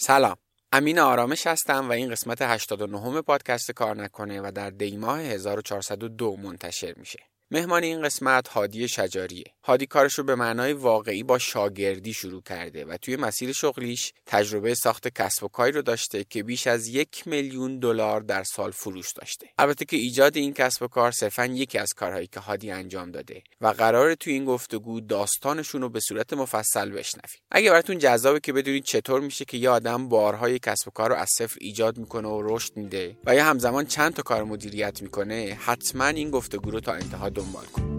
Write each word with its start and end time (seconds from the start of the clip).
سلام. 0.00 0.36
امین 0.72 0.98
آرامش 0.98 1.46
هستم 1.46 1.88
و 1.88 1.92
این 1.92 2.10
قسمت 2.10 2.42
89 2.42 3.22
پادکست 3.22 3.70
کار 3.70 3.96
نکنه 3.96 4.40
و 4.40 4.52
در 4.54 4.70
دیماه 4.70 5.20
1402 5.20 6.36
منتشر 6.36 6.94
میشه. 6.96 7.18
مهمان 7.50 7.82
این 7.82 8.02
قسمت 8.02 8.48
هادی 8.48 8.88
شجاریه. 8.88 9.44
هادی 9.64 9.86
کارش 9.86 10.14
رو 10.14 10.24
به 10.24 10.34
معنای 10.34 10.72
واقعی 10.72 11.22
با 11.22 11.38
شاگردی 11.38 12.12
شروع 12.12 12.42
کرده 12.42 12.84
و 12.84 12.96
توی 12.96 13.16
مسیر 13.16 13.52
شغلیش 13.52 14.12
تجربه 14.26 14.74
ساخت 14.74 15.08
کسب 15.08 15.44
و 15.44 15.48
کاری 15.48 15.72
رو 15.72 15.82
داشته 15.82 16.24
که 16.24 16.42
بیش 16.42 16.66
از 16.66 16.88
یک 16.88 17.28
میلیون 17.28 17.78
دلار 17.78 18.20
در 18.20 18.44
سال 18.44 18.70
فروش 18.70 19.12
داشته. 19.12 19.48
البته 19.58 19.84
که 19.84 19.96
ایجاد 19.96 20.36
این 20.36 20.52
کسب 20.52 20.82
و 20.82 20.88
کار 20.88 21.10
صرفا 21.10 21.46
یکی 21.46 21.78
از 21.78 21.94
کارهایی 21.94 22.26
که 22.26 22.40
هادی 22.40 22.70
انجام 22.70 23.10
داده 23.10 23.42
و 23.60 23.66
قرار 23.66 24.14
توی 24.14 24.32
این 24.32 24.44
گفتگو 24.44 25.00
داستانشون 25.00 25.82
رو 25.82 25.88
به 25.88 26.00
صورت 26.00 26.32
مفصل 26.32 26.90
بشنویم. 26.90 27.40
اگه 27.50 27.70
براتون 27.70 27.98
جذابه 27.98 28.40
که 28.40 28.52
بدونید 28.52 28.84
چطور 28.84 29.20
میشه 29.20 29.44
که 29.44 29.56
یه 29.56 29.70
آدم 29.70 30.08
بارهای 30.08 30.58
کسب 30.58 30.88
و 30.88 30.90
کار 30.90 31.10
رو 31.10 31.16
از 31.16 31.28
صفر 31.38 31.56
ایجاد 31.60 31.98
می‌کنه 31.98 32.28
و 32.28 32.42
رشد 32.44 32.76
میده 32.76 33.16
و 33.24 33.34
یا 33.34 33.44
همزمان 33.44 33.86
چند 33.86 34.14
تا 34.14 34.22
کار 34.22 34.44
مدیریت 34.44 35.02
می‌کنه 35.02 35.58
حتما 35.60 36.06
این 36.06 36.30
گفتگو 36.30 36.70
رو 36.70 36.80
تا 36.80 36.92
انتها 36.92 37.28
دنبال 37.38 37.64
کن 37.64 37.98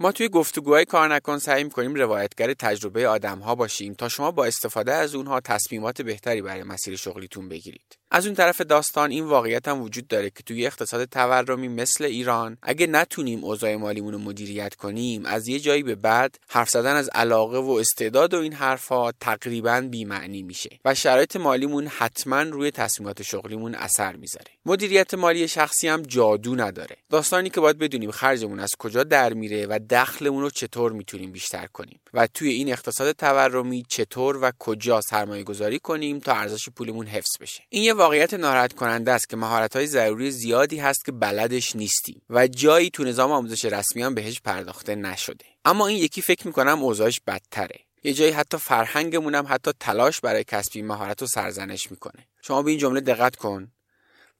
ما 0.00 0.12
توی 0.12 0.28
گفتگوهای 0.28 0.84
کار 0.84 1.14
نکن 1.14 1.38
سعی 1.38 1.64
می‌کنیم 1.64 1.94
روایتگر 1.94 2.54
تجربه 2.54 3.08
آدم 3.08 3.38
ها 3.38 3.54
باشیم 3.54 3.94
تا 3.94 4.08
شما 4.08 4.30
با 4.30 4.44
استفاده 4.44 4.92
از 4.92 5.14
اونها 5.14 5.40
تصمیمات 5.40 6.02
بهتری 6.02 6.42
برای 6.42 6.62
مسیر 6.62 6.96
شغلیتون 6.96 7.48
بگیرید. 7.48 7.99
از 8.12 8.26
اون 8.26 8.34
طرف 8.34 8.60
داستان 8.60 9.10
این 9.10 9.24
واقعیت 9.24 9.68
هم 9.68 9.82
وجود 9.82 10.08
داره 10.08 10.30
که 10.30 10.42
توی 10.42 10.66
اقتصاد 10.66 11.04
تورمی 11.04 11.68
مثل 11.68 12.04
ایران 12.04 12.58
اگه 12.62 12.86
نتونیم 12.86 13.44
اوضاع 13.44 13.76
مالیمون 13.76 14.12
رو 14.12 14.18
مدیریت 14.18 14.74
کنیم 14.74 15.26
از 15.26 15.48
یه 15.48 15.60
جایی 15.60 15.82
به 15.82 15.94
بعد 15.94 16.38
حرف 16.48 16.70
زدن 16.70 16.96
از 16.96 17.08
علاقه 17.08 17.58
و 17.58 17.70
استعداد 17.70 18.34
و 18.34 18.38
این 18.38 18.52
حرفها 18.52 19.12
تقریبا 19.20 19.80
بیمعنی 19.90 20.42
میشه 20.42 20.78
و 20.84 20.94
شرایط 20.94 21.36
مالیمون 21.36 21.86
حتما 21.86 22.42
روی 22.42 22.70
تصمیمات 22.70 23.22
شغلیمون 23.22 23.74
اثر 23.74 24.16
می‌ذاره. 24.16 24.46
مدیریت 24.66 25.14
مالی 25.14 25.48
شخصی 25.48 25.88
هم 25.88 26.02
جادو 26.02 26.54
نداره. 26.54 26.96
داستانی 27.10 27.50
که 27.50 27.60
باید 27.60 27.78
بدونیم 27.78 28.10
خرجمون 28.10 28.60
از 28.60 28.70
کجا 28.78 29.04
در 29.04 29.32
میره 29.32 29.66
و 29.66 29.78
دخلمون 29.90 30.42
رو 30.42 30.50
چطور 30.50 30.92
می‌تونیم 30.92 31.32
بیشتر 31.32 31.66
کنیم. 31.66 32.00
و 32.14 32.26
توی 32.26 32.48
این 32.48 32.72
اقتصاد 32.72 33.12
تورمی 33.12 33.84
چطور 33.88 34.38
و 34.42 34.52
کجا 34.58 35.00
سرمایه 35.00 35.42
گذاری 35.42 35.78
کنیم 35.78 36.18
تا 36.18 36.32
ارزش 36.32 36.68
پولمون 36.68 37.06
حفظ 37.06 37.38
بشه. 37.40 37.62
این 37.68 37.82
یه 37.82 37.94
واقعیت 37.94 38.34
ناراحت 38.34 38.72
کننده 38.72 39.12
است 39.12 39.28
که 39.28 39.36
مهارت 39.36 39.76
های 39.76 39.86
ضروری 39.86 40.30
زیادی 40.30 40.78
هست 40.78 41.04
که 41.04 41.12
بلدش 41.12 41.76
نیستیم 41.76 42.22
و 42.30 42.46
جایی 42.46 42.90
تو 42.90 43.04
نظام 43.04 43.32
آموزش 43.32 43.64
رسمی 43.64 44.02
هم 44.02 44.14
بهش 44.14 44.40
پرداخته 44.40 44.94
نشده. 44.94 45.44
اما 45.64 45.86
این 45.86 45.98
یکی 45.98 46.22
فکر 46.22 46.46
می‌کنم 46.46 46.82
اوضاعش 46.82 47.20
بدتره. 47.26 47.80
یه 48.04 48.12
جایی 48.12 48.32
حتی 48.32 48.56
فرهنگمون 48.56 49.34
هم 49.34 49.46
حتی 49.48 49.72
تلاش 49.80 50.20
برای 50.20 50.44
کسبی 50.44 50.82
مهارت 50.82 51.20
رو 51.20 51.26
سرزنش 51.26 51.90
می‌کنه. 51.90 52.26
شما 52.42 52.62
به 52.62 52.70
این 52.70 52.80
جمله 52.80 53.00
دقت 53.00 53.36
کن. 53.36 53.72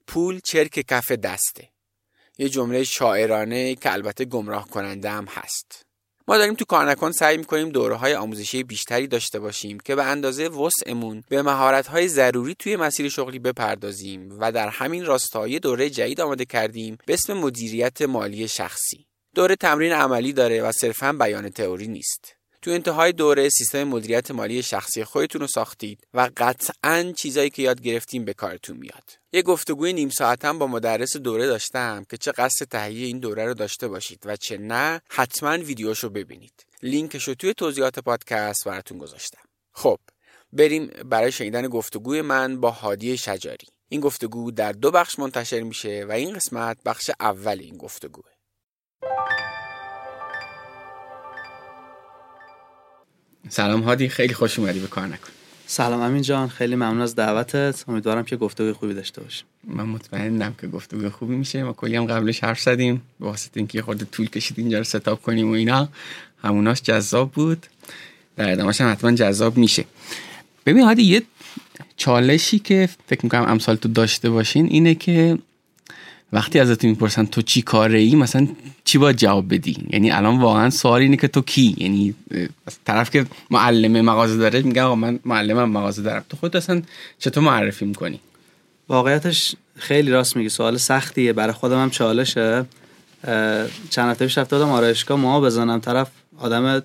پول 0.07 0.39
چرک 0.43 0.85
کف 0.87 1.11
دسته. 1.11 1.69
یه 2.37 2.49
جمله 2.49 2.83
شاعرانه 2.83 3.75
که 3.75 3.93
البته 3.93 4.25
گمراه 4.25 4.69
کننده 4.69 5.09
هم 5.09 5.25
هست. 5.25 5.85
ما 6.31 6.37
داریم 6.37 6.53
تو 6.53 6.65
کار 6.65 6.85
نکن 6.85 7.11
سعی 7.11 7.37
می‌کنیم 7.37 7.69
دوره 7.69 7.95
های 7.95 8.15
آموزشی 8.15 8.63
بیشتری 8.63 9.07
داشته 9.07 9.39
باشیم 9.39 9.79
که 9.79 9.95
به 9.95 10.03
اندازه 10.03 10.47
وسعمون 10.47 11.23
به 11.29 11.41
مهارت 11.41 11.87
های 11.87 12.07
ضروری 12.07 12.55
توی 12.59 12.75
مسیر 12.75 13.09
شغلی 13.09 13.39
بپردازیم 13.39 14.37
و 14.39 14.51
در 14.51 14.69
همین 14.69 15.05
راستای 15.05 15.59
دوره 15.59 15.89
جدید 15.89 16.21
آماده 16.21 16.45
کردیم 16.45 16.97
به 17.05 17.13
اسم 17.13 17.33
مدیریت 17.33 18.01
مالی 18.01 18.47
شخصی. 18.47 19.05
دوره 19.35 19.55
تمرین 19.55 19.91
عملی 19.91 20.33
داره 20.33 20.61
و 20.61 20.71
صرفا 20.71 21.13
بیان 21.13 21.49
تئوری 21.49 21.87
نیست. 21.87 22.40
تو 22.61 22.71
انتهای 22.71 23.11
دوره 23.11 23.49
سیستم 23.49 23.83
مدیریت 23.83 24.31
مالی 24.31 24.63
شخصی 24.63 25.03
خودتون 25.03 25.41
رو 25.41 25.47
ساختید 25.47 26.07
و 26.13 26.29
قطعا 26.37 27.13
چیزایی 27.17 27.49
که 27.49 27.61
یاد 27.61 27.81
گرفتیم 27.81 28.25
به 28.25 28.33
کارتون 28.33 28.77
میاد. 28.77 29.03
یه 29.33 29.41
گفتگوی 29.41 29.93
نیم 29.93 30.09
ساعتم 30.09 30.59
با 30.59 30.67
مدرس 30.67 31.17
دوره 31.17 31.47
داشتم 31.47 32.05
که 32.09 32.17
چه 32.17 32.31
قصد 32.31 32.65
تهیه 32.65 33.07
این 33.07 33.19
دوره 33.19 33.45
رو 33.45 33.53
داشته 33.53 33.87
باشید 33.87 34.19
و 34.25 34.35
چه 34.35 34.57
نه 34.57 35.01
حتما 35.09 35.57
ویدیوشو 35.57 36.09
ببینید. 36.09 36.65
لینکش 36.83 37.23
رو 37.23 37.33
توی 37.33 37.53
توضیحات 37.53 37.99
پادکست 37.99 38.65
براتون 38.65 38.97
گذاشتم. 38.97 39.41
خب 39.73 39.99
بریم 40.53 40.87
برای 41.05 41.31
شنیدن 41.31 41.67
گفتگوی 41.67 42.21
من 42.21 42.59
با 42.59 42.71
هادی 42.71 43.17
شجاری. 43.17 43.67
این 43.89 44.01
گفتگو 44.01 44.51
در 44.51 44.71
دو 44.71 44.91
بخش 44.91 45.19
منتشر 45.19 45.61
میشه 45.61 46.05
و 46.09 46.11
این 46.11 46.33
قسمت 46.33 46.77
بخش 46.85 47.11
اول 47.19 47.59
این 47.59 47.77
گفتگوه. 47.77 48.30
سلام 53.53 53.81
هادی 53.81 54.09
خیلی 54.09 54.33
خوش 54.33 54.59
اومدی 54.59 54.79
به 54.79 54.87
کار 54.87 55.07
نکن. 55.07 55.29
سلام 55.67 56.01
امین 56.01 56.21
جان 56.21 56.49
خیلی 56.49 56.75
ممنون 56.75 57.01
از 57.01 57.15
دعوتت. 57.15 57.83
امیدوارم 57.87 58.23
که 58.23 58.35
گفتگوی 58.35 58.73
خوبی 58.73 58.93
داشته 58.93 59.21
باشیم. 59.21 59.45
من 59.67 59.83
مطمئنم 59.83 60.55
که 60.61 60.67
گفتگوی 60.67 61.09
خوبی 61.09 61.35
میشه. 61.35 61.63
ما 61.63 61.73
کلی 61.73 61.95
هم 61.95 62.05
قبلش 62.05 62.43
حرف 62.43 62.61
زدیم 62.61 63.01
به 63.19 63.25
واسطه 63.25 63.51
اینکه 63.57 63.81
خورده 63.81 64.05
طول 64.05 64.29
کشید 64.29 64.59
اینجا 64.59 64.77
رو 64.77 64.83
ستاپ 64.83 65.21
کنیم 65.21 65.49
و 65.49 65.53
اینا. 65.53 65.89
هموناش 66.43 66.81
جذاب 66.81 67.31
بود. 67.31 67.65
در 68.35 68.51
ادامهش 68.51 68.81
هم 68.81 68.91
حتما 68.91 69.11
جذاب 69.11 69.57
میشه. 69.57 69.85
ببین 70.65 70.83
هادی 70.83 71.03
یه 71.03 71.21
چالشی 71.97 72.59
که 72.59 72.89
فکر 73.07 73.19
می‌کنم 73.23 73.45
امسال 73.47 73.75
تو 73.75 73.89
داشته 73.89 74.29
باشین 74.29 74.65
اینه 74.65 74.95
که 74.95 75.37
وقتی 76.33 76.59
ازت 76.59 76.85
می‌پرسن 76.85 77.25
تو 77.25 77.41
چی 77.41 77.61
کاره 77.61 77.99
ای 77.99 78.15
مثلا 78.15 78.47
چی 78.83 78.97
باید 78.97 79.15
جواب 79.15 79.53
بدی؟ 79.53 79.77
یعنی 79.89 80.11
الان 80.11 80.39
واقعا 80.39 80.69
سوال 80.69 81.01
اینه 81.01 81.17
که 81.17 81.27
تو 81.27 81.41
کی؟ 81.41 81.75
یعنی 81.77 82.15
طرف 82.85 83.09
که 83.09 83.25
معلم 83.49 84.01
مغازه 84.01 84.37
داره 84.37 84.61
میگه 84.61 84.81
آقا 84.81 84.95
من 84.95 85.19
معلمم 85.25 85.71
مغازه 85.71 86.01
دارم. 86.01 86.25
تو 86.29 86.37
خودت 86.37 86.55
اصلا 86.55 86.81
چطور 87.19 87.43
معرفی 87.43 87.85
می‌کنی؟ 87.85 88.19
واقعیتش 88.89 89.55
خیلی 89.75 90.11
راست 90.11 90.37
میگی. 90.37 90.49
سوال 90.49 90.77
سختیه. 90.77 91.33
برای 91.33 91.53
خودم 91.53 91.81
هم 91.81 91.89
چالشه. 91.89 92.65
چند 93.89 94.09
هفته 94.11 94.25
پیش 94.25 94.37
رفته 94.37 94.57
بودم 94.57 94.69
آرایشگاه 94.69 95.19
ما 95.19 95.41
بزنم. 95.41 95.79
طرف 95.79 96.07
آدم 96.39 96.83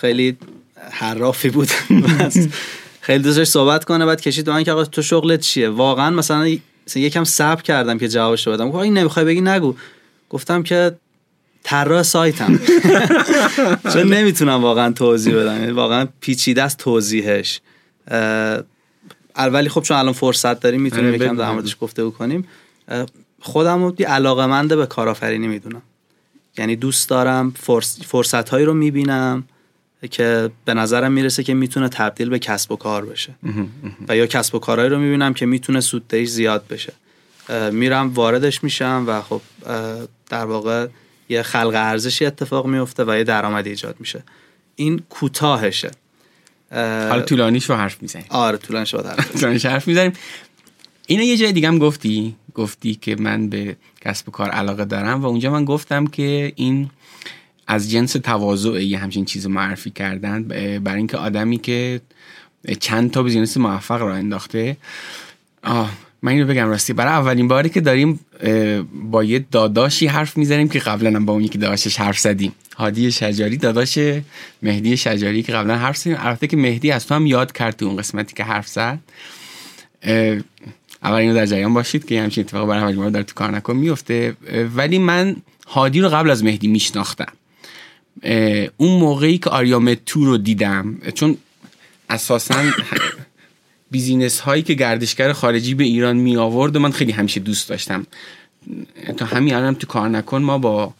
خیلی 0.00 0.36
حرافی 0.90 1.50
بود. 1.50 1.68
خیلی 3.00 3.22
دوستش 3.22 3.46
صحبت 3.46 3.84
کنه 3.84 4.06
بعد 4.06 4.20
کشید 4.20 4.50
من 4.50 4.64
که 4.64 4.72
آقا 4.72 4.84
تو 4.84 5.02
شغلت 5.02 5.40
چیه؟ 5.40 5.68
واقعا 5.68 6.10
مثلا 6.10 6.56
یکم 6.94 7.24
صبر 7.24 7.62
کردم 7.62 7.98
که 7.98 8.08
جوابش 8.08 8.48
بدم. 8.48 8.70
گفت 8.70 8.82
این 8.82 8.98
نمی‌خوای 8.98 9.24
بگی 9.24 9.40
نگو. 9.40 9.74
گفتم 10.30 10.62
که 10.62 10.96
طراح 11.62 12.02
سایتم. 12.02 12.60
چون 13.92 14.14
نمی‌تونم 14.14 14.62
واقعا 14.62 14.92
توضیح 14.92 15.34
بدم. 15.36 15.60
یعنی 15.60 15.72
واقعا 15.72 16.08
پیچیده 16.20 16.62
است 16.62 16.78
توضیحش. 16.78 17.60
اولی 19.36 19.68
خب 19.68 19.82
چون 19.82 19.96
الان 19.96 20.12
فرصت 20.12 20.60
داریم 20.60 20.80
می‌تونیم 20.80 21.06
آره، 21.06 21.16
یکم 21.16 21.36
در 21.36 21.50
موردش 21.50 21.76
گفته 21.80 22.10
کنیم 22.10 22.48
خودم 23.40 23.84
رو 23.84 23.94
علاقه 24.06 24.46
منده 24.46 24.76
به 24.76 24.86
کارآفرینی 24.86 25.48
می‌دونم. 25.48 25.82
یعنی 26.58 26.76
دوست 26.76 27.08
دارم 27.08 27.50
فرصت 28.06 28.48
هایی 28.48 28.64
رو 28.64 28.74
می‌بینم. 28.74 29.44
که 30.10 30.50
به 30.64 30.74
نظرم 30.74 31.12
می‌رسه 31.12 31.42
که 31.42 31.54
می‌تونه 31.54 31.88
تبدیل 31.88 32.28
به 32.28 32.38
کسب 32.38 32.72
و 32.72 32.76
کار 32.76 33.06
بشه. 33.06 33.34
و 34.08 34.16
یا 34.16 34.26
کسب 34.26 34.54
و 34.54 34.58
کارهایی 34.58 34.90
رو 34.90 34.98
می‌بینم 34.98 35.34
که 35.34 35.46
می‌تونه 35.46 35.80
سوددهیش 35.80 36.28
زیاد 36.28 36.66
بشه. 36.66 36.92
میرم 37.72 38.14
واردش 38.14 38.64
میشم 38.64 39.04
و 39.06 39.22
خب 39.22 39.40
در 40.28 40.44
واقع 40.44 40.86
یه 41.28 41.42
خلق 41.42 41.72
ارزشی 41.74 42.26
اتفاق 42.26 42.66
میفته 42.66 43.04
و 43.04 43.16
یه 43.16 43.24
درآمدی 43.24 43.70
ایجاد 43.70 43.96
میشه. 44.00 44.22
این 44.76 45.02
کوتاهشه. 45.10 45.90
حالا 46.72 47.22
طولانیش 47.22 47.70
رو 47.70 47.76
حرف 47.76 48.02
می‌زنیم. 48.02 48.26
آره 48.28 48.58
طولانیش 48.58 48.94
رو 48.94 49.00
حرف 49.00 49.66
حرف 49.66 49.88
می‌زنیم. 49.88 50.12
اینو 51.06 51.22
یه 51.22 51.36
جای 51.36 51.52
دیگه 51.52 51.68
هم 51.68 51.78
گفتی 51.78 52.36
گفتی 52.54 52.94
که 52.94 53.16
من 53.16 53.48
به 53.48 53.76
کسب 54.00 54.28
و 54.28 54.32
کار 54.32 54.50
علاقه 54.50 54.84
دارم 54.84 55.22
و 55.22 55.26
اونجا 55.26 55.50
من 55.50 55.64
گفتم 55.64 56.06
که 56.06 56.52
این 56.56 56.90
از 57.66 57.90
جنس 57.90 58.12
تواضع 58.12 58.70
یه 58.70 58.98
همچین 58.98 59.24
چیز 59.24 59.46
معرفی 59.46 59.90
کردن 59.90 60.42
برای 60.78 60.98
اینکه 60.98 61.16
آدمی 61.16 61.58
که 61.58 62.00
چند 62.80 63.10
تا 63.10 63.22
بیزینس 63.22 63.56
موفق 63.56 64.02
را 64.02 64.14
انداخته 64.14 64.76
آه 65.64 65.92
من 66.22 66.32
اینو 66.32 66.46
بگم 66.46 66.68
راستی 66.68 66.92
برای 66.92 67.12
اولین 67.12 67.48
باری 67.48 67.68
که 67.68 67.80
داریم 67.80 68.20
با 69.10 69.24
یه 69.24 69.44
داداشی 69.50 70.06
حرف 70.06 70.36
می‌زنیم 70.36 70.68
که 70.68 70.78
قبلا 70.78 71.10
هم 71.10 71.26
با 71.26 71.32
اون 71.32 71.44
یکی 71.44 71.58
داداشش 71.58 72.00
حرف 72.00 72.18
زدیم. 72.18 72.52
هادی 72.76 73.12
شجاری 73.12 73.56
داداش 73.56 73.98
مهدی 74.62 74.96
شجاری 74.96 75.42
که 75.42 75.52
قبلا 75.52 75.76
حرف 75.76 75.96
زدیم. 75.96 76.16
البته 76.18 76.46
که 76.46 76.56
مهدی 76.56 76.90
از 76.90 77.06
تو 77.06 77.14
هم 77.14 77.26
یاد 77.26 77.52
کرد 77.52 77.76
تو 77.76 77.86
اون 77.86 77.96
قسمتی 77.96 78.34
که 78.34 78.44
حرف 78.44 78.68
زد. 78.68 78.98
اول 81.02 81.18
اینو 81.18 81.34
در 81.34 81.46
جریان 81.46 81.74
باشید 81.74 82.04
که 82.04 82.22
همچین 82.22 82.44
اتفاق 82.44 82.68
برای 82.68 82.82
اولین 82.82 82.96
بار 82.96 83.10
در 83.10 83.22
تو 83.22 83.34
کار 83.34 83.50
نکن 83.50 83.76
میفته 83.76 84.36
ولی 84.76 84.98
من 84.98 85.36
هادی 85.66 86.00
رو 86.00 86.08
قبل 86.08 86.30
از 86.30 86.44
مهدی 86.44 86.68
میشناختم. 86.68 87.32
اون 88.76 89.00
موقعی 89.00 89.38
که 89.38 89.50
آریامدتور 89.50 90.24
رو 90.24 90.38
دیدم 90.38 90.98
چون 91.14 91.36
اساسا 92.10 92.64
business 93.90 94.40
هایی 94.40 94.62
که 94.62 94.74
گردشگر 94.74 95.32
خارجی 95.32 95.74
به 95.74 95.84
ایران 95.84 96.16
می 96.16 96.36
آورد 96.36 96.76
رو 96.76 96.78
من 96.78 96.90
خیلی 96.90 97.12
همیشه 97.12 97.40
دوست 97.40 97.68
داشتم. 97.68 98.06
تا 99.16 99.24
همین 99.24 99.54
الان 99.54 99.74
تو 99.74 99.86
کارنکن 99.86 100.42
ما 100.42 100.58
با 100.58 100.94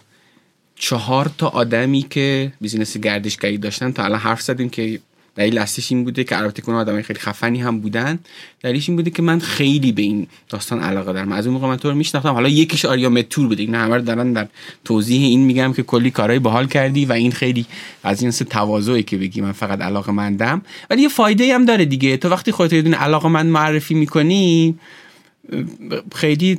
چهار 0.77 1.31
تا 1.39 1.49
آدمی 1.49 2.07
که 2.11 2.53
business 2.61 2.97
گردشگری 2.97 3.59
داشتن 3.59 3.93
تا 3.93 4.05
الان 4.05 4.19
حرف 4.19 4.43
زدیم 4.43 4.69
که 4.69 5.01
دلیل 5.37 5.59
اصلیش 5.59 5.93
این 5.93 6.05
بوده 6.05 6.25
که 6.25 6.39
البته 6.39 6.63
که 6.63 6.77
آدمای 6.77 7.03
خیلی 7.03 7.19
خفنی 7.19 7.61
هم 7.61 7.81
بودن. 7.81 8.19
دلیلش 8.63 8.89
این 8.89 8.97
بوده 8.97 9.11
که 9.11 9.23
من 9.23 9.39
خیلی 9.39 9.93
به 9.93 10.03
این 10.03 10.27
داستان 10.49 10.81
علاقه 10.81 11.13
دارم. 11.13 11.33
از 11.33 11.47
اون 11.47 11.55
موقع 11.55 11.69
من 11.69 11.77
تو 11.77 11.91
رو 11.91 11.95
میشناختم. 11.95 12.33
حالا 12.33 12.49
یکیش 12.49 12.85
آریامدتور 12.85 13.47
بوده. 13.47 13.63
این 13.63 13.75
همه 13.75 13.99
دارن 13.99 14.33
در 14.33 14.49
توضیح 14.85 15.23
این 15.23 15.41
میگم 15.41 15.73
که 15.73 15.83
کلی 15.83 16.11
کارهای 16.11 16.39
باحال 16.39 16.67
کردی 16.67 17.05
و 17.05 17.13
این 17.13 17.33
خیلی 17.33 17.67
از 18.05 18.23
این 18.23 18.31
سه 18.31 18.45
تواضعی 18.45 19.03
که 19.03 19.17
بگی 19.17 19.41
من 19.41 19.53
فقط 19.53 19.81
علاقه 19.81 20.13
مندم 20.13 20.63
ولی 20.91 21.03
یه 21.03 21.09
فایده 21.09 21.55
هم 21.55 21.65
داره 21.65 21.85
دیگه. 21.85 22.17
تو 22.17 22.29
وقتی 22.29 22.53
خودت 22.53 22.73
یه 22.73 22.95
علاقه 22.95 23.29
من 23.29 23.47
معرفی 23.47 23.95
می‌کنی 23.95 24.75
خیلی 26.15 26.59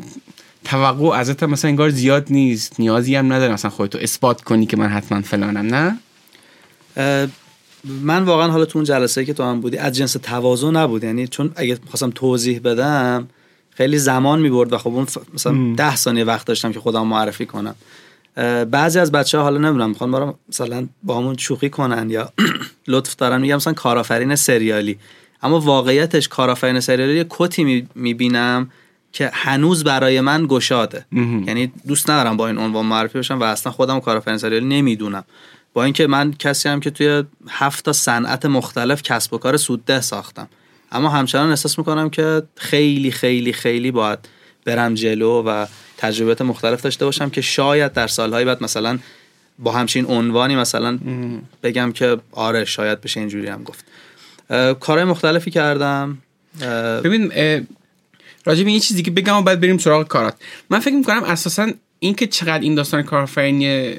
توقع 0.63 1.17
ازت 1.17 1.43
مثلا 1.43 1.69
انگار 1.69 1.89
زیاد 1.89 2.27
نیست. 2.29 2.79
نیازی 2.79 3.15
هم 3.15 3.33
نداره 3.33 3.53
مثلا 3.53 3.71
خودتو 3.71 3.97
اثبات 4.01 4.41
کنی 4.41 4.65
که 4.65 4.77
من 4.77 4.87
حتما 4.87 5.21
فلانم 5.21 5.75
نه؟ 5.75 5.97
من 7.85 8.23
واقعا 8.23 8.51
حالا 8.51 8.65
تو 8.65 8.79
اون 8.79 8.85
جلسه 8.85 9.25
که 9.25 9.33
تو 9.33 9.43
هم 9.43 9.61
بودی 9.61 9.77
از 9.77 9.95
جنس 9.95 10.13
تواضع 10.13 10.69
نبود. 10.69 11.03
یعنی 11.03 11.27
چون 11.27 11.51
اگه 11.55 11.79
خواستم 11.89 12.09
توضیح 12.09 12.59
بدم 12.59 13.27
خیلی 13.69 13.97
زمان 13.97 14.41
می‌برد 14.41 14.73
و 14.73 14.77
خب 14.77 14.93
اون 14.93 15.07
مثلا 15.33 15.73
ده 15.77 15.95
ثانیه 15.95 16.23
وقت 16.23 16.47
داشتم 16.47 16.71
که 16.71 16.79
خودم 16.79 17.07
معرفی 17.07 17.45
کنم. 17.45 17.75
بعضی 18.71 18.99
از 18.99 19.11
بچه 19.11 19.37
ها 19.37 19.43
حالا 19.43 19.57
نمی‌دونم 19.57 19.89
می‌خوان 19.89 20.11
برام 20.11 20.33
مثلا 20.49 20.87
با 21.03 21.17
همون 21.17 21.37
شوخی 21.37 21.69
کنن 21.69 22.09
یا 22.09 22.29
لطف 22.87 23.15
دارن 23.15 23.41
میگم 23.41 23.55
مثلا 23.55 23.73
کارآفرین 23.73 24.35
سریالی. 24.35 24.97
اما 25.43 25.59
واقعیتش 25.59 26.27
کارآفرین 26.27 26.79
سریالی 26.79 27.15
یه 27.15 27.25
کتی 27.29 27.87
می‌بینم 27.95 28.69
که 29.11 29.31
هنوز 29.33 29.83
برای 29.83 30.21
من 30.21 30.45
گشاده. 30.49 31.05
یعنی 31.47 31.71
دوست 31.87 32.09
ندارم 32.09 32.37
با 32.37 32.47
این 32.47 32.57
عنوان 32.57 32.85
معرفی 32.85 33.17
بشم 33.19 33.39
و 33.39 33.43
اصلا 33.43 33.71
خودم 33.71 33.99
کارآفرین 33.99 34.37
سریالی 34.37 34.65
نمی‌دونم. 34.65 35.23
با 35.73 35.83
اینکه 35.83 36.07
من 36.07 36.33
کسی 36.33 36.69
هم 36.69 36.79
که 36.79 36.89
توی 36.89 37.23
هفت 37.49 37.85
تا 37.85 37.93
صنعت 37.93 38.45
مختلف 38.45 39.01
کسب 39.01 39.33
و 39.33 39.37
کار 39.37 39.57
سودده 39.57 40.01
ساختم. 40.01 40.47
اما 40.91 41.09
همچنان 41.09 41.49
احساس 41.49 41.77
می‌کنم 41.77 42.09
که 42.09 42.43
خیلی 42.55 43.11
خیلی 43.11 43.53
خیلی 43.53 43.91
باید 43.91 44.19
برم 44.65 44.93
جلو 44.93 45.41
و 45.41 45.65
تجربیات 45.97 46.41
مختلف 46.41 46.81
داشته 46.81 47.05
باشم 47.05 47.29
که 47.29 47.41
شاید 47.41 47.93
در 47.93 48.07
سالهای 48.07 48.45
بعد 48.45 48.63
مثلا 48.63 48.99
با 49.59 49.71
همچین 49.71 50.05
عنوانی 50.05 50.55
مثلا 50.55 50.99
بگم 51.63 51.91
که 51.91 52.17
آره 52.31 52.65
شاید 52.65 53.01
بشه 53.01 53.19
اینجوری 53.19 53.47
هم 53.47 53.63
گفت. 53.63 53.85
کارهای 54.79 55.05
مختلفی 55.05 55.51
کردم. 55.51 56.17
ببین 57.03 57.31
راجب 58.45 58.67
این 58.67 58.79
چیزی 58.79 59.03
که 59.03 59.11
بگم 59.11 59.35
و 59.35 59.41
بعد 59.41 59.61
بریم 59.61 59.77
سراغ 59.77 60.07
کارات. 60.07 60.35
من 60.69 60.79
فکر 60.79 60.95
می‌کنم 60.95 61.23
اساسا 61.23 61.71
اینکه 61.99 62.27
چقدر 62.27 62.59
این 62.59 62.75
داستان 62.75 63.03
کارآفرینی 63.03 63.95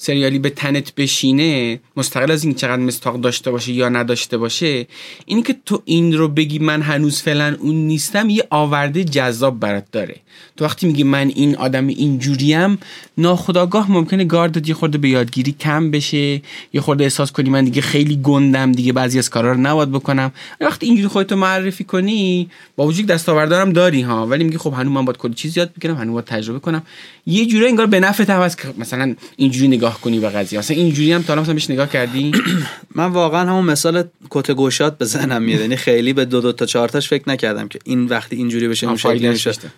سریالی 0.00 0.38
به 0.38 0.50
تنت 0.50 0.94
بشینه 0.94 1.80
مستقل 1.96 2.30
از 2.30 2.44
این 2.44 2.54
چقدر 2.54 2.82
مستاق 2.82 3.20
داشته 3.20 3.50
باشه 3.50 3.72
یا 3.72 3.88
نداشته 3.88 4.38
باشه 4.38 4.86
اینی 5.26 5.42
که 5.42 5.56
تو 5.66 5.82
این 5.84 6.16
رو 6.16 6.28
بگی 6.28 6.58
من 6.58 6.82
هنوز 6.82 7.22
فعلا 7.22 7.56
اون 7.60 7.74
نیستم 7.74 8.30
یه 8.30 8.44
آورده 8.50 9.04
جذاب 9.04 9.60
برات 9.60 9.84
داره. 9.92 10.16
تو 10.56 10.64
وقتی 10.64 10.86
میگی 10.86 11.02
من 11.02 11.28
این 11.28 11.56
آدم 11.56 11.86
اینجوریم 11.86 12.78
ناخداگاه 13.18 13.92
ممکنه 13.92 14.24
گاردت 14.24 14.68
یه 14.68 14.74
خورده 14.74 14.98
به 14.98 15.08
یادگیری 15.08 15.52
کم 15.60 15.90
بشه 15.90 16.42
یه 16.72 16.80
خورده 16.80 17.04
احساس 17.04 17.32
کنی 17.32 17.50
من 17.50 17.64
دیگه 17.64 17.80
خیلی 17.80 18.16
گندم 18.16 18.72
دیگه 18.72 18.92
بعضی 18.92 19.18
از 19.18 19.30
کارا 19.30 19.52
رو 19.52 19.60
نباید 19.60 19.90
بکنم. 19.90 20.32
وقتی 20.60 20.86
اینجوری 20.86 21.08
خودتو 21.08 21.36
معرفی 21.36 21.84
کنی 21.84 22.50
با 22.76 22.86
وجود 22.86 23.06
دستاوردارم 23.06 23.72
داری 23.72 24.02
ها. 24.02 24.26
ولی 24.26 24.44
میگی 24.44 24.58
خب 24.58 24.72
هنوز 24.72 24.92
من 24.92 25.04
باید 25.04 25.16
کلی 25.16 25.34
چیز 25.34 25.56
یاد 25.56 25.74
بگیرم 25.74 25.96
هنوز 25.96 26.12
باید 26.12 26.24
تجربه 26.24 26.58
کنم. 26.58 26.82
یه 27.26 27.46
جوری 27.46 27.66
انگار 27.66 27.86
به 27.86 28.00
نفع 28.00 28.32
هم 28.32 28.48
که 28.48 28.74
مثلا 28.78 29.14
اینجوری 29.36 29.68
کنی 29.94 30.20
به 30.20 30.28
قضیه. 30.28 30.58
اصلا 30.58 30.76
اینجوری 30.76 31.12
هم 31.12 31.22
تا 31.22 31.34
مثلا 31.34 31.54
بهش 31.54 31.70
نگاه 31.70 31.88
کردی؟ 31.88 32.32
من 32.94 33.06
واقعا 33.06 33.40
همون 33.40 33.64
مثال 33.64 34.04
کت 34.30 34.50
گوشات 34.50 34.98
به 34.98 35.04
ذهنم 35.04 35.42
میاد 35.42 35.60
یعنی 35.60 35.76
خیلی 35.86 36.12
به 36.12 36.24
دو 36.24 36.40
دو 36.40 36.52
تا 36.52 36.66
چهار 36.66 36.88
تاش 36.88 37.08
فکر 37.08 37.28
نکردم 37.28 37.68
که 37.68 37.78
این 37.84 38.06
وقتی 38.06 38.36
اینجوری 38.36 38.68
بشه 38.68 38.96
شکلی 38.96 39.28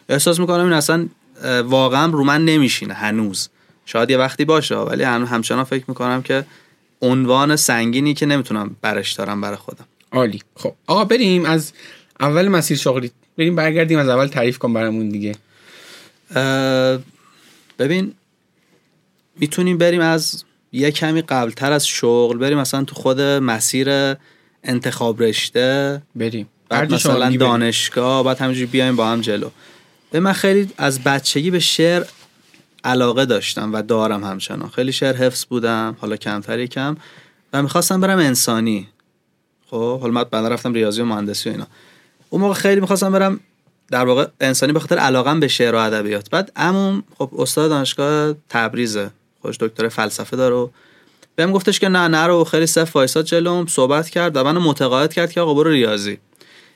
احساس 0.09 0.41
می‌کنم 0.41 0.65
این 0.65 0.73
اصلا 0.73 1.09
واقعا 1.65 2.07
رو 2.07 2.25
من 2.25 2.45
نمیشینه 2.45 2.95
هنوز. 2.95 3.49
شاید 3.87 4.11
یه 4.11 4.19
وقتی 4.19 4.45
باشه 4.45 4.77
ولی 4.77 5.03
همچنان 5.03 5.65
فکر 5.65 5.85
می‌کنم 5.89 6.23
که 6.23 6.45
عنوان 7.03 7.57
سنگینی 7.57 8.15
که 8.15 8.27
نمی‌تونم 8.27 8.77
برش 8.83 9.13
دارم 9.13 9.41
برای 9.41 9.57
خودم. 9.57 9.85
عالی. 10.13 10.41
خب. 10.57 10.75
آقا 10.87 11.05
بریم 11.05 11.45
از 11.45 11.73
اول 12.21 12.49
مسیر 12.49 12.77
شغلی. 12.77 13.11
بریم 13.39 13.57
برگردیم 13.57 13.99
از 13.99 14.09
اول 14.09 14.27
تعریف 14.27 14.59
کن 14.59 14.73
برامون 14.73 15.09
دیگه. 15.09 15.35
ببین 17.79 18.15
می‌تونیم 19.41 19.79
بریم 19.79 20.01
از 20.01 20.45
یه 20.73 20.91
کمی 20.91 21.23
قبلتر 21.23 21.73
از 21.73 21.87
شغل 21.87 22.39
بریم 22.39 22.59
مثلا 22.59 22.85
تو 22.85 22.95
خود 22.95 23.21
مسیر 23.21 24.17
انتخاب 24.65 25.23
رشته. 25.23 26.03
بریم. 26.17 26.49
بعد 26.69 26.95
مثلا 26.95 27.37
دانشگاه 27.37 28.25
بعد 28.25 28.39
همینجوری 28.39 28.67
بیایم 28.67 28.97
با 28.97 29.09
هم 29.09 29.21
جلو. 29.21 29.51
به 30.11 30.21
من 30.21 30.33
خیلی 30.33 30.71
از 30.79 31.01
بچگی 31.01 31.51
به 31.51 31.59
شعر 31.59 32.05
علاقه 32.85 33.25
داشتم 33.25 33.73
و 33.73 33.83
دارم 33.83 34.25
همچنان. 34.25 34.69
خیلی 34.69 34.93
شعر 34.93 35.17
حفظ 35.17 35.45
بودم 35.45 35.97
حالا 36.01 36.17
کمتر 36.17 36.59
یکم. 36.59 36.97
و 37.53 37.63
می‌خواستم 37.63 38.01
برم 38.01 38.19
انسانی. 38.19 38.89
خب 39.71 40.01
حالا 40.01 40.27
من 40.33 40.47
رفتم 40.47 40.73
ریاضی 40.73 41.01
و 41.01 41.05
مهندسی 41.05 41.49
و 41.49 41.53
اینا. 41.53 41.67
اون 42.31 42.41
موقع 42.41 42.55
خیلی 42.55 42.81
می‌خواستم 42.81 43.13
برم 43.13 43.41
در 43.91 44.05
واقع 44.05 44.27
انسانی 44.41 44.73
به 44.73 44.81
خاطر 44.81 44.99
علاقم 44.99 45.41
به 45.41 45.49
شعر 45.49 45.75
و 45.75 45.79
ادبیات. 45.79 46.31
بعد 46.31 46.53
عموم 46.57 47.03
خب 47.19 47.31
استاد 47.39 47.71
دانشگاه 47.71 48.35
تبریزه. 48.49 49.11
خوش 49.43 49.57
دکتر 49.61 49.89
فلسفه 49.89 50.37
داره 50.37 50.55
و 50.55 50.69
بهم 51.37 51.53
گفتش 51.53 51.81
که 51.81 51.89
نه 51.89 52.09
نرو. 52.09 52.45
خیلی 52.45 52.67
صف 52.67 52.97
وایساد 52.97 53.25
جلوم. 53.25 53.67
صحبت 53.67 54.09
کرد 54.09 54.37
و 54.37 54.45
منو 54.45 54.61
متقاعد 54.61 55.13
کرد 55.13 55.33
که 55.33 55.41
آقا 55.41 55.55
برو 55.55 55.71
ریاضی. 55.71 56.19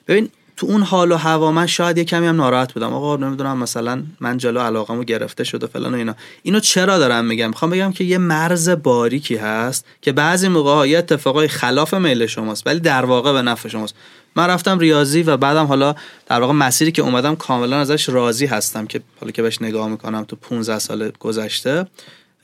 ببین 0.08 0.30
تو 0.56 0.66
اون 0.66 0.82
حال 0.82 1.12
و 1.12 1.16
هوا 1.16 1.52
من 1.52 1.66
شاید 1.66 1.98
یه 1.98 2.04
کمی 2.04 2.26
هم 2.26 2.36
ناراحت 2.36 2.72
بودم. 2.72 2.92
آقا 2.92 3.16
نمی‌دونم 3.16 3.58
مثلا 3.58 4.02
من 4.20 4.38
جلو 4.38 4.60
علاقمو 4.60 5.04
گرفته 5.04 5.44
شد 5.44 5.64
و 5.64 5.66
فلان 5.66 5.94
و 5.94 5.96
اینا. 5.96 6.14
اینو 6.42 6.60
چرا 6.60 6.98
دارم 6.98 7.24
میگم؟ 7.24 7.48
می‌خوام 7.48 7.70
بگم 7.70 7.92
که 7.92 8.04
یه 8.04 8.18
مرز 8.18 8.68
باریکی 8.68 9.36
هست 9.36 9.86
که 10.02 10.12
بعضی 10.12 10.48
موقع 10.48 10.88
یه 10.88 10.98
اتفاقای 10.98 11.48
خلاف 11.48 11.94
میل 11.94 12.26
شماست 12.26 12.66
ولی 12.66 12.80
در 12.80 13.04
واقع 13.04 13.32
به 13.32 13.42
نفع 13.42 13.68
شماست. 13.68 13.94
من 14.36 14.46
رفتم 14.46 14.78
ریاضی 14.78 15.22
و 15.22 15.36
بعدم 15.36 15.64
حالا 15.66 15.94
در 16.26 16.40
واقع 16.40 16.52
مسیری 16.52 16.92
که 16.92 17.02
اومدم 17.02 17.36
کاملا 17.36 17.80
ازش 17.80 18.08
راضی 18.08 18.46
هستم 18.46 18.86
که 18.86 19.00
حالا 19.20 19.32
که 19.32 19.42
بهش 19.42 19.62
نگاه 19.62 19.88
می‌کنم 19.88 20.24
تو 20.24 20.36
15 20.36 20.78
سال 20.78 21.12
گذشته. 21.20 21.86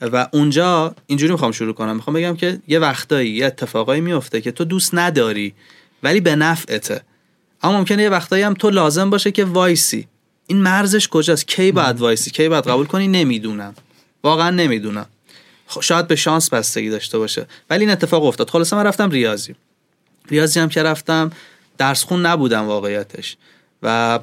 و 0.01 0.27
اونجا 0.31 0.95
اینجوری 1.07 1.31
می‌خوام 1.31 1.51
شروع 1.51 1.73
کنم. 1.73 1.95
می‌خوام 1.95 2.13
بگم 2.13 2.35
که 2.35 2.59
یه 2.67 2.79
وقتایی 2.79 3.31
یه 3.31 3.45
اتفاقایی 3.45 4.01
میفته 4.01 4.41
که 4.41 4.51
تو 4.51 4.65
دوست 4.65 4.95
نداری 4.95 5.53
ولی 6.03 6.19
به 6.19 6.35
نفعته. 6.35 7.01
اما 7.63 7.77
ممکنه 7.77 8.03
یه 8.03 8.09
وقتایی 8.09 8.43
هم 8.43 8.53
تو 8.53 8.69
لازم 8.69 9.09
باشه 9.09 9.31
که 9.31 9.45
وایسی. 9.45 10.07
این 10.47 10.57
مرزش 10.57 11.07
کجاست؟ 11.07 11.47
کی 11.47 11.71
باید 11.71 11.99
وایسی؟ 11.99 12.31
کی 12.31 12.49
باید 12.49 12.67
قبول 12.67 12.85
کنی؟ 12.85 13.07
نمی‌دونم. 13.07 13.75
واقعا 14.23 14.49
نمی‌دونم. 14.49 15.05
شاید 15.81 16.07
به 16.07 16.15
شانس 16.15 16.49
بستگی 16.49 16.89
داشته 16.89 17.17
باشه. 17.17 17.47
ولی 17.69 17.79
این 17.79 17.89
اتفاق 17.89 18.23
افتاد. 18.23 18.49
خلاص 18.49 18.73
من 18.73 18.83
رفتم 18.83 19.09
ریاضی. 19.09 19.55
ریاضی 20.29 20.59
هم 20.59 20.69
که 20.69 20.83
رفتم 20.83 21.31
درس 21.77 22.03
خون 22.03 22.25
نبودم 22.25 22.65
واقعیتش. 22.65 23.37
و 23.83 24.19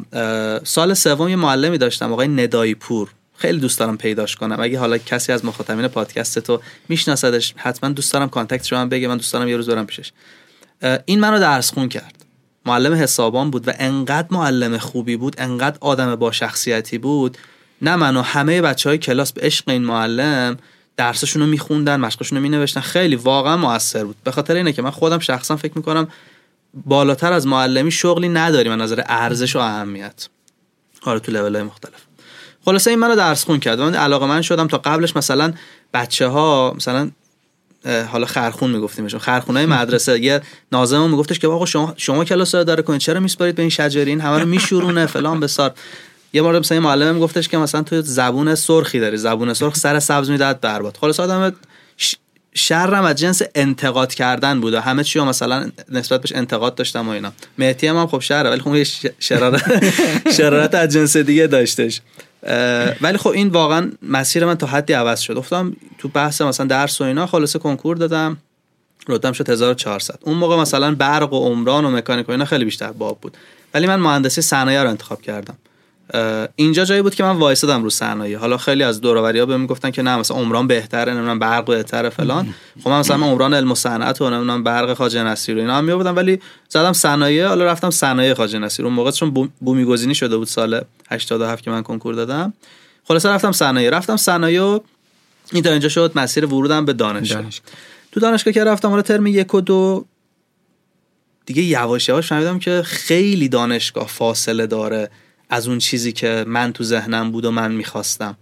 سال 0.64 0.94
سوم 0.94 1.28
یه 1.28 1.36
معلمی 1.36 1.78
داشتم 1.78 2.12
آقای 2.12 2.28
ندایی 2.28 2.74
پور 2.74 3.08
خیلی 3.38 3.58
دوست 3.58 3.78
دارم 3.78 3.96
پیداش 3.96 4.36
کنم. 4.36 4.60
اگه 4.60 4.78
حالا 4.78 4.98
کسی 4.98 5.32
از 5.32 5.44
مخاطبین 5.44 5.88
پادکست 5.88 6.38
تو 6.38 6.60
میشناسدش 6.88 7.54
حتما 7.56 7.90
دوست 7.90 8.12
دارم 8.12 8.28
contact 8.28 8.72
رو 8.72 8.86
بگه 8.86 9.08
من 9.08 9.16
دوست 9.16 9.32
دارم 9.32 9.48
یه 9.48 9.56
روز 9.56 9.70
برم 9.70 9.86
پیشش. 9.86 10.12
این 11.04 11.20
منو 11.20 11.38
درس 11.38 11.72
خون 11.72 11.88
کرد. 11.88 12.24
معلم 12.66 12.94
حسابان 12.94 13.50
بود 13.50 13.68
و 13.68 13.72
انقدر 13.78 14.28
معلم 14.30 14.78
خوبی 14.78 15.16
بود 15.16 15.34
انقدر 15.38 15.78
آدم 15.80 16.16
با 16.16 16.32
شخصیتی 16.32 16.98
بود. 16.98 17.38
نه 17.82 17.96
من 17.96 18.16
و 18.16 18.22
همه 18.22 18.62
بچه 18.62 18.88
های 18.88 18.98
کلاس 18.98 19.32
به 19.32 19.40
عشق 19.40 19.68
این 19.68 19.84
معلم 19.84 20.56
درسشون 20.96 21.42
رو 21.42 21.48
میخوندن 21.48 22.00
مشقشون 22.00 22.38
رو 22.38 22.42
مینوشتن. 22.42 22.80
خیلی 22.80 23.16
واقعا 23.16 23.56
موثر 23.56 24.04
بود. 24.04 24.16
به 24.24 24.30
خاطر 24.30 24.54
اینه 24.54 24.72
که 24.72 24.82
من 24.82 24.90
خودم 24.90 25.18
شخصا 25.18 25.56
فکر 25.56 25.72
می‌کنم 25.76 26.08
بالاتر 26.74 27.32
از 27.32 27.46
معلمی 27.46 27.90
شغلی 27.90 28.28
نداریم 28.28 28.72
از 28.72 28.78
نظر 28.78 29.02
ارزش 29.06 29.56
و 29.56 29.58
اهمیت. 29.58 30.28
آره 31.02 31.20
تو 31.20 31.32
لول 31.32 31.54
های 31.54 31.64
مختلف. 31.64 32.07
خلاصه 32.64 32.90
این 32.90 32.98
منو 32.98 33.16
درس 33.16 33.44
خون 33.44 33.60
کرد. 33.60 33.80
من 33.80 33.94
علاقه 33.94 34.26
من 34.26 34.42
شدم 34.42 34.66
تا 34.66 34.78
قبلش 34.78 35.16
مثلا 35.16 35.52
بچه 35.94 36.26
ها 36.26 36.74
مثلا 36.76 37.10
حالا 38.12 38.26
خرخون 38.26 38.70
میگفتیمشون. 38.70 39.20
خرخونای 39.20 39.66
مدرسه. 39.76 40.20
یه 40.20 40.40
ناظم 40.72 41.10
میگفتش 41.10 41.38
که 41.38 41.48
آقا 41.48 41.66
شما 41.66 41.94
شما 41.96 42.24
کلاس 42.24 42.54
داره 42.54 42.82
کنید. 42.82 43.00
چرا 43.00 43.20
میسپارید 43.20 43.54
به 43.54 43.62
این 43.62 43.70
شجرین 43.70 44.20
همه 44.20 44.38
رو 44.38 44.46
میشورونه 44.46 45.06
فلان 45.06 45.40
بسار. 45.40 45.74
یه 46.32 46.42
بار 46.42 46.58
مثلا 46.58 46.80
معلم 46.80 47.14
میگفتش 47.14 47.48
که 47.48 47.58
مثلا 47.58 47.82
تو 47.82 48.02
زبون 48.02 48.54
سرخی 48.54 49.00
داری. 49.00 49.16
زبون 49.16 49.54
سرخ 49.54 49.74
سر 49.76 49.98
سبز 50.00 50.30
می‌داد 50.30 50.60
برباد. 50.60 50.96
خلاص 51.00 51.20
آدم 51.20 51.52
شرم 52.54 53.04
از 53.04 53.16
جنس 53.16 53.42
انتقاد 53.54 54.14
کردن 54.14 54.60
بود 54.60 54.74
و 54.74 54.80
همه 54.80 55.04
چی 55.04 55.20
مثلا 55.20 55.70
نسبت 55.88 56.20
بهش 56.20 56.32
انتقاد 56.32 56.74
داشتم 56.74 57.08
و 57.08 57.10
اینا. 57.10 57.32
مهدی 57.58 57.86
هم, 57.86 57.96
هم 57.96 58.06
خب 58.06 58.20
شهره 58.20 58.50
ولی 58.50 58.60
خب 58.60 58.82
شرارت 59.18 59.62
شرارت 60.36 60.74
از 60.74 60.92
جنس 60.92 61.16
دیگه 61.16 61.46
داشتش. 61.46 62.00
ولی 63.00 63.18
خب 63.18 63.30
این 63.30 63.48
واقعا 63.48 63.90
مسیر 64.02 64.46
من 64.46 64.54
تا 64.54 64.66
حدی 64.66 64.92
عوض 64.92 65.20
شد. 65.20 65.36
افتادم 65.38 65.76
تو 65.98 66.08
بحث 66.08 66.42
مثلا 66.42 66.66
درس 66.66 67.00
و 67.00 67.04
اینا 67.04 67.26
خلاصه 67.26 67.58
کنکور 67.58 67.96
دادم. 67.96 68.36
رتبم 69.08 69.32
شد 69.32 69.50
1400 69.50 70.18
اون 70.20 70.36
موقع 70.36 70.56
مثلا 70.56 70.94
برق 70.94 71.32
و 71.32 71.36
عمران 71.36 71.84
و 71.84 71.90
مکانیک 71.90 72.28
و 72.28 72.32
اینا 72.32 72.44
خیلی 72.44 72.64
بیشتر 72.64 72.92
باب 72.92 73.18
بود. 73.20 73.36
ولی 73.74 73.86
من 73.86 73.96
مهندسی 73.96 74.40
صنایع 74.40 74.82
رو 74.82 74.90
انتخاب 74.90 75.22
کردم. 75.22 75.56
اینجا 76.56 76.84
جایی 76.84 77.02
بود 77.02 77.14
که 77.14 77.22
من 77.22 77.36
وایسادم 77.36 77.82
رو 77.82 77.90
صنایع 77.90 78.38
حالا 78.38 78.56
خیلی 78.56 78.82
از 78.82 79.00
دوروری 79.00 79.38
ها 79.38 79.46
بهم 79.46 79.66
گفتن 79.66 79.90
که 79.90 80.02
نه 80.02 80.16
مثلا 80.16 80.36
عمران 80.36 80.66
بهتره 80.66 81.12
نمی‌دونم 81.12 81.38
برق 81.38 81.64
بهتره 81.64 82.08
فلان. 82.08 82.54
خب 82.84 82.90
من 82.90 82.98
مثلا 82.98 83.26
عمران 83.26 83.54
علم 83.54 83.72
و 83.72 83.74
صنعت 83.74 84.20
و 84.20 84.30
نمی‌دونم 84.30 84.64
برق 84.64 84.94
خواجه 84.94 85.22
نصیر 85.22 85.56
و 85.56 85.60
اینا 85.60 85.76
هم 85.76 85.84
میآوردم 85.84 86.16
ولی 86.16 86.40
زدم 86.68 86.92
صنایع 86.92 87.46
حالا 87.46 87.64
رفتم 87.64 87.90
صنایع 87.90 88.34
خواجه 88.34 88.58
نصیر 88.58 88.86
اون 88.86 88.94
موقع 88.94 89.10
چون 89.10 89.50
بومی 89.60 89.84
گزینی 89.84 90.14
شده 90.14 90.36
بود 90.36 90.48
سال 90.48 90.80
87 91.10 91.64
که 91.64 91.70
من 91.70 91.82
کنکور 91.82 92.14
دادم. 92.14 92.52
خلاص 93.04 93.26
رفتم 93.26 93.52
صنایع 93.52 93.90
رفتم 93.90 94.16
صنایع 94.16 94.80
این 95.52 95.62
تا 95.62 95.70
اینجا 95.70 95.88
شد 95.88 96.12
مسیر 96.14 96.46
ورودم 96.46 96.84
به 96.84 96.92
دانشگاه. 96.92 97.44
تو 98.12 98.20
دانشگاه 98.20 98.54
که 98.54 98.64
رفتم 98.64 98.88
حالا 98.88 99.02
ترم 99.02 99.26
یک 99.26 99.54
و 99.54 99.60
دو 99.60 100.04
دیگه 101.46 101.62
یواش 101.62 102.08
یواش 102.08 102.28
فهمیدم 102.28 102.58
که 102.58 102.82
خیلی 102.84 103.48
دانشگاه 103.48 104.06
فاصله 104.06 104.66
داره. 104.66 105.10
از 105.50 105.68
اون 105.68 105.78
چیزی 105.78 106.12
که 106.12 106.44
من 106.46 106.72
تو 106.72 106.84
ذهنم 106.84 107.30
بود 107.30 107.44
و 107.44 107.50
من 107.50 107.72
می‌خواستم. 107.72 108.36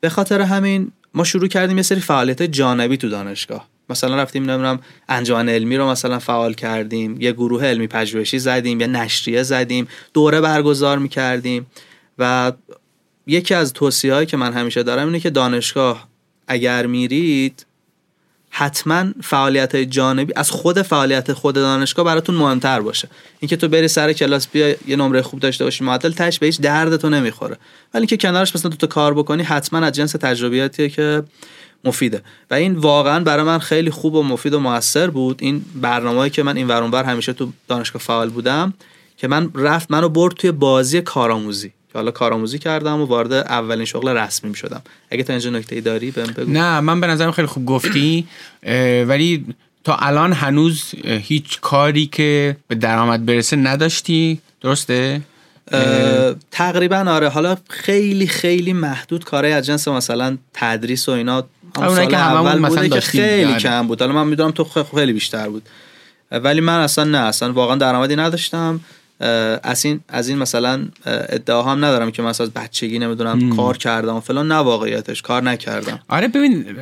به 0.00 0.08
خاطر 0.08 0.40
همین 0.40 0.92
ما 1.14 1.24
شروع 1.24 1.48
کردیم 1.48 1.76
یه 1.76 1.82
سری 1.82 2.00
فعالیت 2.00 2.42
جانبی 2.42 2.96
تو 2.96 3.08
دانشگاه. 3.08 3.68
مثلا 3.90 4.16
رفتیم 4.16 4.50
نمی‌دونم 4.50 4.80
انجمن 5.08 5.48
علمی 5.48 5.76
رو 5.76 5.88
مثلا 5.88 6.18
فعال 6.18 6.54
کردیم 6.54 7.20
یه 7.20 7.32
گروه 7.32 7.64
علمی 7.64 7.86
پژوهشی 7.86 8.38
زدیم 8.38 8.80
یه 8.80 8.86
نشریه 8.86 9.42
زدیم 9.42 9.88
دوره 10.14 10.40
برگزار 10.40 10.98
می‌کردیم 10.98 11.66
و 12.18 12.52
یکی 13.26 13.54
از 13.54 13.72
توصیه 13.72 14.26
که 14.26 14.36
من 14.36 14.52
همیشه 14.52 14.82
دارم 14.82 15.06
اینه 15.06 15.20
که 15.20 15.30
دانشگاه 15.30 16.08
اگر 16.48 16.86
میرید 16.86 17.66
حتما 18.50 19.06
فعالیت 19.22 19.76
جانبی 19.76 20.32
از 20.36 20.50
خود 20.50 20.82
فعالیت 20.82 21.32
خود 21.32 21.54
دانشگاه 21.54 22.04
براتون 22.04 22.34
مهمتر 22.34 22.80
باشه. 22.80 23.08
اینکه 23.40 23.56
تو 23.56 23.68
بری 23.68 23.88
سر 23.88 24.12
کلاس 24.12 24.48
بیا 24.48 24.68
یه 24.86 24.96
نمره 24.96 25.22
خوب 25.22 25.40
داشته 25.40 25.64
باشی 25.64 25.84
معدل 25.84 26.12
تش 26.12 26.38
به 26.38 26.46
هیچ 26.46 26.60
تو 26.60 27.10
نمی‌خوره. 27.10 27.56
ولی 27.94 28.00
اینکه 28.00 28.16
کنارش 28.16 28.56
مثلا 28.56 28.70
تو 28.70 28.76
تا 28.76 28.86
کار 28.86 29.14
بکنی 29.14 29.42
حتما 29.42 29.78
از 29.86 29.92
جنس 29.92 30.12
تجربیاتیه 30.12 30.88
که 30.88 31.22
مفیده. 31.84 32.22
و 32.50 32.54
این 32.54 32.74
واقعا 32.74 33.24
برای 33.24 33.44
من 33.44 33.58
خیلی 33.58 33.90
خوب 33.90 34.14
و 34.14 34.22
مفید 34.22 34.54
و 34.54 34.60
موثر 34.60 35.10
بود. 35.10 35.38
این 35.42 35.64
برنامه‌ای 35.74 36.30
که 36.30 36.42
من 36.42 36.56
این 36.56 36.68
ورانور 36.68 37.04
همیشه 37.04 37.32
تو 37.32 37.52
دانشگاه 37.68 38.02
فعال 38.02 38.30
بودم 38.30 38.74
که 39.16 39.28
من 39.28 39.50
رفت 39.54 39.90
منو 39.90 40.08
برد 40.08 40.34
توی 40.34 40.52
بازی 40.52 41.00
کارآموزی. 41.00 41.72
که 41.92 41.98
حالا 41.98 42.10
کارآموزی 42.10 42.58
کردم 42.58 43.00
و 43.00 43.04
وارد 43.04 43.32
اولین 43.32 43.84
شغل 43.84 44.08
رسمی 44.08 44.54
شدم. 44.54 44.82
اگه 45.10 45.22
تا 45.22 45.32
اینجا 45.32 45.50
نکته 45.50 45.74
ای 45.74 45.80
داری 45.80 46.10
بهم 46.10 46.32
بگو. 46.32 46.52
نه 46.52 46.80
من 46.80 47.00
به 47.00 47.06
نظرم 47.06 47.30
خیلی 47.32 47.48
خوب 47.48 47.66
گفتی 47.66 48.26
ولی 49.06 49.44
تا 49.84 49.96
الان 49.96 50.32
هنوز 50.32 50.94
هیچ 51.04 51.60
کاری 51.60 52.06
که 52.06 52.56
به 52.68 52.74
درآمد 52.74 53.26
برسه 53.26 53.56
نداشتی 53.56 54.40
درسته؟ 54.60 55.20
تقریبا 56.50 56.96
آره. 56.96 57.28
حالا 57.28 57.56
خیلی 57.68 58.26
خیلی 58.26 58.72
محدود 58.72 59.24
کارهای 59.24 59.52
از 59.52 59.66
جنس 59.66 59.88
مثلا 59.88 60.38
تدریس 60.54 61.08
و 61.08 61.12
اینا 61.12 61.44
سال 61.76 62.06
که 62.06 62.16
اول 62.16 62.68
بوده 62.68 62.88
که 62.88 63.00
خیلی 63.00 63.44
آره. 63.44 63.58
کم 63.58 63.86
بود. 63.86 64.00
حالا 64.00 64.12
من 64.12 64.26
می‌دونم 64.26 64.50
تو 64.50 64.64
خیلی 64.64 65.12
بیشتر 65.12 65.48
بود. 65.48 65.62
ولی 66.30 66.60
من 66.60 66.80
اصلا 66.80 67.04
نه 67.04 67.18
اصلا 67.18 67.52
واقعا 67.52 67.76
درآمدی 67.76 68.16
نداشتم. 68.16 68.80
از 69.62 69.84
این 69.84 70.00
از 70.08 70.28
این 70.28 70.38
مثلا 70.38 70.88
ادعا 71.06 71.62
هم 71.62 71.84
ندارم 71.84 72.10
که 72.10 72.22
مثلا 72.22 72.46
از 72.46 72.52
بچگی 72.52 72.98
نمی‌دونم 72.98 73.56
کار 73.56 73.76
کردم 73.76 74.16
و 74.16 74.20
فلان. 74.20 74.48
نه 74.48 74.54
واقعیتش 74.54 75.22
کار 75.22 75.42
نکردم. 75.42 76.00
آره 76.08 76.28
ببین 76.28 76.76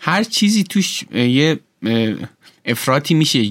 هر 0.00 0.24
چیزی 0.24 0.64
توش 0.64 1.02
یه 1.12 1.60
افراطی 2.64 3.14
میشه. 3.14 3.50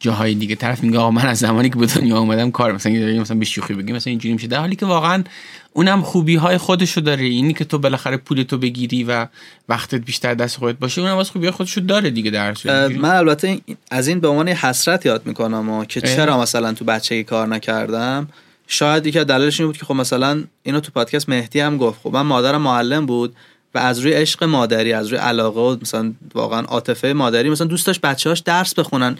جاهای 0.00 0.34
دیگه 0.34 0.54
طرف 0.54 0.82
میگه 0.82 0.98
آقا 0.98 1.10
من 1.10 1.26
از 1.26 1.38
زمانی 1.38 1.70
که 1.70 1.76
به 1.76 1.86
دنیا 1.86 2.18
اومدم 2.18 2.50
کار 2.50 2.72
مثلا 2.72 2.92
مثلا 2.92 3.38
به 3.38 3.44
شوخی 3.44 3.74
بگیم 3.74 3.96
مثلا 3.96 4.10
اینجوری 4.10 4.34
میشه. 4.34 4.46
در 4.46 4.58
حالی 4.58 4.76
که 4.76 4.86
واقعا 4.86 5.24
اونم 5.72 6.02
خوبی 6.02 6.36
های 6.36 6.58
خودشو 6.58 7.00
داره. 7.00 7.24
اینی 7.24 7.52
که 7.52 7.64
تو 7.64 7.78
بالاخره 7.78 8.16
پول 8.16 8.42
تو 8.42 8.58
بگیری 8.58 9.04
و 9.04 9.26
وقتت 9.68 10.00
بیشتر 10.00 10.34
دست 10.34 10.58
خودت 10.58 10.78
باشه 10.78 11.00
اونم 11.00 11.16
از 11.16 11.30
خوبی 11.30 11.50
خودشو 11.50 11.80
داره 11.80 12.10
دیگه 12.10 12.30
در 12.30 12.54
من 12.88 13.10
البته 13.10 13.60
از 13.90 14.08
این 14.08 14.20
به 14.20 14.28
عنوان 14.28 14.48
حسرت 14.48 15.06
یاد 15.06 15.26
می‌کنم 15.26 15.84
که 15.84 16.00
چرا 16.00 16.40
مثلا 16.40 16.72
تو 16.72 16.84
بچگی 16.84 17.24
کار 17.24 17.48
نکردم. 17.48 18.28
شاید 18.68 19.06
یکی 19.06 19.24
دلیلش 19.24 19.60
این 19.60 19.66
بود 19.66 19.76
که 19.76 19.84
خب 19.84 19.94
مثلا 19.94 20.44
اینو 20.62 20.80
تو 20.80 20.92
پادکست 20.92 21.28
مهدی 21.28 21.60
هم 21.60 21.76
گفت. 21.76 22.00
خب 22.02 22.10
من 22.12 22.22
مادرم 22.22 22.62
معلم 22.62 23.06
بود. 23.06 23.36
و 23.74 23.78
از 23.78 23.98
روی 23.98 24.12
عشق 24.12 24.44
مادری 24.44 24.92
از 24.92 25.08
روی 25.08 25.18
علاقه 25.18 25.60
و 25.60 25.76
مثلا 25.82 26.12
واقعا 26.34 26.60
عاطفه 26.60 27.12
مادری 27.12 27.50
مثلا 27.50 27.66
دوست 27.66 27.86
داشت 27.86 28.00
بچه‌هاش 28.00 28.40
درس 28.40 28.74
بخونن 28.74 29.18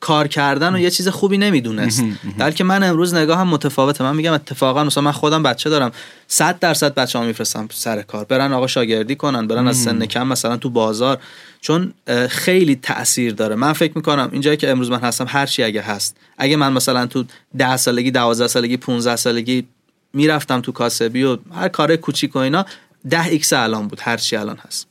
کار 0.00 0.28
کردن 0.28 0.74
و 0.74 0.78
یه 0.78 0.90
چیز 0.90 1.08
خوبی 1.08 1.38
نمی‌دونست. 1.38 2.04
در 2.38 2.50
که 2.50 2.64
من 2.64 2.82
امروز 2.82 3.14
نگاه 3.14 3.38
هم 3.38 3.48
متفاوته. 3.48 4.04
من 4.04 4.16
میگم 4.16 4.32
اتفاقا 4.32 4.84
مثلا 4.84 5.02
من 5.02 5.12
خودم 5.12 5.42
بچه 5.42 5.70
دارم. 5.70 5.92
100 6.26 6.58
درصد 6.58 6.94
بچه 6.94 7.18
ها 7.18 7.24
میفرستم 7.24 7.68
سر 7.72 8.02
کار. 8.02 8.24
برن 8.24 8.52
آقا 8.52 8.66
شاگردی 8.66 9.16
کنن 9.16 9.46
برن 9.46 9.68
از 9.68 9.76
سن 9.76 10.06
کم 10.06 10.26
مثلا 10.26 10.56
تو 10.56 10.70
بازار. 10.70 11.18
چون 11.60 11.92
خیلی 12.28 12.76
تاثیر 12.76 13.32
داره. 13.32 13.54
من 13.54 13.72
فکر 13.72 13.92
می‌کنم 13.96 14.28
اینجایی 14.32 14.56
که 14.56 14.70
امروز 14.70 14.90
من 14.90 15.00
هستم 15.00 15.26
هر 15.28 15.46
چی 15.46 15.62
اگه 15.62 15.82
هست. 15.82 16.16
اگه 16.38 16.56
من 16.56 16.72
مثلا 16.72 17.06
تو 17.06 17.24
10 17.58 17.76
سالگی 17.76 18.10
12 18.10 18.48
سالگی 18.48 18.76
15 18.76 19.16
سالگی 19.16 19.64
می‌رفتم 20.12 20.60
تو 20.60 20.72
کاسبی 20.72 21.22
و 21.22 21.38
هر 21.54 21.68
کار 21.68 21.96
کوچیک 21.96 22.36
و 22.36 22.38
اینا 22.38 22.66
10 23.10 23.26
X 23.26 23.52
الان 23.52 23.88
بود 23.88 24.00
هر 24.02 24.16
چی 24.16 24.36
الان 24.36 24.56
هست. 24.56 24.86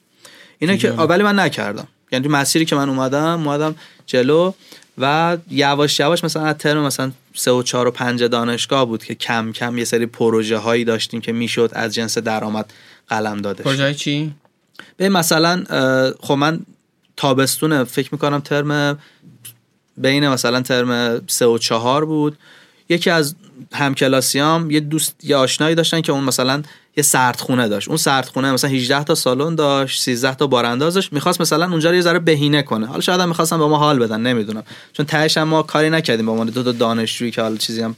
اینا 0.59 0.75
که 0.75 0.91
ولی 0.91 1.23
من 1.23 1.39
نکردم. 1.39 1.87
یعنی 2.11 2.27
مسیری 2.27 2.65
که 2.65 2.75
من 2.75 2.89
اومدم 2.89 3.47
اومدم 3.47 3.75
جلو 4.05 4.53
و 4.97 5.37
یواش 5.51 5.99
یواش 5.99 6.23
مثلا 6.23 6.45
از 6.45 6.55
ترم 6.55 6.85
مثلا 6.85 7.11
سه 7.33 7.51
و 7.51 7.63
چهار 7.63 7.87
و 7.87 7.91
پنج 7.91 8.23
دانشگاه 8.23 8.85
بود 8.85 9.03
که 9.03 9.15
کم 9.15 9.51
کم 9.51 9.77
یه 9.77 9.85
سری 9.85 10.05
پروژه 10.05 10.57
هایی 10.57 10.83
داشتیم 10.83 11.21
که 11.21 11.31
می‌شد 11.31 11.69
از 11.73 11.93
جنس 11.93 12.17
درآمد 12.17 12.73
قلم 13.07 13.41
داده 13.41 13.63
پروژه 13.63 13.93
چی؟ 13.93 14.33
به 14.97 15.09
مثلا 15.09 15.63
خب 16.19 16.33
من 16.33 16.59
تابستون 17.17 17.83
فکر 17.83 18.09
می‌کنم 18.11 18.39
ترم 18.39 18.99
بین 19.97 20.29
مثلا 20.29 20.61
ترم 20.61 21.21
سه 21.27 21.45
و 21.45 21.57
چهار 21.57 22.05
بود. 22.05 22.37
یکی 22.89 23.09
از 23.09 23.35
همکلاسیام 23.73 24.71
یه 24.71 24.79
دوست 24.79 25.15
یه 25.23 25.35
آشنایی 25.35 25.75
داشتن 25.75 26.01
که 26.01 26.11
اون 26.11 26.23
مثلا 26.23 26.63
یه 26.97 27.03
سردخونه 27.03 27.67
داشت. 27.67 27.87
اون 27.87 27.97
سردخونه 27.97 28.51
مثلا 28.51 28.69
18 28.69 29.03
تا 29.03 29.15
سالن 29.15 29.55
داشت 29.55 30.01
13 30.01 30.35
تا 30.35 30.47
بارانداز 30.47 30.93
داشت. 30.93 31.13
می‌خواست 31.13 31.41
مثلا 31.41 31.69
اونجا 31.69 31.89
رو 31.89 31.95
یه 31.95 32.01
ذره 32.01 32.19
بهینه 32.19 32.61
کنه. 32.61 32.85
حالا 32.85 33.01
شاید 33.01 33.21
هم 33.21 33.27
می‌خواستن 33.27 33.57
به 33.57 33.67
ما 33.67 33.77
حال 33.77 33.99
بدن 33.99 34.21
نمی‌دونم. 34.21 34.63
چون 34.93 35.05
تهش 35.05 35.37
ما 35.37 35.63
کاری 35.63 35.89
نکردیم 35.89 36.25
با 36.25 36.35
ما. 36.35 36.45
دو 36.45 36.63
تا 36.63 36.71
دانشجویی 36.71 37.31
که 37.31 37.41
حالا 37.41 37.57
چیزی 37.57 37.81
هم 37.81 37.95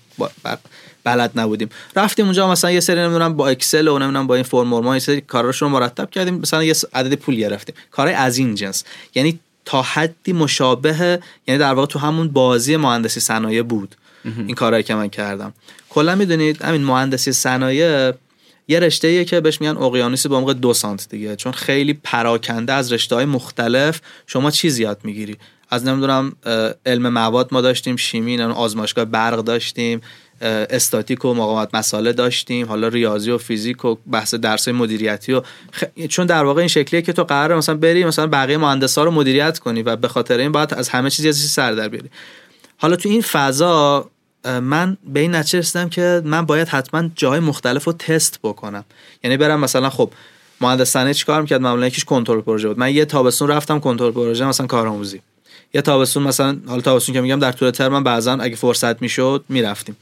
بلد 1.04 1.32
نبودیم. 1.36 1.70
رفتیم 1.96 2.26
اونجا 2.26 2.52
مثلا 2.52 2.72
یه 2.72 2.80
سری 2.80 3.00
نمی‌دونم 3.00 3.34
با 3.34 3.48
اکسل 3.48 3.88
و 3.88 4.00
نمی‌دونم 4.00 4.28
با 4.28 4.36
این 4.36 4.44
فرم 4.44 4.68
ما 4.68 4.96
یه 4.96 5.00
سری 5.00 5.22
کاراشون 5.22 5.72
رو 5.72 5.80
مرتب 5.80 6.10
کردیم. 6.10 6.36
مثلا 6.36 6.64
یه 6.64 6.76
عدد 6.94 7.14
پول 7.14 7.36
گرفتیم. 7.36 7.76
کارهای 7.92 8.16
از 8.16 8.38
این 8.38 8.56
جنس. 8.56 8.84
یعنی 9.16 9.40
تا 9.66 9.82
حدی 9.82 10.34
مشابه 10.34 11.20
یعنی 11.48 11.60
در 11.60 11.74
واقع 11.74 11.88
تو 11.88 12.00
همون 12.00 12.28
بازی 12.28 12.76
مهندسی 12.78 13.20
صنایع 13.20 13.62
بود. 13.62 13.96
این 14.26 14.56
کارهایی 14.56 14.84
که 14.84 14.96
من 14.96 15.08
کردم. 15.08 15.54
کلا 15.90 16.16
می‌دونید 16.16 16.62
همین 16.62 16.84
مهندسی 16.84 17.32
صنایع 17.32 18.14
یه 18.68 18.80
رشته 18.80 19.08
ایه 19.08 19.26
که 19.26 19.42
بهش 19.42 19.62
میگن 19.62 19.78
اقیانوسی 19.78 20.30
با 20.30 20.38
عمق 20.38 20.52
دو 20.52 20.74
سانت 20.74 21.10
دیگه. 21.10 21.36
چون 21.36 21.52
خیلی 21.52 21.94
پراکنده 21.94 22.74
از 22.74 22.94
رشته 22.94 23.16
های 23.16 23.26
مختلف 23.26 24.02
شما 24.28 24.52
چیز 24.52 24.80
یاد 24.80 25.00
می‌گیری. 25.04 25.38
از 25.70 25.86
نمی‌دونم 25.86 26.36
علم 26.86 27.10
مواد 27.10 27.48
ما 27.52 27.62
داشتیم 27.62 27.96
شیمی 27.96 28.42
آزمایشگاه 28.42 29.06
برق 29.06 29.40
داشتیم 29.40 30.02
استاتیک 30.42 31.26
و 31.26 31.34
مقاومت 31.34 31.76
مساله 31.76 32.14
داشتیم 32.14 32.68
حالا 32.68 32.88
ریاضی 32.88 33.32
و 33.32 33.38
فیزیک 33.38 33.86
و 33.86 33.96
بحث 34.12 34.34
درس 34.34 34.68
مدیریتی 34.68 35.34
و 35.34 35.42
چون 36.10 36.26
در 36.26 36.44
واقع 36.44 36.60
این 36.60 36.68
شکلیه 36.68 37.02
که 37.02 37.14
تو 37.14 37.24
قراره 37.24 37.56
مثلا 37.56 37.76
بری 37.76 38.06
مثلا 38.06 38.28
بقیه 38.28 38.58
مهندسا 38.58 39.04
رو 39.04 39.12
مدیریت 39.12 39.60
کنی 39.60 39.84
و 39.84 39.96
به 39.96 40.08
خاطر 40.08 40.38
این 40.38 40.52
باید 40.52 40.74
از 40.74 40.90
همه 40.90 41.10
چیزی 41.10 41.30
از 41.30 41.38
سر 41.38 41.72
در 41.72 41.88
بیاری. 41.90 42.10
حالا 42.78 42.96
تو 42.96 43.10
این 43.10 43.22
فضا 43.22 44.10
من 44.48 44.98
به 45.14 45.20
این 45.20 45.36
نتیجه 45.36 45.60
رسیدم 45.60 45.90
که 45.90 46.22
من 46.26 46.46
باید 46.46 46.68
حتما 46.68 47.10
جاهای 47.16 47.40
مختلف 47.40 47.84
رو 47.84 47.94
تست 47.94 48.40
بکنم. 48.44 48.86
یعنی 49.24 49.38
برم 49.38 49.60
مثلا 49.60 49.90
خب 49.90 50.12
مهندس 50.62 50.90
صنایع 50.90 51.14
چیکار 51.14 51.42
می‌کرد؟ 51.42 51.62
معمولا 51.62 51.88
یکیش 51.88 52.04
کنترل 52.06 52.42
پروژه 52.42 52.68
بود. 52.68 52.80
من 52.80 52.96
یه 52.96 53.06
تابستون 53.06 53.48
رفتم 53.48 53.80
کنترل 53.80 54.12
پروژه 54.12 54.46
مثلا 54.46 54.68
کارآموزی. 54.68 55.22
یه 55.74 55.82
تابستون 55.82 56.24
مثلا 56.24 56.58
حالا 56.68 56.82
تابستون 56.82 57.16
که 57.16 57.22
میگم 57.22 57.40
در 57.40 57.52
طول 57.52 57.72
ترم 57.72 58.04
بعضا 58.04 58.34
اگه 58.34 58.56
فرصت 58.56 59.02
می‌شد 59.02 59.46
می‌رفتیم. 59.50 59.98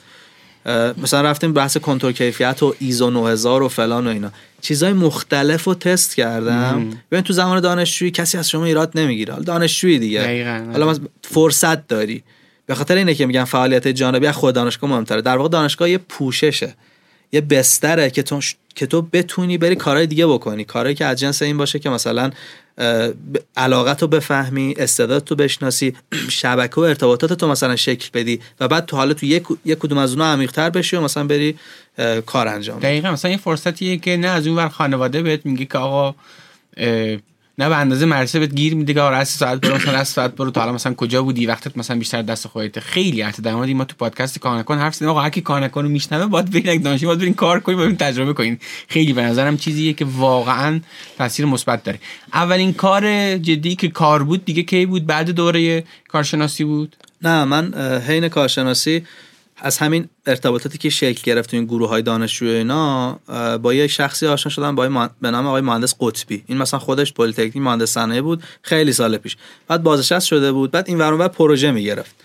مثلا 0.97 1.21
رفتیم 1.21 1.53
بحث 1.53 1.77
کنترل 1.77 2.11
کیفیت 2.11 2.63
و 2.63 2.75
ایزو 2.79 3.09
9000 3.09 3.63
و 3.63 3.67
فلان 3.67 4.07
و 4.07 4.09
اینا. 4.09 4.31
چیزای 4.61 4.93
مختلف 4.93 5.63
رو 5.63 5.73
تست 5.73 6.15
کردم. 6.15 6.89
ببین 7.11 7.23
تو 7.23 7.33
زمان 7.33 7.59
دانشجویی 7.59 8.11
کسی 8.11 8.37
از 8.37 8.49
شما 8.49 8.65
ایراد 8.65 8.91
نمی‌گیره. 8.95 9.33
حالا 9.33 9.45
دانشجویی 9.45 9.99
دیگه. 9.99 10.21
حالا 10.71 10.97
فرصت 11.21 11.87
داری. 11.87 12.23
به 12.65 12.75
خاطر 12.75 12.95
اینه 12.95 13.15
که 13.15 13.25
میگن 13.25 13.43
فعالیت 13.43 13.87
جانبی 13.87 14.27
از 14.27 14.35
خود 14.35 14.55
دانشگاه 14.55 14.89
مهمتره. 14.89 15.21
در 15.21 15.37
واقع 15.37 15.49
دانشگاه 15.49 15.89
یه 15.89 15.97
پوششه 15.97 16.75
یه 17.31 17.41
بستره 17.41 18.09
که 18.09 18.23
تو 18.23 18.41
که 18.75 18.85
تو 18.85 19.01
بتونی 19.01 19.57
بری 19.57 19.75
کارهای 19.75 20.07
دیگه 20.07 20.27
بکنی. 20.27 20.63
کارهایی 20.63 20.95
که 20.95 21.05
از 21.05 21.19
جنس 21.19 21.41
این 21.41 21.57
باشه 21.57 21.79
که 21.79 21.89
مثلا 21.89 22.31
علاقت 23.57 24.01
رو 24.01 24.07
بفهمی 24.07 24.73
استعداد 24.77 25.23
تو 25.23 25.35
بشناسی 25.35 25.95
شبکه 26.29 26.75
و 26.75 26.79
ارتباطات 26.79 27.33
تو 27.33 27.47
مثلا 27.47 27.75
شکل 27.75 28.09
بدی 28.13 28.39
و 28.59 28.67
بعد 28.67 28.85
تو 28.85 28.97
حالا 28.97 29.13
تو 29.13 29.25
یک, 29.25 29.43
یک 29.65 29.77
کدوم 29.77 29.97
از 29.97 30.11
اونها 30.11 30.33
عمیق‌تر 30.33 30.69
بشی 30.69 30.95
و 30.95 31.01
مثلا 31.01 31.23
بری 31.23 31.55
کار 32.25 32.47
انجام 32.47 32.79
دقیقا 32.79 33.11
مثلا 33.11 33.29
این 33.29 33.37
فرصتیه 33.37 33.97
که 33.97 34.17
نه 34.17 34.27
از 34.27 34.47
اون 34.47 34.55
ور 34.55 34.69
خانواده 34.69 35.21
بهت 35.21 35.45
میگه 35.45 35.65
که 35.65 35.77
آقا 35.77 36.15
نه 37.57 37.69
به 37.69 37.77
اندازه 37.77 38.05
مرسه 38.05 38.39
بهت 38.39 38.55
گیر 38.55 38.75
میده 38.75 38.93
که 38.93 39.01
آره 39.01 39.23
ساعت 39.23 39.61
برو 39.61 39.75
مثلا 39.75 40.03
ساعت 40.03 40.35
برو. 40.35 40.51
تا 40.51 40.61
حالا 40.61 40.73
مثلا 40.73 40.93
کجا 40.93 41.23
بودی؟ 41.23 41.45
وقتت 41.45 41.77
مثلا 41.77 41.97
بیشتر 41.97 42.21
دست 42.21 42.47
خودت 42.47 42.79
خیلی 42.79 43.21
حتی 43.21 43.41
در 43.41 43.55
مورد 43.55 43.69
ما 43.69 43.85
تو 43.85 43.95
پادکست 43.99 44.39
کانکن 44.39 44.77
حرف 44.77 44.95
زدیم. 44.95 45.09
آقا 45.09 45.21
هر 45.21 45.29
کی 45.29 45.41
کانکن 45.41 45.83
رو 45.83 45.89
میشنوه 45.89 46.25
باید 46.25 46.51
برین 46.51 46.81
دانشجو 46.81 47.07
باید 47.07 47.19
برین 47.19 47.33
کار 47.33 47.59
کنین 47.59 47.77
باید 47.77 47.97
تجربه 47.97 48.33
کنین 48.33 48.59
خیلی 48.87 49.13
به 49.13 49.21
نظرم 49.21 49.57
چیزیه 49.57 49.93
که 49.93 50.05
واقعا 50.05 50.79
تاثیر 51.17 51.45
مثبت 51.45 51.83
داره. 51.83 51.99
اولین 52.33 52.73
کار 52.73 53.37
جدی 53.37 53.75
که 53.75 53.87
کار 53.87 54.23
بود 54.23 54.45
دیگه 54.45 54.63
کی 54.63 54.85
بود؟ 54.85 55.05
بعد 55.05 55.29
دوره 55.29 55.83
کارشناسی 56.07 56.63
بود؟ 56.63 56.95
نه 57.21 57.43
من 57.43 57.73
حین 58.07 58.29
کارشناسی 58.29 59.03
از 59.57 59.77
همین 59.77 60.09
ارتباطاتی 60.25 60.77
که 60.77 60.89
شکل 60.89 61.21
گرفت 61.23 61.51
تو 61.51 61.57
این 61.57 61.65
گروه 61.65 61.89
های 61.89 62.01
دانشجوی 62.01 62.49
اینا 62.49 63.19
با 63.61 63.73
یه 63.73 63.87
شخصی 63.87 64.27
آشنا 64.27 64.49
شدم 64.49 64.75
با 64.75 65.09
به 65.21 65.31
نام 65.31 65.47
آقای 65.47 65.61
مهندس 65.61 65.95
قطبی. 65.99 66.43
این 66.47 66.57
مثلا 66.57 66.79
خودش 66.79 67.13
پلی‌تکنیک 67.13 67.57
مهندس 67.57 67.91
صنایع 67.91 68.21
بود 68.21 68.43
خیلی 68.61 68.93
سال 68.93 69.17
پیش. 69.17 69.37
بعد 69.67 69.83
بازنشست 69.83 70.27
شده 70.27 70.51
بود 70.51 70.71
بعد 70.71 70.85
این 70.87 70.97
ور 70.97 71.27
پروژه 71.27 71.71
می‌گرفت. 71.71 72.15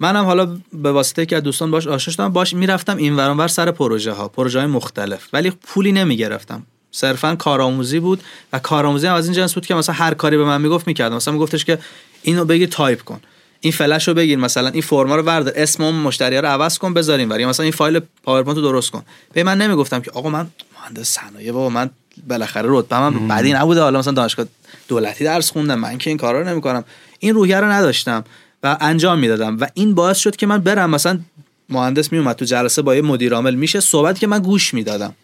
منم 0.00 0.24
حالا 0.24 0.58
به 0.72 0.92
واسطه 0.92 1.26
که 1.26 1.40
دوستان 1.40 1.70
باش 1.70 1.86
آشنا 1.86 2.12
شدم 2.12 2.28
باش 2.28 2.54
می‌رفتم 2.54 2.96
این 2.96 3.16
ور 3.16 3.48
سر 3.48 3.70
پروژه 3.70 4.12
ها 4.12 4.28
پروژه 4.28 4.58
های 4.58 4.68
مختلف. 4.68 5.28
ولی 5.32 5.50
پولی 5.50 5.92
نمی‌گرفتم. 5.92 6.62
صرفا 6.92 7.34
کارآموزی 7.34 8.00
بود 8.00 8.22
و 8.52 8.58
کارآموزی 8.58 9.06
از 9.06 9.24
این 9.24 9.34
جنس 9.34 9.54
بود 9.54 9.66
که 9.66 9.74
مثلا 9.74 9.94
هر 9.94 10.14
کاری 10.14 10.36
به 10.36 10.44
من 10.44 10.60
می‌گفت 10.60 10.86
می‌کردم. 10.86 11.16
مثلا 11.16 11.34
میگفتش 11.34 11.64
که 11.64 11.78
اینو 12.22 12.44
بگی 12.44 12.66
تایپ 12.66 13.02
کن. 13.02 13.20
این 13.60 13.72
فلش 13.72 14.08
رو 14.08 14.14
بگیر 14.14 14.38
مثلا 14.38 14.68
این 14.68 14.82
فرما 14.82 15.16
رو 15.16 15.22
Word 15.22 15.48
اسم 15.48 15.84
اون 15.84 15.94
مشتری 15.94 16.36
رو 16.36 16.48
عوض 16.48 16.78
کن 16.78 16.94
بذاریم 16.94 17.30
ولی 17.30 17.46
مثلا 17.46 17.64
این 17.64 17.72
فایل 17.72 18.00
PowerPoint 18.22 18.56
رو 18.58 18.62
درست 18.62 18.90
کن. 18.90 19.02
به 19.32 19.44
من 19.44 19.58
نمی‌گفتم 19.58 20.00
که 20.00 20.10
آقا 20.10 20.30
من 20.30 20.46
مهندس 20.82 21.08
صنایع 21.08 21.52
بابا 21.52 21.70
من 21.70 21.90
بالاخره 22.28 22.68
رتبه 22.68 22.98
من 22.98 23.28
بدی 23.28 23.52
نبوده. 23.52 23.80
حالا 23.80 23.98
مثلا 23.98 24.12
دانشگاه 24.12 24.46
دولتی 24.88 25.24
درس 25.24 25.50
خوندم 25.50 25.78
من 25.78 25.98
که 25.98 26.10
این 26.10 26.16
کارا 26.16 26.40
رو 26.40 26.48
نمی‌کنم. 26.48 26.84
این 27.18 27.34
روحیه 27.34 27.60
رو 27.60 27.66
نداشتم 27.66 28.24
و 28.62 28.76
انجام 28.80 29.18
می‌دادم 29.18 29.60
و 29.60 29.66
این 29.74 29.94
باعث 29.94 30.18
شد 30.18 30.36
که 30.36 30.46
من 30.46 30.58
برم. 30.58 30.90
مثلا 30.90 31.20
مهندس 31.68 32.12
میومد 32.12 32.36
تو 32.36 32.44
جلسه 32.44 32.82
با 32.82 32.96
یه 32.96 33.02
مدیر 33.02 33.34
عامل 33.34 33.54
میشه 33.54 33.80
صحبت 33.80 34.18
که 34.18 34.26
من 34.26 34.38
گوش 34.38 34.74
می‌دادم. 34.74 35.14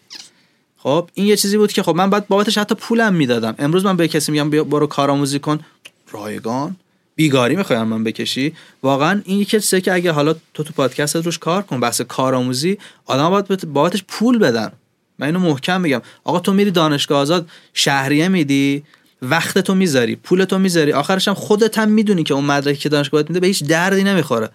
خب 0.77 1.09
این 1.13 1.27
یه 1.27 1.35
چیزی 1.35 1.57
بود 1.57 1.71
که 1.71 1.83
خب 1.83 1.95
من 1.95 2.09
بعد 2.09 2.27
بابتش 2.27 2.57
حتی 2.57 2.75
پولم 2.75 3.13
می‌دادم. 3.13 3.55
امروز 3.59 3.85
من 3.85 3.97
به 3.97 4.07
کسی 4.07 4.31
میگم 4.31 4.49
برو 4.49 4.87
کارآموزی 4.87 5.39
کن. 5.39 5.59
رایگان. 6.11 6.75
بیگاری 7.17 7.55
می‌خوایم 7.55 7.83
من 7.83 8.03
بکشی؟ 8.03 8.53
واقعا 8.83 9.21
این 9.25 9.39
یکی 9.39 9.59
چیزی 9.59 9.81
که 9.81 9.93
اگه 9.93 10.11
حالا 10.11 10.35
تو 10.53 10.63
تو 10.63 10.73
پادکست 10.73 11.15
روش 11.15 11.37
کار 11.37 11.61
کن 11.61 11.79
بحث 11.79 12.01
کارآموزی 12.01 12.77
آدم 13.05 13.29
باید 13.29 13.73
بابتش 13.73 14.03
پول 14.07 14.37
بدن. 14.37 14.71
من 15.19 15.27
اینو 15.27 15.39
محکم 15.39 15.81
میگم. 15.81 16.01
آقا 16.23 16.39
تو 16.39 16.53
میری 16.53 16.71
دانشگاه 16.71 17.19
آزاد 17.19 17.49
شهریه 17.73 18.27
میدی 18.27 18.83
وقت 19.21 19.57
تو 19.57 19.75
می‌ذاری 19.75 20.15
پول 20.15 20.43
تو 20.43 20.59
می‌ذاری 20.59 20.93
آخرش 20.93 21.27
هم 21.27 21.33
خودت 21.33 21.77
هم 21.77 21.89
می‌دونی 21.89 22.23
که 22.23 22.33
اون 22.33 22.43
مدرکی 22.43 22.79
که 22.79 22.89
دانشگاه 22.89 23.23
میده 23.27 23.39
به 23.39 23.47
هیچ 23.47 23.63
دردی 23.63 24.03
نمی‌خوره. 24.03 24.49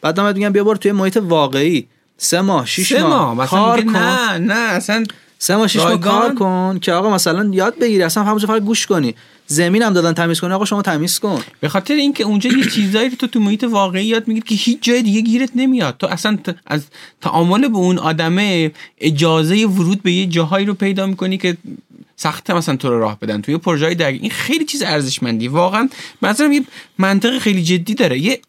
بعد 0.00 0.20
من 0.20 0.32
میگم 0.32 0.52
بیا 0.52 0.64
برو 0.64 0.76
توی 0.76 0.92
محیط 0.92 1.16
واقعی. 1.16 1.86
سه 2.18 2.40
ماه 2.40 2.66
شش 2.66 2.92
ماه, 2.92 3.34
ماه. 3.34 3.48
کار 3.48 3.80
کن. 3.80 3.96
نه 3.96 4.38
نه 4.38 4.54
اصلا 4.54 5.04
سه 5.38 5.56
ماه 5.56 5.68
شش 5.68 5.76
ماه 5.76 6.00
کار 6.00 6.34
کن 6.34 6.78
که 6.82 6.92
آقا 6.92 7.10
مثلا 7.10 7.50
یاد 7.52 7.78
بگیری 7.78 8.02
اصلا 8.02 8.22
همونجا 8.22 8.46
فقط 8.46 8.62
گوش 8.62 8.86
کنی. 8.86 9.14
زمین 9.46 9.82
هم 9.82 9.92
دادن 9.92 10.12
تمیز 10.12 10.40
کنی 10.40 10.52
آقا 10.52 10.64
شما 10.64 10.82
تمیز 10.82 11.18
کن. 11.18 11.42
به 11.60 11.68
خاطر 11.68 11.94
اینکه 11.94 12.24
اونجا 12.24 12.50
یه 12.50 12.70
چیزایی 12.70 13.10
تو 13.10 13.26
تو 13.26 13.40
محیط 13.40 13.64
واقعی 13.64 14.04
یاد 14.04 14.28
می‌گیری 14.28 14.46
که 14.46 14.54
هیچ 14.54 14.78
جای 14.82 15.02
دیگه 15.02 15.20
گیرت 15.20 15.50
نمیاد. 15.54 15.96
تو 15.98 16.06
اصلا 16.06 16.38
از 16.66 16.84
تعامل 17.20 17.68
به 17.68 17.76
اون 17.76 17.98
آدمه 17.98 18.72
اجازه 18.98 19.66
ورود 19.66 20.02
به 20.02 20.12
یه 20.12 20.26
جاهایی 20.26 20.66
رو 20.66 20.74
پیدا 20.74 21.06
می‌کنی 21.06 21.38
که 21.38 21.56
سخت 22.16 22.50
مثلا 22.50 22.76
تو 22.76 22.88
رو 22.88 23.00
راه 23.00 23.18
بدن. 23.20 23.40
توی 23.40 23.58
پروژه 23.58 23.94
در 23.94 24.12
این 24.12 24.30
خیلی 24.30 24.64
چیز 24.64 24.82
ارزشمندی 24.82 25.48
واقعا 25.48 25.88
مثلا 26.22 26.52
یه 26.52 26.62
منطق 26.98 27.38
خیلی 27.38 27.62
جدی 27.62 27.94
داره. 27.94 28.18
یه 28.18 28.40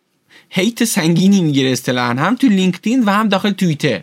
هیت 0.50 0.84
سنگینی 0.84 1.42
می‌گیره 1.42 1.70
اصطلاحا. 1.70 2.14
هم 2.14 2.36
تو 2.36 2.48
لینکدین 2.48 3.04
و 3.04 3.10
هم 3.10 3.30
داخل 3.30 3.52
توییتر. 3.52 4.02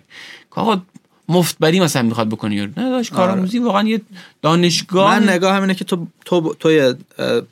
آقا 0.51 0.83
مفتبری 1.29 1.81
مثلا 1.81 2.03
می‌خواد 2.03 2.29
بکنی 2.29 2.67
نه 2.67 2.73
داشت 2.91 3.13
کارآموزی 3.13 3.59
آره. 3.59 3.67
واقعا 3.67 3.89
یه 3.89 4.01
دانشگاه 4.43 5.19
من 5.19 5.29
نگاه 5.29 5.55
همینه 5.55 5.75
که 5.75 5.85
تو 5.85 6.07
تو 6.25 6.55
توی 6.55 6.95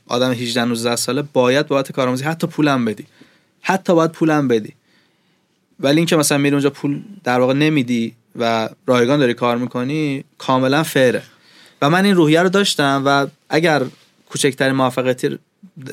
آدم 0.08 0.30
18 0.32 0.64
19 0.64 0.96
ساله 0.96 1.22
باید 1.22 1.66
بابت 1.66 1.92
کارآموزی 1.92 2.24
حتی 2.24 2.46
پولم 2.46 2.84
بدی. 2.84 3.06
حتی 3.62 3.94
باید 3.94 4.10
پولم 4.10 4.48
بدی. 4.48 4.72
ولی 5.80 5.96
اینکه 5.96 6.16
مثلا 6.16 6.38
میری 6.38 6.54
اونجا 6.54 6.70
پول 6.70 7.00
در 7.24 7.40
واقع 7.40 7.52
نمیدی 7.52 8.12
و 8.38 8.68
رایگان 8.86 9.18
داری 9.18 9.34
کار 9.34 9.56
می‌کنی 9.56 10.24
کاملا 10.38 10.82
فره 10.82 11.22
و 11.82 11.90
من 11.90 12.04
این 12.04 12.14
روحیه 12.14 12.42
رو 12.42 12.48
داشتم 12.48 13.02
و 13.06 13.26
اگر 13.48 13.82
کوچکترین 14.28 14.72
موفقیتی 14.72 15.38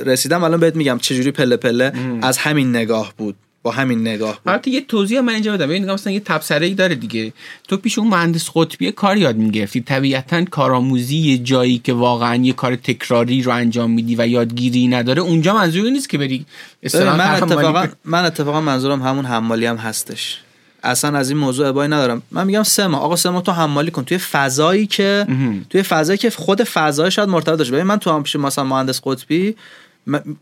رسیدم 0.06 0.44
الان 0.44 0.60
بهت 0.60 0.76
میگم 0.76 0.98
چجوری 1.02 1.32
پله 1.32 1.58
پله 1.58 1.94
از 2.22 2.38
همین 2.38 2.70
نگاه 2.70 3.14
بود. 3.18 3.36
با 3.64 3.72
همین 3.72 4.02
نگاه 4.02 4.40
البته 4.46 4.72
یه 4.72 4.82
توضیح 4.82 5.22
من 5.22 5.34
اینجا 5.34 5.54
بدم. 5.54 5.68
ببین 5.68 5.92
مثلا 5.92 6.14
یه 6.14 6.20
تبصره 6.20 6.66
ای 6.66 6.74
داره 6.74 6.96
دیگه. 6.96 7.34
تو 7.68 7.78
پیش 7.78 8.00
اون 8.00 8.08
مهندس 8.08 8.50
قطبی 8.56 8.92
کار 8.92 9.18
یاد 9.18 9.36
می‌گرفتی. 9.36 9.82
طبیعتا 9.82 10.46
کارآموزی 10.46 11.18
یه 11.18 11.38
جایی 11.38 11.82
که 11.84 11.94
واقعا 11.94 12.36
یه 12.36 12.54
کار 12.54 12.76
تکراری 12.76 13.42
رو 13.42 13.52
انجام 13.52 13.92
میدی 13.92 14.16
و 14.16 14.28
یادگیری 14.28 14.88
نداره 14.88 15.22
اونجا 15.22 15.54
منظور 15.54 15.90
نیست 15.90 16.10
که 16.10 16.18
بری 16.18 16.46
من 16.94 17.20
اتفاقا 17.20 17.88
من 18.06 18.26
اتفاقا 18.26 18.62
منظورم 18.62 19.02
همون 19.02 19.26
حمالی 19.26 19.66
هم 19.66 19.78
هستش. 19.78 20.40
اصلا 20.84 21.18
از 21.18 21.30
این 21.30 21.40
موضوع 21.40 21.68
ابایی 21.68 21.92
ندارم. 21.92 22.22
من 22.32 22.48
میگم 22.48 22.64
سه 22.64 22.88
ماه 22.88 23.02
آقا 23.02 23.16
سه 23.16 23.30
ماه 23.30 23.44
تو 23.44 23.52
حمالی 23.52 23.92
کن. 23.92 24.04
توی 24.04 24.18
فضایی 24.18 24.88
که 24.88 25.28
توی 25.70 25.84
فضایی 25.84 26.18
که 26.18 26.30
خود 26.30 26.64
فضای 26.64 27.12
شاید 27.12 27.30
مرتبط 27.30 27.58
باشه. 27.58 27.72
ببین 27.72 27.84
من 27.84 27.98
تو 27.98 28.12
هم 28.12 28.24
پیش 28.24 28.36
مثلا 28.36 28.64
مهندس 28.64 29.02
قطبی 29.04 29.56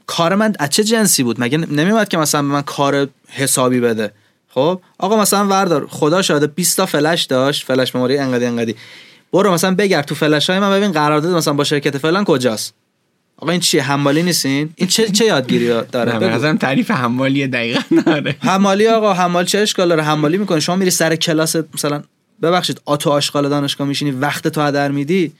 کار 0.07 0.35
من 0.35 0.53
از 0.59 0.69
چه 0.69 0.83
جنسی 0.83 1.23
بود؟ 1.23 1.41
مگه 1.41 1.57
نمیومد 1.57 2.07
که 2.07 2.17
مثلا 2.17 2.41
من 2.41 2.61
کار 2.61 3.07
حسابی 3.27 3.79
بده. 3.79 4.11
خب؟ 4.49 4.81
آقا 4.97 5.21
مثلا 5.21 5.47
وردار 5.47 5.87
خدا 5.87 6.21
شاده 6.21 6.47
20 6.47 6.77
تا 6.77 6.85
فلش 6.85 7.23
داشت. 7.23 7.65
فلش 7.65 7.95
مموری 7.95 8.17
انقدی 8.17 8.45
انقدی. 8.45 8.75
برو 9.33 9.53
مثلا 9.53 9.75
بگرد 9.75 10.05
تو 10.05 10.15
فلش 10.15 10.49
های 10.49 10.59
من 10.59 10.71
ببین 10.71 10.91
قرارداد 10.91 11.33
مثلا 11.33 11.53
با 11.53 11.63
شرکت 11.63 11.97
فلان 11.97 12.23
کجاست. 12.23 12.73
آقا 13.37 13.51
این 13.51 13.59
چیه؟ 13.59 13.83
حمالی 13.83 14.23
نیستین؟ 14.23 14.69
این 14.75 14.89
چه 14.89 15.09
چه 15.09 15.25
یادگیری 15.25 15.67
داره؟ 15.91 16.19
به 16.39 16.53
تعریف 16.53 16.91
حمالی 16.91 17.47
دقیقا 17.47 17.81
داره. 18.05 18.35
حمالی 18.51 18.87
آقا 18.87 19.13
حمال 19.13 19.45
چه 19.45 19.59
اشکال 19.59 19.89
داره؟ 19.89 20.03
حمالی 20.03 20.37
می‌کنه. 20.37 20.59
شما 20.59 20.75
میری 20.75 20.91
سر 20.91 21.15
کلاس 21.15 21.55
مثلا 21.73 22.03
ببخشید 22.41 22.81
آتو 22.85 23.09
آشغال 23.09 23.49
دانشگاه 23.49 23.87
میشینی 23.87 24.11
وقت 24.11 24.47
تو 24.47 24.61
هدر 24.61 24.91
میدی. 24.91 25.33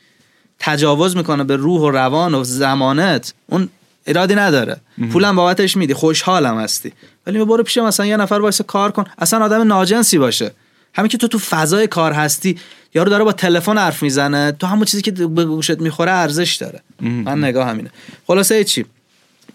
تجاوز 0.60 1.18
می‌کنه 1.18 1.44
به 1.44 1.56
روح 1.56 1.82
و 1.82 1.90
روان 1.90 2.36
و 2.36 2.44
زمانت. 2.44 3.34
اون 3.48 3.70
ارادی 4.08 4.36
نداره. 4.36 4.78
پولم 5.12 5.36
بابتش 5.36 5.78
میدی. 5.78 5.94
خوشحالم 5.94 6.58
هستی. 6.58 6.94
ولی 7.28 7.46
برو 7.46 7.64
پیش 7.64 7.78
مثلا 7.78 8.06
یه 8.06 8.18
نفر 8.18 8.36
واسه 8.36 8.64
کار 8.64 8.92
کن. 8.92 9.06
اصلا 9.18 9.46
آدم 9.46 9.62
ناجنسی 9.62 10.18
باشه. 10.18 10.52
همین 10.94 11.10
که 11.10 11.18
تو 11.18 11.28
تو 11.28 11.40
فضای 11.40 11.88
کار 11.88 12.12
هستی 12.12 12.58
یارو 12.96 13.10
داره 13.10 13.24
با 13.24 13.32
تلفن 13.32 13.78
حرف 13.78 14.04
می‌زنه 14.04 14.52
تو 14.52 14.68
همون 14.68 14.86
چیزی 14.86 15.04
که 15.04 15.12
به 15.12 15.46
گوشت 15.46 15.80
می‌خوره 15.80 16.12
ارزش 16.12 16.56
داره. 16.56 16.82
من 17.02 17.44
نگاه 17.44 17.68
همینه. 17.68 17.90
خلاصه 18.28 18.64
چی؟ 18.64 18.86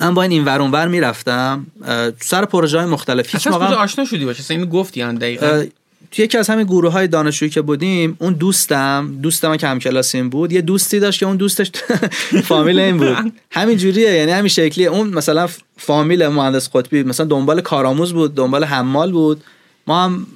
من 0.00 0.14
با 0.14 0.22
این 0.22 0.32
این 0.32 0.44
ورون 0.44 0.70
ور 0.70 0.88
می‌رفتم 0.88 1.66
سر 2.20 2.44
پروژه 2.44 2.78
های 2.78 2.86
مختلف. 2.86 3.34
هیچ 3.34 3.46
موقع 3.46 3.66
آشنا 3.66 4.04
شدی؟ 4.04 4.24
باشه 4.24 4.54
اینو 4.54 4.66
گفتی 4.66 5.04
دقیقاً؟ 5.04 5.64
توی 6.12 6.24
یکی 6.24 6.38
از 6.38 6.50
همین 6.50 6.66
گروه 6.66 6.92
های 6.92 7.08
دانشجویی 7.08 7.50
که 7.50 7.62
بودیم 7.62 8.16
اون 8.20 8.32
دوستم 8.32 9.18
دوستم 9.22 9.56
که 9.56 9.66
همکلاسیم 9.66 10.28
بود 10.28 10.52
یه 10.52 10.60
دوستی 10.60 11.00
داشت 11.00 11.20
که 11.20 11.26
اون 11.26 11.36
دوستش 11.36 11.70
فامیل 12.48 12.78
این 12.78 12.96
بود. 12.96 13.32
همین 13.50 13.76
جوریه 13.78 14.12
یعنی 14.12 14.32
همین 14.32 14.48
شکلیه. 14.48 14.88
اون 14.88 15.08
مثلا 15.08 15.48
فامیل 15.76 16.26
مهندس 16.26 16.70
قطبی 16.74 17.02
مثلا 17.02 17.26
دنبال 17.26 17.60
کارآموز 17.60 18.12
بود 18.12 18.34
دنبال 18.34 18.64
حمال 18.64 19.12
بود. 19.12 19.44
ما 19.86 20.04
هم 20.04 20.26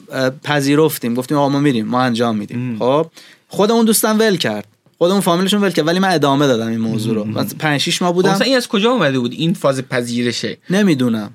پذیرفتیم. 0.45 1.15
گفتیم 1.15 1.37
آقا 1.37 1.49
ما 1.49 1.61
میریم 1.61 1.87
ما 1.87 2.01
انجام 2.01 2.37
میدیم. 2.37 2.77
خب 2.79 3.07
خود 3.49 3.71
اون 3.71 3.85
دوستم 3.85 4.19
ول 4.19 4.37
کرد. 4.37 4.67
خود 4.99 5.11
اون 5.11 5.21
فامیلشون 5.21 5.61
ول 5.61 5.71
کرد. 5.71 5.87
ولی 5.87 5.99
من 5.99 6.11
ادامه 6.11 6.47
دادم 6.47 6.69
این 6.69 6.81
موضوع 6.81 7.15
رو. 7.15 7.25
من 7.25 7.49
5 7.49 7.81
6 7.81 8.03
ماه 8.03 8.13
بودم. 8.13 8.35
خب 8.35 8.43
این 8.43 8.57
از 8.57 8.69
کجا 8.69 8.91
اومده 8.91 9.19
بود؟ 9.19 9.33
این 9.33 9.55
فاز 9.55 9.83
پذیرشه. 9.83 10.59
نمی‌دونم. 10.71 11.31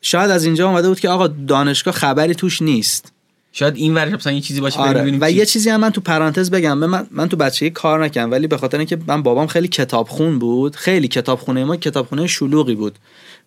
شاید 0.00 0.30
از 0.30 0.44
اینجا 0.44 0.68
اومده 0.68 0.88
بود 0.88 1.00
که 1.00 1.08
آقا 1.08 1.26
دانشگاه 1.26 1.94
خبری 1.94 2.34
توش 2.34 2.62
نیست. 2.62 3.12
شاید 3.52 3.76
این 3.76 3.94
ورش 3.94 4.12
مثلا 4.12 4.32
یه 4.32 4.40
چیزی 4.40 4.60
باشه 4.60 4.78
آره. 4.78 5.18
و 5.20 5.30
یه 5.30 5.46
چیزی 5.46 5.70
هم 5.70 5.80
من 5.80 5.90
تو 5.90 6.00
پرانتز 6.00 6.50
بگم 6.50 6.78
من 6.78 7.06
من 7.10 7.28
تو 7.28 7.36
بچگی 7.36 7.70
کار 7.70 8.04
نکردم 8.04 8.30
ولی 8.30 8.46
به 8.46 8.56
خاطر 8.56 8.78
اینکه 8.78 8.98
من 9.06 9.22
بابام 9.22 9.46
خیلی 9.46 9.68
کتابخون 9.68 10.38
بود 10.38 10.76
خیلی 10.76 11.08
کتابخونه 11.08 11.64
ما 11.64 11.76
کتابخونه 11.76 12.26
شلوغی 12.26 12.74
بود 12.74 12.98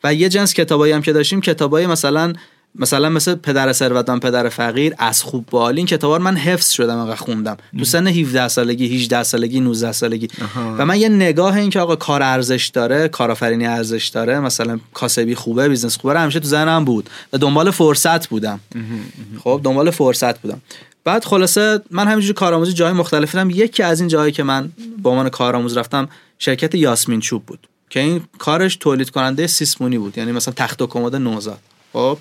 و 0.04 0.14
یه 0.14 0.30
جنس 0.30 0.54
کتابایی 0.54 0.94
هم 0.94 1.02
که 1.02 1.14
داشتیم 1.14 1.42
کتابای 1.42 1.88
مثلا 1.88 2.34
مثلا 2.80 3.10
مثل 3.10 3.36
پدر 3.36 3.74
ثروتمند 3.74 4.22
پدر 4.22 4.50
فقیر 4.50 4.94
از 4.98 5.24
خوب 5.24 5.46
بال 5.46 5.78
این 5.78 5.86
کتابا 5.86 6.18
من 6.18 6.36
حفظ 6.36 6.72
شدم 6.72 6.98
انقدر 6.98 7.16
خوندم. 7.16 7.58
تو 7.80 7.86
سن 7.86 8.08
17 8.08 8.48
سالگی 8.48 8.96
18 8.96 9.24
سالگی 9.24 9.60
19 9.60 9.92
سالگی. 9.92 10.28
و 10.78 10.86
من 10.86 11.00
یه 11.00 11.10
نگاه 11.10 11.56
این 11.56 11.70
که 11.70 11.80
آقا 11.80 11.96
کار 11.96 12.24
ارزش 12.24 12.68
داره 12.74 13.08
کارآفرینی 13.08 13.68
ارزش 13.68 14.08
داره 14.08 14.40
مثلا 14.40 14.80
کاسبی 14.94 15.36
خوبه 15.36 15.70
business 15.70 15.98
خوبه 15.98 16.20
همیشه 16.20 16.40
تو 16.40 16.48
ذهنم 16.48 16.86
بود 16.86 17.10
و 17.34 17.38
دنبال 17.38 17.72
فرصت 17.72 18.28
بودم. 18.28 18.60
خب 19.44 19.62
دنبال 19.64 19.92
فرصت 19.92 20.40
بودم. 20.40 20.62
بعد 21.04 21.26
خلاصه 21.26 21.82
من 21.92 22.08
همینجوری 22.08 22.34
کارآموزی 22.34 22.74
جای 22.74 22.92
مختلفی 22.94 23.32
دیدم. 23.32 23.50
یکی 23.50 23.84
از 23.84 24.00
این 24.00 24.10
جایی 24.10 24.32
که 24.32 24.44
من 24.44 24.72
با 25.02 25.10
عنوان 25.10 25.30
کارآموز 25.30 25.78
رفتم 25.78 26.10
شرکت 26.40 26.76
یاسمین 26.76 27.20
چوب 27.20 27.46
بود. 27.46 27.68
که 27.90 28.00
این 28.00 28.22
کارش 28.38 28.76
تولید 28.76 29.10
کننده 29.10 29.48
سیسمونی 29.48 29.98
بود. 29.98 30.18
یعنی 30.18 30.32
مثلا 30.32 30.54
تخت 30.58 30.82
و 30.82 30.88
کمد 30.88 31.16
نوزاد. 31.16 31.60
خب؟ 31.94 32.18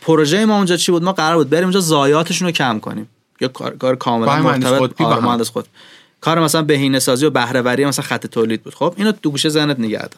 پروژه 0.00 0.44
ما 0.44 0.56
اونجا 0.56 0.76
چی 0.76 0.92
بود؟ 0.92 1.02
ما 1.02 1.12
قرار 1.12 1.36
بود 1.36 1.50
بریم 1.50 1.64
اونجا 1.64 1.80
ضایعاتشون 1.80 2.48
رو 2.48 2.52
کم 2.52 2.78
کنیم. 2.80 3.08
یا 3.40 3.48
کار, 3.48 3.76
کار 3.76 3.96
کاملا 3.96 4.42
مرتبط 4.42 5.00
آره، 5.00 5.24
مهندسی 5.24 5.48
خود 5.48 5.66
کار 6.20 6.40
مثلا 6.40 6.62
بهینه 6.62 6.98
سازی 6.98 7.26
و 7.26 7.30
بهره 7.30 7.86
مثلا 7.86 8.04
خط 8.04 8.26
تولید 8.26 8.62
بود. 8.62 8.74
خب 8.74 8.94
اینو 8.96 9.12
تو 9.12 9.30
گوشه 9.30 9.48
ذهنت 9.48 9.80
نگه 9.80 9.97
دار 9.97 10.08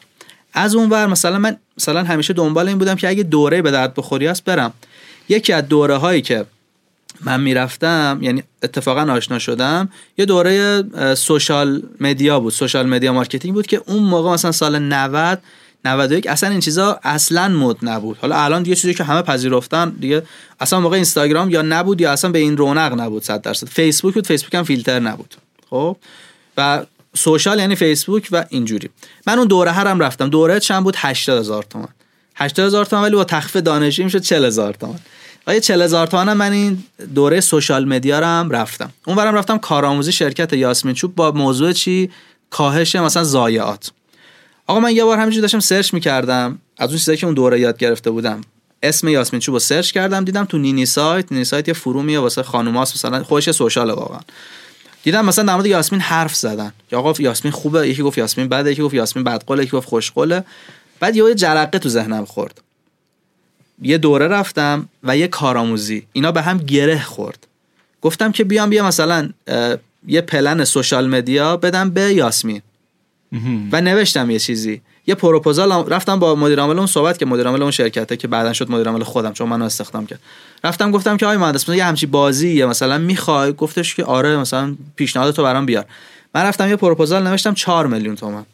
از 0.53 0.75
اون 0.75 0.89
ور 0.89 1.07
مثلا 1.07 1.39
من 1.39 1.57
مثلا 1.77 2.03
همیشه 2.03 2.33
دنبال 2.33 2.67
این 2.67 2.77
بودم 2.77 2.95
که 2.95 3.07
اگه 3.07 3.23
دوره 3.23 3.61
به 3.61 3.71
درد 3.71 3.93
بخوری 3.93 4.27
است 4.27 4.43
برم. 4.43 4.73
یکی 5.29 5.53
از 5.53 5.67
دوره 5.67 5.95
هایی 5.95 6.21
که 6.21 6.45
من 7.21 7.41
می‌رفتم 7.41 8.19
یعنی 8.21 8.43
اتفاقا 8.63 9.13
آشنا 9.13 9.39
شدم 9.39 9.89
یه 10.17 10.25
دوره 10.25 10.83
social 11.15 11.81
media 11.99 12.39
بود. 12.39 12.53
social 12.53 12.87
media 12.87 13.13
marketing 13.13 13.53
بود 13.53 13.67
که 13.67 13.81
اون 13.85 14.03
موقع 14.03 14.33
مثلا 14.33 14.51
سال 14.51 14.79
90 14.79 15.41
91 15.85 16.27
اصلا 16.27 16.49
این 16.49 16.59
چیزا 16.59 16.99
اصلا 17.03 17.47
مد 17.47 17.77
نبود. 17.81 18.17
حالا 18.17 18.35
الان 18.35 18.63
دیگه 18.63 18.75
چیزی 18.75 18.93
که 18.93 19.03
همه 19.03 19.21
پذیرفتن 19.21 19.89
دیگه 19.89 20.23
اصلا 20.59 20.79
موقع 20.79 20.95
اینستاگرام 20.95 21.49
یا 21.49 21.61
نبود 21.61 22.01
یا 22.01 22.11
اصلا 22.11 22.31
به 22.31 22.39
این 22.39 22.57
رونق 22.57 23.01
نبود 23.01 23.23
100 23.23 23.41
درصد. 23.41 23.67
فیسبوک 23.67 24.13
بود 24.13 24.27
فیسبوک 24.27 24.55
هم 24.55 24.63
فیلتر 24.63 24.99
نبود. 24.99 25.35
خب؟ 25.69 25.97
و 26.57 26.85
social 27.15 27.59
یعنی 27.59 27.75
فیسبوک 27.75 28.27
و 28.31 28.45
اینجوری. 28.49 28.89
من 29.27 29.37
اون 29.37 29.47
دوره 29.47 29.71
هه 29.71 29.85
رم 29.85 29.99
رفتم. 29.99 30.29
دوره 30.29 30.59
چند 30.59 30.83
بود؟ 30.83 30.95
80 30.97 31.39
هزار 31.39 31.63
تومان. 31.63 31.89
80 32.35 32.65
هزار 32.65 32.85
تومان 32.85 33.05
ولی 33.05 33.15
با 33.15 33.23
تخفیف 33.23 33.63
دانشجویی 33.63 34.03
می‌شد 34.03 34.21
40 34.21 34.45
هزار 34.45 34.73
تومان. 34.73 34.99
آیا 35.47 35.59
40 35.59 35.81
هزار 35.81 36.07
تومان 36.07 36.33
من 36.33 36.51
این 36.51 36.83
دوره 37.15 37.41
social 37.41 37.85
media 37.85 38.19
رو 38.19 38.25
هم 38.25 38.49
رفتم. 38.49 38.91
اون 39.07 39.15
برم 39.15 39.35
رفتم 39.35 39.57
کارآموزی 39.57 40.11
شرکت 40.11 40.53
یاسمین 40.53 40.95
چوب 40.95 41.15
با 41.15 41.31
موضوع 41.31 41.71
چی؟ 41.71 42.09
کاهش 42.49 42.95
مثلا 42.95 43.23
ضایعات 43.23 43.91
آقا 44.67 44.79
من 44.79 44.95
یه 44.95 45.03
بار 45.03 45.17
همینجوری 45.17 45.41
داشتم 45.41 45.59
search 45.59 45.93
می‌کردم. 45.93 46.59
از 46.77 46.89
اون 46.89 46.97
چیزایی 46.97 47.17
که 47.17 47.25
اون 47.25 47.35
دوره 47.35 47.59
یاد 47.59 47.77
گرفته 47.77 48.11
بودم. 48.11 48.41
اسم 48.83 49.07
یاسمین 49.07 49.39
چوب 49.39 49.55
رو 49.55 49.59
سرچ 49.59 49.91
کردم 49.91 50.23
دیدم 50.23 50.45
تو 50.45 50.57
نینی 50.57 50.85
سایت 50.85 51.31
نینی 51.31 51.43
سایت 51.43 51.67
یه 51.67 51.73
فرومیه 51.73 52.19
واسه 52.19 52.43
خانوماست 52.43 52.95
مثلا 52.95 53.23
خوش 53.23 53.51
سوشال 53.51 53.91
واقعا. 53.91 54.19
دیدم 55.03 55.25
مثلا 55.25 55.45
در 55.45 55.53
مورد 55.53 55.65
یاسمین 55.65 56.01
حرف 56.01 56.35
زدن. 56.35 56.73
یا 56.91 56.99
آقا 56.99 57.13
یاسمین 57.19 57.51
خوبه 57.51 57.89
یکی 57.89 58.01
گفت 58.01 58.17
یاسمین 58.17 58.49
بده 58.49 58.71
یکی 58.71 58.81
گفت 58.81 58.93
یاسمین 58.93 59.23
بدقله 59.23 59.63
یکی 59.63 59.71
گفت 59.71 59.87
خوشقله. 59.87 60.43
بعد 60.99 61.15
یه 61.15 61.35
جرقه 61.35 61.79
تو 61.79 61.89
ذهنم 61.89 62.25
خورد. 62.25 62.61
یه 63.81 63.97
دوره 63.97 64.27
رفتم 64.27 64.89
و 65.03 65.17
یه 65.17 65.27
کارآموزی. 65.27 66.07
اینا 66.13 66.31
به 66.31 66.41
هم 66.41 66.57
گره 66.57 67.03
خورد. 67.03 67.47
گفتم 68.01 68.31
که 68.31 68.43
بیام 68.43 68.69
بیا 68.69 68.85
مثلا 68.87 69.29
یه 70.07 70.21
پلن 70.21 70.63
سوشال 70.63 71.07
مدیا 71.07 71.57
بدم 71.57 71.89
به 71.89 72.13
یاسمین. 72.13 72.61
و 73.71 73.81
نوشتم 73.81 74.29
یه 74.29 74.39
چیزی. 74.39 74.81
یه 75.07 75.15
پروپوزال 75.15 75.89
رفتم 75.89 76.19
با 76.19 76.35
مدیر 76.35 76.59
عامل 76.59 76.77
اون 76.77 76.87
صحبت 76.87 77.17
که 77.17 77.25
مدیر 77.25 77.47
عامل 77.47 77.61
اون 77.61 77.71
شرکته 77.71 78.17
که 78.17 78.27
بعدا 78.27 78.53
شد 78.53 78.71
مدیر 78.71 78.87
عامل 78.87 79.03
خودم 79.03 79.33
چون 79.33 79.49
منو 79.49 79.65
استخدام 79.65 80.05
کرد. 80.05 80.19
رفتم 80.63 80.91
گفتم 80.91 81.17
که 81.17 81.25
آقای 81.25 81.37
مهندس 81.37 81.63
مثلا 81.63 81.75
یه 81.75 81.85
همچی 81.85 82.05
بازی 82.05 82.65
مثلا 82.65 82.97
می‌خوای؟ 82.97 83.53
گفتش 83.53 83.95
که 83.95 84.03
آره 84.03 84.37
مثلا 84.37 84.75
پیشنهاد 84.95 85.33
تو 85.33 85.43
برام 85.43 85.65
بیار. 85.65 85.85
من 86.35 86.43
رفتم 86.43 86.69
یه 86.69 86.75
پروپوزال 86.75 87.27
نوشتم 87.27 87.53
4 87.53 87.87
میلیون 87.87 88.15
تومن 88.15 88.45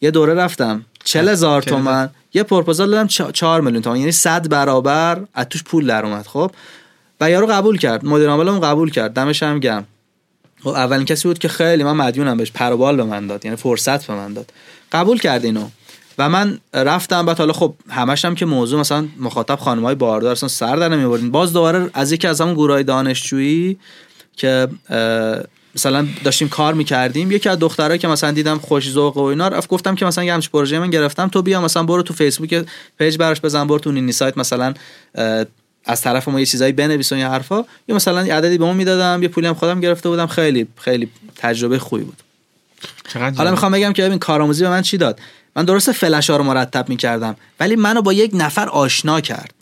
یه 0.00 0.10
دوره 0.10 0.34
رفتم 0.34 0.84
40 1.04 1.28
هزار 1.28 1.62
تومن 1.62 2.10
یه 2.34 2.42
پروپوزال 2.42 2.90
دادم 2.90 3.06
4 3.06 3.60
میلیون 3.60 3.82
تومن 3.82 3.96
یعنی 3.96 4.12
100 4.12 4.48
برابر 4.48 5.20
از 5.34 5.46
توش 5.46 5.62
پول 5.62 5.86
در 5.86 6.06
اومد 6.06 6.26
خب؟ 6.26 6.50
و 7.20 7.30
یارو 7.30 7.46
قبول 7.46 7.78
کرد 7.78 8.04
مدیر 8.04 8.28
عامل 8.28 8.48
اون 8.48 8.60
قبول 8.60 8.90
کرد 8.90 9.12
دمش 9.12 9.42
هم 9.42 9.60
گرم. 9.60 9.86
خب 10.62 10.68
اولین 10.68 11.04
کسی 11.04 11.28
بود 11.28 11.38
که 11.38 11.48
خیلی 11.48 11.84
من 11.84 11.92
مدیونم 11.92 12.36
بهش 12.36 12.52
پروبال 12.52 12.96
به 12.96 13.04
من 13.04 13.26
داد 13.26 13.44
یعنی 13.44 13.56
فرصت 13.56 14.06
به 14.06 14.14
من 14.14 14.32
داد. 14.32 14.52
قبول 14.92 15.18
کرد 15.18 15.44
اینو. 15.44 15.68
و 16.18 16.28
من 16.28 16.58
رفتم 16.74 17.26
بعد 17.26 17.38
حالا 17.38 17.52
خب 17.52 17.74
همش 17.88 18.24
هم 18.24 18.34
که 18.34 18.46
موضوع 18.46 18.80
مثلا 18.80 19.08
مخاطب 19.18 19.56
خانمای 19.56 19.94
باردار 19.94 20.32
اصلا 20.32 20.48
سر 20.48 20.76
در 20.76 20.88
نمیبردین 20.88 21.30
باز 21.30 21.52
دوباره 21.52 21.90
از 21.94 22.12
یکی 22.12 22.26
از 22.26 22.40
همون 22.40 22.54
گروهای 22.54 22.84
دانشجویی 22.84 23.78
که 24.36 24.68
مثلا 25.74 26.06
داشتیم 26.24 26.48
کار 26.48 26.74
می‌کردیم 26.74 27.30
یکی 27.30 27.48
از 27.48 27.58
دخترها 27.58 27.96
که 27.96 28.08
مثلا 28.08 28.30
دیدم 28.30 28.58
خوش 28.58 28.90
ذوق 28.90 29.16
و 29.16 29.22
اینا 29.22 29.48
رفت 29.48 29.68
گفتم 29.68 29.94
که 29.94 30.06
مثلا 30.06 30.24
یه 30.24 30.34
همچین 30.34 30.50
پروژه 30.52 30.78
من 30.78 30.90
گرفتم 30.90 31.28
تو 31.28 31.42
بیا 31.42 31.60
مثلا 31.60 31.82
برو 31.82 32.02
تو 32.02 32.14
فیسبوک 32.14 32.64
پیج 32.98 33.16
براش 33.16 33.40
بزن 33.40 33.66
برو 33.66 33.78
تو 33.78 33.92
نینی 33.92 34.12
سایت 34.12 34.38
مثلا 34.38 34.74
از 35.86 36.00
طرف 36.00 36.28
ما 36.28 36.40
یه 36.40 36.46
چیزایی 36.46 36.72
بنویس 36.72 37.12
و 37.12 37.16
حرفا 37.16 37.64
یا 37.88 37.96
مثلا 37.96 38.20
عددی 38.20 38.58
به 38.58 38.64
اون 38.64 38.76
می‌دادم 38.76 39.22
یه 39.22 39.28
پولی 39.28 39.46
هم 39.46 39.54
خودم 39.54 39.80
گرفته 39.80 40.08
بودم 40.08 40.26
خیلی 40.26 40.66
خیلی 40.76 41.08
تجربه 41.36 41.78
خوبی 41.78 42.04
بود. 42.04 42.22
حالا 43.36 43.50
می‌خوام 43.50 43.72
بگم 43.72 43.92
که 43.92 44.02
ببین 44.02 44.18
کارآموزی 44.18 44.64
به 44.64 44.70
من 44.70 44.82
چی 44.82 44.96
داد؟ 44.96 45.20
من 45.56 45.64
درست 45.64 45.92
فلش 45.92 46.30
ها 46.30 46.36
رو 46.36 46.44
مرتب 46.44 46.88
می‌کردم 46.88 47.36
ولی 47.60 47.76
منو 47.76 48.02
با 48.02 48.12
یک 48.12 48.30
نفر 48.34 48.68
آشنا 48.68 49.20
کرد. 49.20 49.52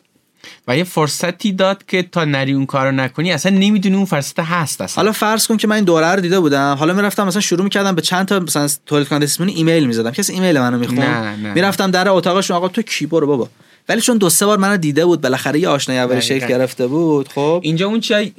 و 0.69 0.77
یه 0.77 0.85
فرصتی 0.85 1.53
داد 1.53 1.87
که 1.87 2.03
تا 2.03 2.25
نری 2.25 2.53
اون 2.53 2.67
کارو 2.67 2.93
نکنی 2.93 3.33
اصلا 3.33 3.53
نمی‌دونی 3.53 3.97
اون 3.97 4.05
فرصت 4.05 4.41
هست 4.41 4.81
اصلا. 4.81 5.03
حالا 5.03 5.13
فرض 5.13 5.47
کن 5.47 5.57
که 5.57 5.67
من 5.67 5.77
این 5.77 5.85
دوره 5.85 6.07
رو 6.07 6.21
دیده 6.21 6.41
بودم 6.41 6.77
حالا 6.79 6.93
می‌رفتم 6.93 7.27
مثلا 7.27 7.41
شروع 7.41 7.65
می‌کردم 7.65 7.95
به 7.95 8.03
چند 8.03 8.27
تا 8.27 8.41
مثلا 8.41 8.69
تولید 8.87 9.09
کننده 9.09 9.29
ایمیل 9.39 9.87
می‌زدم. 9.87 10.11
کسی 10.11 10.33
ایمیل 10.33 10.61
منو 10.61 10.79
می‌خوند؟ 10.79 11.39
می‌رفتم 11.39 11.91
در 11.91 12.09
اتاقشون 12.09 12.57
آقا 12.57 12.69
تو 12.69 12.83
کی؟ 12.83 13.07
برو 13.07 13.27
بابا. 13.27 13.49
ولی 13.88 14.01
چون 14.01 14.18
دو 14.18 14.31
سه 14.31 14.47
بار 14.47 14.59
منو 14.59 14.77
دیده 14.77 15.07
بود 15.07 15.20
بالاخره 15.20 15.61
یه 15.61 15.68
آشنایی 15.68 16.01
اولی 16.01 16.23
شکل 16.23 16.47
گرفته 16.47 16.87
بود 16.87 17.29
خب. 17.29 17.61
اینجا 17.64 17.87
اون 17.87 18.01
چی 18.01 18.35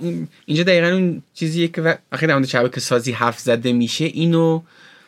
اینجا 0.46 0.64
دقیقا 0.64 0.88
اون 0.88 1.22
چیزیه 1.34 1.68
که 1.68 1.82
وقتی 2.12 2.28
در 2.28 2.44
شبکه 2.44 2.80
سازی 2.80 3.12
حرف 3.12 3.40
زده 3.40 3.74
میشه 3.74 4.06
اینو 4.06 4.62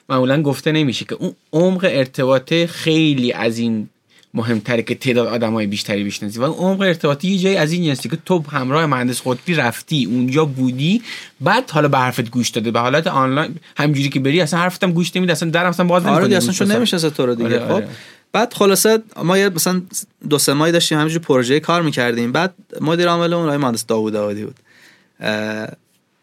معمولا 0.09 0.41
گفته 0.41 0.71
نمیشه 0.71 1.05
که 1.05 1.15
اون 1.15 1.33
عمق 1.53 1.83
ارتباط 1.83 2.53
خیلی 2.53 3.33
از 3.33 3.57
این 3.57 3.89
مهمتره 4.33 4.81
که 4.81 4.95
تعداد 4.95 5.27
آدمای 5.27 5.67
بیشتری 5.67 6.03
بشناسی 6.03 6.39
و 6.39 6.45
عمق 6.45 6.81
ارتباطی 6.81 7.27
یه 7.27 7.37
جایی 7.37 7.55
از 7.55 7.71
این 7.71 7.83
جنسی 7.83 8.09
که 8.09 8.17
تو 8.25 8.43
همراه 8.51 8.85
مهندس 8.85 9.21
قطبی 9.25 9.53
رفتی 9.53 10.05
اونجا 10.05 10.45
بودی 10.45 11.01
بعد 11.41 11.71
حالا 11.71 11.87
به 11.87 11.97
حرفت 11.97 12.29
گوش 12.29 12.49
داده. 12.49 12.71
به 12.71 12.79
حالت 12.79 13.07
آنلاین 13.07 13.55
همجوری 13.77 14.09
که 14.09 14.19
بری 14.19 14.41
اصلا 14.41 14.59
حرفتم 14.59 14.91
گوش 14.91 15.15
نمیده 15.15 15.31
اصلا 15.31 15.49
درم 15.49 15.69
اصلا 15.69 15.85
باز 15.85 16.05
آره 16.05 16.37
اصلا 16.37 16.53
چون 16.53 16.71
نمیشه 16.71 17.09
تو 17.09 17.25
رو 17.25 17.35
دیگه 17.35 17.49
آره، 17.49 17.59
خب. 17.59 17.71
آره. 17.71 17.87
بعد 18.31 18.53
خلاصه 18.53 19.03
ما 19.23 19.37
یه 19.37 19.49
مثلا 19.49 19.81
دو 20.29 20.37
سه 20.37 20.53
ماهی 20.53 20.71
داشتیم 20.71 20.97
همینجوری 20.97 21.25
پروژه 21.25 21.59
کار 21.59 21.81
می‌کردیم. 21.81 22.31
بعد 22.31 22.53
مدیر 22.81 23.07
عامل 23.07 23.33
اون 23.33 23.45
آقای 23.45 23.57
مهندس 23.57 23.85
داوود 23.85 24.15
آبادی 24.15 24.45
بود. 24.45 24.55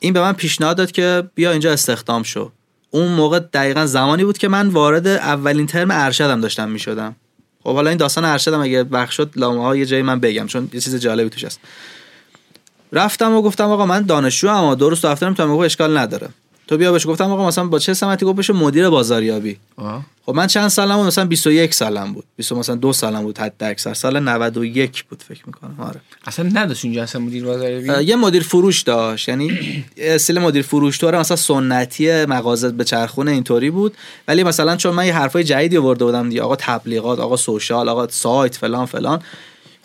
این 0.01 0.12
به 0.12 0.21
من 0.21 0.33
پیشنهاد 0.33 0.77
داد 0.77 0.93
که 0.93 1.25
بیا 1.35 1.51
اینجا 1.51 1.73
استخدام 1.73 2.23
شو. 2.23 2.53
اون 2.90 3.09
موقع 3.09 3.38
دقیقا 3.38 3.87
زمانی 3.87 4.25
بود 4.25 4.38
که 4.38 4.49
من 4.49 4.69
وارد 4.69 5.07
اولین 5.07 5.67
ترم 5.67 5.88
ارشدم 5.90 6.40
داشتم 6.40 6.69
می‌شدم. 6.69 7.17
خب 7.62 7.75
حالا 7.75 7.90
این 7.90 7.99
داستان 7.99 8.25
ارشدم 8.25 8.61
اگه 8.61 8.83
وقت 8.83 9.11
شد 9.11 9.33
لامه 9.37 9.62
ها 9.62 9.77
یه 9.77 9.87
جایی 9.87 10.03
من 10.03 10.21
بگم 10.21 10.47
چون 10.47 10.71
یه 10.73 10.81
چیز 10.81 10.97
جالبی 10.97 11.31
توش 11.31 11.45
هست. 11.45 11.61
رفتم 12.93 13.33
و 13.33 13.43
گفتم 13.43 13.71
آقا 13.71 13.87
من 13.87 14.03
دانشجو 14.03 14.49
اما 14.49 14.75
درست 14.75 15.07
دفترم 15.07 15.35
تا 15.35 15.47
موقع 15.47 15.64
اشکال 15.64 15.99
نداره. 15.99 16.29
تو 16.68 16.77
بیا 16.77 16.92
بهش 16.92 17.07
گفتم 17.07 17.31
آقا 17.31 17.46
مثلا 17.46 17.66
با 17.66 17.79
چه 17.79 17.94
سمتی 17.94 18.27
گفت 18.27 18.38
بشه 18.38 18.53
مدیر 18.53 18.90
بازاریابی. 18.90 19.57
خب 20.27 20.35
من 20.35 20.46
چند 20.46 20.68
سالم 20.68 20.96
بود 20.96 21.07
مثلا 21.07 21.24
21 21.24 21.74
سالم 21.74 22.12
بود. 22.12 22.24
20 22.37 22.53
مثلا 22.53 22.74
دو 22.74 22.92
سالم 22.92 23.22
بود 23.22 23.38
حد 23.38 23.64
اکثر. 23.64 23.94
سال 23.94 24.20
91 24.20 25.05
بود 25.05 25.22
فکر 25.22 25.42
می‌کنم 25.46 25.74
آره. 25.79 26.00
اصلا 26.27 26.50
نداشت 26.53 26.85
اونجا 26.85 27.03
اصلا 27.03 27.20
مدیر 27.20 27.44
بازاریابی؟ 27.44 28.05
یه 28.05 28.16
مدیر 28.16 28.42
فروش 28.42 28.83
داشت. 28.83 29.29
یعنی 29.29 29.50
اصل 29.96 30.38
مدیر 30.38 30.62
فروش 30.62 31.00
طور 31.00 31.18
مثلا 31.18 31.37
سنتی 31.37 32.24
مغازه 32.24 32.68
به 32.68 32.85
چرخونه 32.85 33.31
اینطوری 33.31 33.70
بود. 33.70 33.94
ولی 34.29 34.42
مثلا 34.44 34.77
چون 34.77 34.94
من 34.94 35.07
یه 35.07 35.14
حرفای 35.14 35.44
جدیدی 35.44 35.77
آورده 35.77 36.05
بودم 36.05 36.29
دیگه 36.29 36.42
آقا 36.42 36.57
تبلیغات 36.57 37.18
آقا 37.20 37.37
سوشال 37.37 37.88
آقا 37.88 38.09
سایت 38.09 38.57
فلان 38.57 38.87
فلان. 38.87 39.22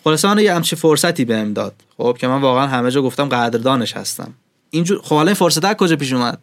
خلاص 0.04 0.24
من 0.24 0.38
یه 0.38 0.54
همچین 0.54 0.78
فرصتی 0.78 1.24
بهم 1.24 1.52
داد. 1.52 1.74
خب 1.96 2.16
که 2.20 2.26
من 2.26 2.40
واقعا 2.40 2.66
همه 2.66 2.90
جا 2.90 3.02
گفتم 3.02 3.28
قدردانش 3.28 3.96
هستم. 3.96 4.34
اینجور 4.70 5.00
خب 5.02 5.14
حالا 5.14 5.28
این 5.28 5.34
فرصت 5.34 5.76
کجا 5.76 5.96
پیش 5.96 6.12
اومد؟ 6.12 6.38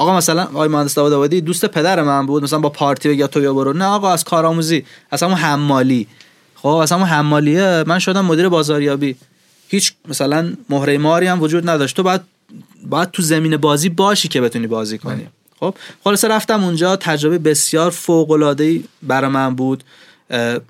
آقا 0.00 0.16
مثلا 0.16 0.42
آقای 0.42 0.68
مهندس 0.68 0.94
داوود 0.94 1.12
آبادی 1.12 1.40
دوست 1.40 1.66
پدر 1.66 2.02
من 2.02 2.26
بود 2.26 2.42
مثلا 2.42 2.58
با 2.58 2.68
پارتی 2.68 3.08
بگه 3.08 3.26
تو 3.26 3.40
یا 3.40 3.54
برو. 3.54 3.72
نه 3.72 3.84
آقا 3.84 4.12
از 4.12 4.24
کارآموزی 4.24 4.84
اصلا 5.12 5.28
اون 5.28 5.38
حمالی. 5.38 6.06
خب 6.54 6.68
اصلا 6.68 6.98
اون 6.98 7.06
حمالیه. 7.06 7.84
من 7.86 7.98
شدم 7.98 8.24
مدیر 8.24 8.48
بازاریابی. 8.48 9.16
هیچ 9.68 9.92
مثلا 10.08 10.52
مهره 10.70 10.98
ماری 10.98 11.26
هم 11.26 11.42
وجود 11.42 11.70
نداشت. 11.70 11.96
تو 11.96 12.02
باید 12.02 12.20
باید 12.86 13.10
تو 13.10 13.22
زمین 13.22 13.56
بازی 13.56 13.88
باشی 13.88 14.28
که 14.28 14.40
بتونی 14.40 14.66
بازی 14.66 14.98
کنی. 14.98 15.26
خب 15.60 15.74
خلاصه 16.04 16.28
رفتم 16.28 16.64
اونجا. 16.64 16.96
تجربه 16.96 17.38
بسیار 17.38 17.90
فوق 17.90 18.30
العاده 18.30 18.80
برای 19.02 19.30
من 19.30 19.54
بود. 19.54 19.84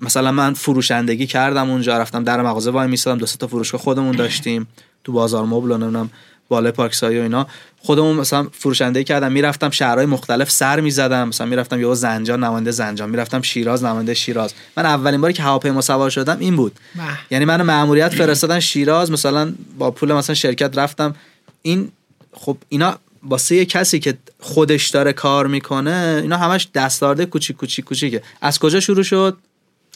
مثلا 0.01 0.31
من 0.31 0.53
فروشندگی 0.53 1.27
کردم 1.27 1.69
اونجا. 1.69 1.97
رفتم 1.97 2.23
در 2.23 2.41
مغازه 2.41 2.71
وای 2.71 2.87
میسادم 2.87 3.17
دو 3.17 3.25
تا 3.25 3.47
فروشگاه 3.47 3.81
خودمون 3.81 4.15
داشتیم. 4.15 4.67
تو 5.03 5.11
بازار 5.11 5.45
مبل 5.45 5.71
نمی‌دونم. 5.71 6.09
بالای 6.51 6.71
پارکسایی 6.71 7.19
و 7.19 7.21
اینا. 7.21 7.47
خودمون 7.79 8.17
مثلا 8.17 8.47
فروشنده 8.51 9.03
کردم 9.03 9.31
می‌رفتم 9.31 9.69
شهرهای 9.69 10.05
مختلف 10.05 10.51
سر 10.51 10.79
می‌زدم. 10.79 11.27
مثلا 11.27 11.47
می‌رفتم 11.47 11.81
یه 11.81 11.93
زنجان 11.93 12.43
نماینده 12.43 12.71
زنجان 12.71 13.09
می‌رفتم 13.09 13.41
شیراز 13.41 13.83
نماینده 13.83 14.13
شیراز. 14.13 14.53
من 14.77 14.85
اولین 14.85 15.21
باری 15.21 15.33
که 15.33 15.43
هواپیما 15.43 15.81
سوار 15.81 16.09
شدم 16.09 16.37
این 16.39 16.55
بود. 16.55 16.79
یعنی 17.31 17.45
من 17.45 17.61
مأموریت 17.61 18.15
فرستادن 18.15 18.59
شیراز 18.59 19.11
مثلا 19.11 19.53
با 19.77 19.91
پول 19.91 20.13
مثلا 20.13 20.35
شرکت 20.35 20.77
رفتم. 20.77 21.15
این 21.61 21.91
خب 22.33 22.57
اینا 22.69 22.97
واسه 23.23 23.55
یه 23.55 23.65
کسی 23.65 23.99
که 23.99 24.17
خودش 24.39 24.89
داره 24.89 25.13
کار 25.13 25.47
می‌کنه 25.47 26.19
اینا 26.21 26.37
همش 26.37 26.67
دستاورده 26.73 27.25
کوچیک 27.25 27.57
کوچیک 27.57 27.85
کوچیکه. 27.85 28.23
از 28.41 28.59
کجا 28.59 28.79
شروع 28.79 29.03
شد؟ 29.03 29.37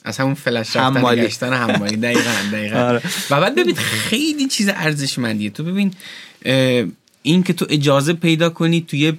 از 0.06 0.18
همون 0.18 0.34
فلش 0.34 0.76
رفتن 0.76 1.15
گشتن 1.15 1.54
هممالی 1.54 1.98
دقیقا 1.98 2.32
دقیقا. 2.54 2.80
آره. 2.80 3.02
و 3.30 3.41
بعد 3.41 3.56
ببین 3.56 3.76
خیلی 3.76 4.48
چیز 4.48 4.70
ارزشمندیه. 4.76 5.50
تو 5.50 5.63
ببین 5.63 5.91
این 7.22 7.44
که 7.44 7.54
تو 7.54 7.65
اجازه 7.70 8.13
پیدا 8.13 8.50
کنی 8.50 8.86
توی 8.88 9.13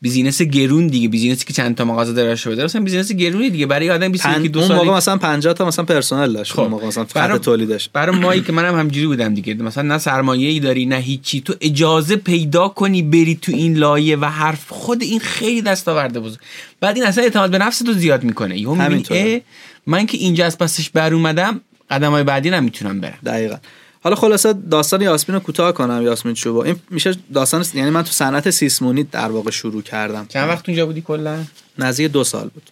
business 0.00 0.42
گرون 0.42 0.86
دیگه 0.86 1.08
business 1.08 1.40
ی 1.40 1.44
که 1.44 1.52
چند 1.52 1.76
تا 1.76 1.84
مغازه 1.84 2.12
داره 2.12 2.36
شده 2.36 2.64
مثلا 2.64 2.82
business 2.82 3.12
گرونی 3.12 3.50
دیگه. 3.50 3.66
برای 3.66 3.90
آدم 3.90 4.12
21 4.12 4.52
دو 4.52 4.60
سالی 4.60 4.72
اون 4.72 4.86
موقع 4.86 4.96
مثلا 4.96 5.16
50 5.16 5.54
تا 5.54 5.66
مثلا 5.66 5.84
پرسنل 5.84 6.32
داشت 6.32 6.52
خب. 6.52 6.62
موقع 6.62 6.86
مثلا 6.86 7.04
خط 7.04 7.36
تولیدش. 7.36 7.88
برای 7.88 8.16
مایی 8.18 8.40
که 8.42 8.52
منم 8.52 8.78
همجوری 8.78 9.06
بودم 9.06 9.34
دیگه. 9.34 9.54
مثلا 9.54 9.82
نه 9.82 9.98
سرمایه 9.98 10.48
ای 10.48 10.60
داری 10.60 10.86
نه 10.86 10.96
هیچی. 10.96 11.40
تو 11.40 11.54
اجازه 11.60 12.16
پیدا 12.16 12.68
کنی 12.68 13.02
بری 13.02 13.38
تو 13.42 13.52
این 13.52 13.74
لایه 13.76 14.16
و 14.16 14.24
حرف 14.24 14.64
خود 14.68 15.02
این 15.02 15.20
خیلی 15.20 15.62
دستاورده 15.62 16.20
بود 16.20 16.38
بعد 16.80 16.96
این 16.96 17.06
اصلا 17.06 17.24
اعتماد 17.24 17.50
به 17.50 17.58
نفس 17.58 17.78
تو 17.78 17.92
زیاد 17.92 18.24
می‌کنه. 18.24 18.58
یهو 18.58 18.74
می‌بینی 18.74 19.42
من 19.88 20.06
که 20.06 20.18
اینجا 20.18 20.46
از 20.46 20.58
پسش 20.58 20.90
بر 20.90 21.14
اومدم 21.14 21.60
قدم 21.90 22.10
های 22.10 22.22
بعدی 22.22 22.50
نمی‌تونم 22.50 23.00
برم. 23.00 23.18
دقیقاً. 23.26 23.56
حالا 24.00 24.16
خلاصه 24.16 24.52
داستان 24.52 25.00
یاسمین 25.00 25.34
رو 25.34 25.40
کوتاه 25.40 25.72
کنم 25.72 26.02
یاسمین 26.02 26.34
چوبا 26.34 26.64
این 26.64 26.76
میشه 26.90 27.14
داستان 27.34 27.64
یعنی 27.74 27.90
من 27.90 28.02
تو 28.02 28.10
صنعت 28.10 28.50
سیسمونی 28.50 29.02
در 29.02 29.28
واقع 29.28 29.50
شروع 29.50 29.82
کردم. 29.82 30.26
چند 30.28 30.48
وقت 30.48 30.68
اونجا 30.68 30.86
بودی 30.86 31.00
کلا؟ 31.00 31.44
نزدیک 31.78 32.12
دو 32.12 32.24
سال 32.24 32.48
بود. 32.48 32.62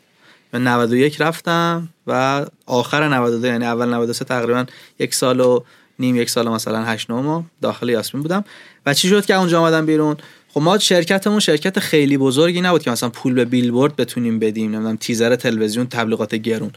من 0.52 0.64
91 0.64 1.20
رفتم 1.20 1.88
و 2.06 2.44
آخر 2.66 3.08
92 3.08 3.46
یعنی 3.46 3.64
اول 3.64 3.88
93 3.88 4.24
تقریبا 4.24 4.66
یک 4.98 5.14
سال 5.14 5.40
و 5.40 5.60
نیم 5.98 6.16
یک 6.16 6.30
سال 6.30 6.48
مثلا 6.48 6.84
8 6.84 7.10
9 7.10 7.44
داخل 7.62 7.88
یاسمین 7.88 8.22
بودم. 8.22 8.44
و 8.86 8.94
چی 8.94 9.08
شد 9.08 9.26
که 9.26 9.34
اونجا 9.34 9.60
آمدم 9.60 9.86
بیرون؟ 9.86 10.16
خب 10.48 10.62
ما 10.62 10.78
شرکتمون 10.78 11.40
شرکت 11.40 11.78
خیلی 11.78 12.18
بزرگی 12.18 12.60
نبود 12.60 12.82
که 12.82 12.90
مثلا 12.90 13.08
پول 13.08 13.34
به 13.34 13.44
بیلبورد 13.44 13.96
بتونیم 13.96 14.38
بدیم 14.38 14.70
نمی‌دونم 14.70 14.96
تیزر 14.96 15.36
تلویزیون 15.36 15.86
تبلیغات 15.86 16.34
گرون. 16.34 16.70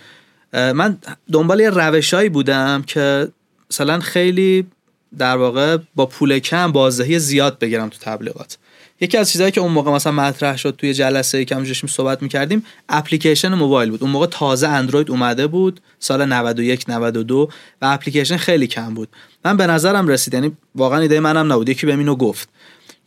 من 0.53 0.97
دنبال 1.31 1.59
یه 1.59 1.69
روشایی 1.69 2.29
بودم 2.29 2.83
که 2.87 3.27
مثلا 3.71 3.99
خیلی 3.99 4.67
در 5.17 5.37
واقع 5.37 5.77
با 5.95 6.05
پول 6.05 6.39
کم 6.39 6.71
بازدهی 6.71 7.19
زیاد 7.19 7.59
بگیرم 7.59 7.89
تو 7.89 7.97
تبلیغات. 8.01 8.57
یکی 9.01 9.17
از 9.17 9.31
چیزهایی 9.31 9.51
که 9.51 9.61
اون 9.61 9.71
موقع 9.71 9.91
مثلا 9.91 10.13
مطرح 10.13 10.57
شد 10.57 10.75
توی 10.77 10.93
جلسه 10.93 11.37
ای 11.37 11.45
که 11.45 11.63
صحبت 11.87 12.21
می‌کردیم 12.21 12.65
اپلیکیشن 12.89 13.53
موبایل 13.53 13.89
بود. 13.89 14.03
اون 14.03 14.11
موقع 14.11 14.25
تازه 14.25 14.67
اندروید 14.67 15.11
اومده 15.11 15.47
بود 15.47 15.81
سال 15.99 16.25
91 16.25 16.85
92 16.89 17.49
و 17.81 17.85
اپلیکیشن 17.85 18.37
خیلی 18.37 18.67
کم 18.67 18.93
بود. 18.93 19.09
من 19.45 19.57
به 19.57 19.67
نظرم 19.67 20.07
رسید 20.07 20.33
یعنی 20.33 20.51
واقعا 20.75 20.99
ایده 20.99 21.19
منم 21.19 21.53
نبود. 21.53 21.69
یکی 21.69 21.85
به 21.85 21.95
اینو 21.95 22.15
گفت. 22.15 22.49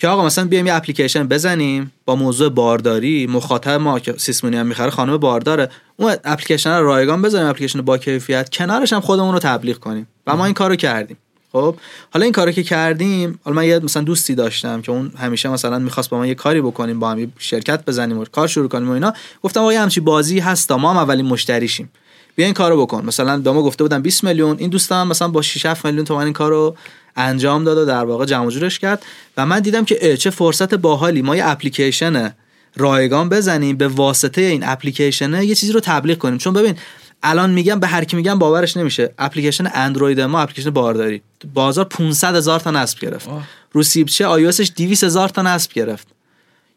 که 0.02 0.08
آقا 0.08 0.26
مثلا 0.26 0.44
بیایم 0.44 0.66
یه 0.66 0.74
اپلیکیشن 0.74 1.28
بزنیم 1.28 1.92
با 2.04 2.16
موضوع 2.16 2.48
بارداری 2.48 3.26
مخاطب 3.26 3.70
ما 3.70 3.98
که 3.98 4.14
سیسمونی 4.18 4.56
هم 4.56 4.66
می‌خره 4.66 4.90
خانم 4.90 5.16
بارداره 5.16 5.68
اون 5.96 6.14
اپلیکیشن 6.24 6.70
رو 6.70 6.86
رایگان 6.86 7.22
بزنیم 7.22 7.46
اپلیکیشن 7.46 7.82
با 7.82 7.98
کیفیت 7.98 8.50
کنارش 8.50 8.92
هم 8.92 9.00
خودمون 9.00 9.32
رو 9.32 9.38
تبلیغ 9.38 9.78
کنیم. 9.78 10.08
و 10.26 10.36
ما 10.36 10.44
این 10.44 10.54
کارو 10.54 10.76
کردیم. 10.76 11.16
خب؟ 11.52 11.76
حالا 12.10 12.24
این 12.24 12.32
کارو 12.32 12.52
که 12.52 12.62
کردیم 12.62 13.40
حالا 13.44 13.56
من 13.56 13.66
یه 13.66 13.78
مثلا 13.78 14.02
دوستی 14.02 14.34
داشتم 14.34 14.82
که 14.82 14.92
اون 14.92 15.12
همیشه 15.18 15.48
مثلا 15.48 15.78
می‌خواست 15.78 16.10
با 16.10 16.18
ما 16.18 16.26
یه 16.26 16.34
کاری 16.34 16.60
بکنیم 16.60 16.98
با 16.98 17.10
هم 17.10 17.18
یه 17.18 17.28
شرکت 17.38 17.84
بزنیم 17.84 18.18
و 18.18 18.24
کار 18.24 18.48
شروع 18.48 18.68
کنیم 18.68 18.88
و 18.88 18.92
اینا. 18.92 19.12
گفتم 19.42 19.60
آقا 19.60 19.70
همچی 19.70 20.00
بازی 20.00 20.38
هست 20.38 20.72
ما 20.72 20.90
هم 20.90 20.96
اولین 20.96 21.26
مشتریشیم. 21.26 21.90
بیا 22.34 22.46
این 22.46 22.54
کارو 22.54 22.82
بکن. 22.82 23.04
مثلا 23.04 23.38
داما 23.38 23.62
گفته 23.62 23.84
بودم 23.84 24.02
20 24.02 24.24
میلیون. 24.24 24.58
این 24.58 24.70
دوستم 24.70 25.08
مثلا 25.08 25.28
با 25.28 25.42
6 25.42 25.66
7 25.66 25.86
میلیون 25.86 26.04
تومان 26.04 26.24
این 26.24 26.32
کارو 26.32 26.76
انجام 27.16 27.64
داد 27.64 27.78
و 27.78 27.84
در 27.84 28.04
واقع 28.04 28.24
جمع 28.24 28.50
جورش 28.50 28.78
کرد. 28.78 29.02
و 29.36 29.46
من 29.46 29.60
دیدم 29.60 29.84
که 29.84 30.16
چه 30.16 30.30
فرصت 30.30 30.74
باحالی. 30.74 31.22
ما 31.22 31.36
یه 31.36 31.48
اپلیکیشن 31.48 32.34
رایگان 32.76 33.28
بزنیم. 33.28 33.76
به 33.76 33.88
واسطه 33.88 34.40
این 34.40 34.62
اپلیکیشن 34.64 35.42
یه 35.42 35.54
چیزی 35.54 35.72
رو 35.72 35.80
تبلیغ 35.80 36.18
کنیم. 36.18 36.38
چون 36.38 36.52
ببین 36.52 36.74
الان 37.22 37.50
میگم 37.50 37.80
به 37.80 37.86
هر 37.86 38.04
کی 38.04 38.16
میگم 38.16 38.38
باورش 38.38 38.76
نمیشه. 38.76 39.14
اپلیکیشن 39.18 39.70
اندروید 39.74 40.20
ما 40.20 40.40
اپلیکیشن 40.40 40.70
بارداری. 40.70 41.22
بازار 41.54 41.84
500 41.84 42.36
هزار 42.36 42.60
تا 42.60 42.70
نصب 42.70 42.98
گرفت. 42.98 43.28
رو 43.72 43.82
سیبچه 43.82 44.26
آی 44.26 44.52
200 44.76 45.04
هزار 45.04 45.28
تا 45.28 45.42
نصب 45.42 45.72
گرفت. 45.72 46.06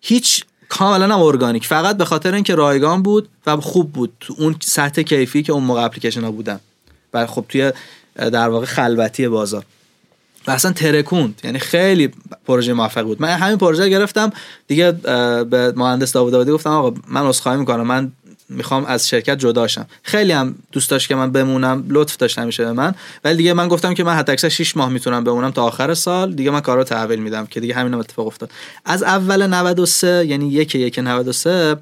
هیچ 0.01 0.43
کاملا 0.77 1.15
هم 1.15 1.21
ارگانیک. 1.21 1.65
فقط 1.65 1.97
به 1.97 2.05
خاطر 2.05 2.33
اینکه 2.33 2.55
رایگان 2.55 3.03
بود 3.03 3.29
و 3.47 3.57
خوب 3.57 3.91
بود. 3.91 4.13
تو 4.19 4.35
اون 4.37 4.55
سطح 4.59 5.01
کیفی 5.01 5.43
که 5.43 5.53
اون 5.53 5.63
موقع 5.63 5.83
اپلیکیشن 5.83 6.23
ها 6.23 6.31
بودن. 6.31 6.59
و 7.13 7.25
خب 7.27 7.45
توی 7.49 7.71
در 8.15 8.49
واقع 8.49 8.65
خلوتی 8.65 9.27
بازار. 9.27 9.65
و 10.47 10.51
اصلا 10.51 10.71
ترکوند. 10.71 11.41
یعنی 11.43 11.59
خیلی 11.59 12.11
پروژه 12.47 12.73
موفق 12.73 13.03
بود. 13.03 13.21
من 13.21 13.29
همین 13.29 13.57
پروژه 13.57 13.89
گرفتم. 13.89 14.31
دیگه 14.67 14.91
به 14.91 15.73
مهندس 15.75 16.11
داوود 16.11 16.49
گفتم 16.49 16.69
آقا 16.69 16.93
من 17.07 17.27
عذرخواهی 17.27 17.59
می‌کنم. 17.59 17.87
من 17.87 18.11
می‌خوام 18.49 18.85
از 18.85 19.09
شرکت 19.09 19.37
جدا 19.39 19.67
شم. 19.67 19.85
خیلی 20.03 20.31
هم 20.31 20.55
دوست 20.71 20.89
داشت 20.89 21.07
که 21.07 21.15
من 21.15 21.31
بمونم 21.31 21.85
لطف 21.89 22.17
داشت 22.17 22.39
همیشه 22.39 22.65
به 22.65 22.71
من. 22.71 22.95
ولی 23.23 23.37
دیگه 23.37 23.53
من 23.53 23.67
گفتم 23.67 23.93
که 23.93 24.03
من 24.03 24.13
حتی 24.13 24.31
اکثر 24.31 24.49
6 24.49 24.77
ماه 24.77 24.89
می‌تونم 24.89 25.23
بمونم 25.23 25.51
تا 25.51 25.63
آخر 25.63 25.93
سال. 25.93 26.33
دیگه 26.33 26.51
من 26.51 26.59
کارو 26.59 26.83
تحویل 26.83 27.19
میدم 27.19 27.45
که 27.45 27.59
دیگه 27.59 27.73
همین 27.73 27.93
اتفاق 27.93 28.27
افتاد. 28.27 28.51
از 28.85 29.03
اول 29.03 29.47
93 29.47 30.25
یعنی 30.27 30.47
یک 30.47 30.75
یک 30.75 30.99
93 30.99 31.77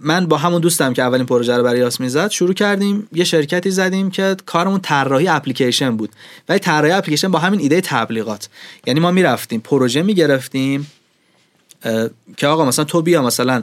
من 0.00 0.26
با 0.26 0.36
همون 0.36 0.60
دوستم 0.60 0.92
که 0.92 1.02
اولین 1.02 1.26
پروژه 1.26 1.56
رو 1.56 1.62
برای 1.62 1.78
یاسمین 1.78 2.08
زد 2.08 2.30
شروع 2.30 2.54
کردیم. 2.54 3.08
یه 3.12 3.24
شرکتی 3.24 3.70
زدیم 3.70 4.10
که 4.10 4.36
کارمون 4.46 4.80
طراحی 4.80 5.28
اپلیکیشن 5.28 5.96
بود. 5.96 6.10
ولی 6.48 6.58
طراحی 6.58 6.92
اپلیکیشن 6.92 7.30
با 7.30 7.38
همین 7.38 7.60
ایده 7.60 7.80
تبلیغات. 7.80 8.48
یعنی 8.86 9.00
ما 9.00 9.10
می‌رفتیم 9.10 9.60
پروژه 9.60 10.02
می‌گرفتیم 10.02 10.92
که 12.36 12.46
آقا 12.46 12.64
مثلا 12.64 12.84
تو 12.84 13.02
بیا 13.02 13.22
مثلا 13.22 13.62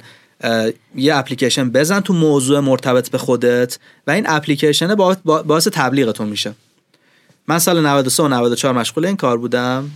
یه 0.95 1.15
اپلیکیشن 1.15 1.69
بزن 1.69 1.99
تو 1.99 2.13
موضوع 2.13 2.59
مرتبط 2.59 3.09
به 3.09 3.17
خودت 3.17 3.79
و 4.07 4.11
این 4.11 4.25
اپلیکیشن 4.27 4.95
باعث 5.25 5.67
تبلیغتون 5.67 6.29
میشه. 6.29 6.53
من 7.47 7.60
سال 7.60 7.86
93 7.86 8.23
و 8.23 8.27
94 8.27 8.73
مشغول 8.73 9.05
این 9.05 9.15
کار 9.15 9.38
بودم. 9.38 9.91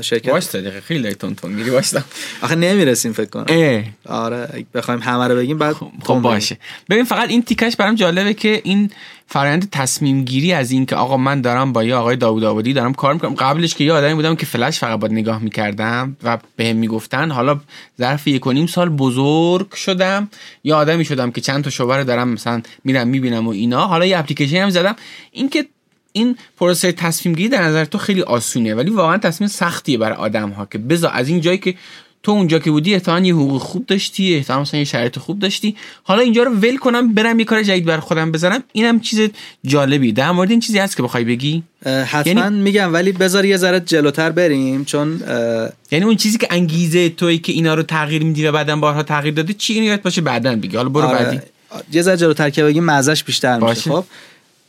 شرکت 0.00 0.28
واسه 0.28 0.60
دقیقه 0.60 0.80
خیلی 0.80 1.14
تون 1.14 1.34
تون 1.34 1.52
میری 1.52 1.70
واسه 1.70 2.04
آخه 2.42 2.54
نمی‌رسیم 2.54 3.12
فکر 3.12 3.30
کنم. 3.30 3.44
اه. 3.48 3.84
آره 4.06 4.64
بخوایم 4.74 5.00
همه 5.00 5.28
رو 5.28 5.36
بگیم 5.36 5.58
بعد 5.58 5.74
خب, 5.74 5.90
خب 6.02 6.14
باشه. 6.14 6.58
ببین 6.90 7.04
فقط 7.04 7.28
این 7.28 7.42
تیکش 7.42 7.76
برام 7.76 7.94
جالبه 7.94 8.34
که 8.34 8.60
این 8.64 8.90
فرآیند 9.26 9.70
تصمیم 9.70 10.24
گیری 10.24 10.52
از 10.52 10.70
این 10.70 10.86
که 10.86 10.96
آقا 10.96 11.16
من 11.16 11.40
دارم 11.40 11.72
با 11.72 11.84
یه 11.84 11.94
آقای 11.94 12.16
داوود 12.16 12.44
آبادی 12.44 12.72
دارم 12.72 12.94
کار 12.94 13.14
می‌کنم. 13.14 13.34
قبلش 13.34 13.74
که 13.74 13.84
یه 13.84 13.92
آدمی 13.92 14.14
بودم 14.14 14.36
که 14.36 14.46
فلش 14.46 14.78
فقط 14.78 14.98
باید 14.98 15.12
نگاه 15.12 15.42
می‌کردم 15.42 16.16
و 16.22 16.38
بهم 16.56 16.76
می‌گفتن 16.76 17.30
حالا 17.30 17.60
ظرف 17.98 18.26
یک 18.26 18.46
و 18.46 18.52
نیم 18.52 18.66
سال 18.66 18.88
بزرگ 18.88 19.74
شدم. 19.74 20.28
یا 20.64 20.76
آدمی 20.76 21.04
شدم 21.04 21.30
که 21.30 21.40
چند 21.40 21.64
تا 21.64 21.70
شعبه 21.70 22.04
دارم 22.04 22.28
مثلا 22.28 22.62
میرم 22.84 23.08
می‌بینم 23.08 23.46
و 23.46 23.50
اینا. 23.50 23.86
حالا 23.86 24.06
یه 24.06 24.18
اپلیکیشن 24.18 24.56
هم 24.56 24.70
زدم. 24.70 24.96
این 25.32 25.48
که 25.48 25.66
این 26.12 26.36
پروسه 26.56 26.92
تصمیم 26.92 27.34
گیری 27.34 27.48
در 27.48 27.62
نظر 27.62 27.84
تو 27.84 27.98
خیلی 27.98 28.22
آسونه 28.22 28.74
ولی 28.74 28.90
واقعا 28.90 29.18
تصمیم 29.18 29.48
سختیه 29.48 29.98
برای 29.98 30.16
آدم 30.16 30.50
ها 30.50 30.66
که 30.66 30.78
بذار 30.78 31.10
از 31.14 31.28
این 31.28 31.40
جایی 31.40 31.58
که 31.58 31.74
تو 32.22 32.32
اونجا 32.32 32.58
که 32.58 32.70
بودی 32.70 32.94
احتمالاً 32.94 33.26
یه 33.26 33.34
حقوق 33.34 33.62
خوب 33.62 33.86
داشتی 33.86 34.34
احتمالاً 34.34 34.62
مثلا 34.62 34.78
یه 34.78 34.84
شرایط 34.84 35.18
خوب 35.18 35.38
داشتی. 35.38 35.76
حالا 36.02 36.22
اینجا 36.22 36.42
رو 36.42 36.50
ول 36.50 36.76
کنم 36.76 37.14
برم 37.14 37.38
یه 37.38 37.44
کار 37.44 37.62
جدید 37.62 37.84
بر 37.84 38.00
خودم 38.00 38.32
بزنم 38.32 38.62
اینم 38.72 39.00
چیز 39.00 39.30
جالبی. 39.64 40.12
در 40.12 40.30
مورد 40.30 40.50
این 40.50 40.60
چیزی 40.60 40.78
هست 40.78 40.96
که 40.96 41.02
بخوای 41.02 41.24
بگی؟ 41.24 41.62
حتما 41.86 42.40
یعنی... 42.40 42.62
میگم 42.62 42.92
ولی 42.92 43.12
بذار 43.12 43.44
یه 43.44 43.56
ذره 43.56 43.80
جلوتر 43.80 44.30
بریم 44.30 44.84
چون 44.84 45.20
یعنی 45.90 46.04
اون 46.04 46.16
چیزی 46.16 46.38
که 46.38 46.46
انگیزه 46.50 47.08
توی 47.08 47.38
که 47.38 47.52
اینا 47.52 47.74
رو 47.74 47.82
تغییر 47.82 48.24
میدی 48.24 48.46
و 48.46 48.52
بعدا 48.52 48.76
بارها 48.76 49.02
تغییر 49.02 49.34
دادی 49.34 49.54
چی؟ 49.54 49.80
این 49.80 49.96
باشه 49.96 50.20
بعدا 50.20 50.56
بگی. 50.56 50.76
حالا 50.76 50.88
برو 50.88 51.06
آره. 51.06 51.24
بعدی. 51.24 51.40
یه 51.92 52.02
ذره 52.02 52.16
جلوتر 52.16 52.50
که 52.50 52.64
بگیم 52.64 53.00
بیشتر 53.26 53.58
میشه 53.58 53.90
خب؟ 53.90 54.04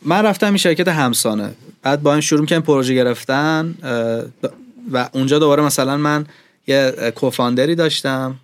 من 0.06 0.26
رفتم 0.26 0.48
این 0.48 0.58
شرکت 0.58 0.88
همسانه. 0.88 1.54
بعد 1.82 2.04
با 2.04 2.12
این 2.12 2.22
شروع 2.22 2.46
کردم 2.46 2.62
پروژه 2.62 2.94
گرفتن 2.94 3.76
و 4.92 5.10
اونجا 5.12 5.40
دوباره 5.40 5.64
مثلا 5.64 5.98
من 5.98 6.26
یه 6.68 7.12
کوفاندری 7.16 7.76
داشتم 7.76 8.36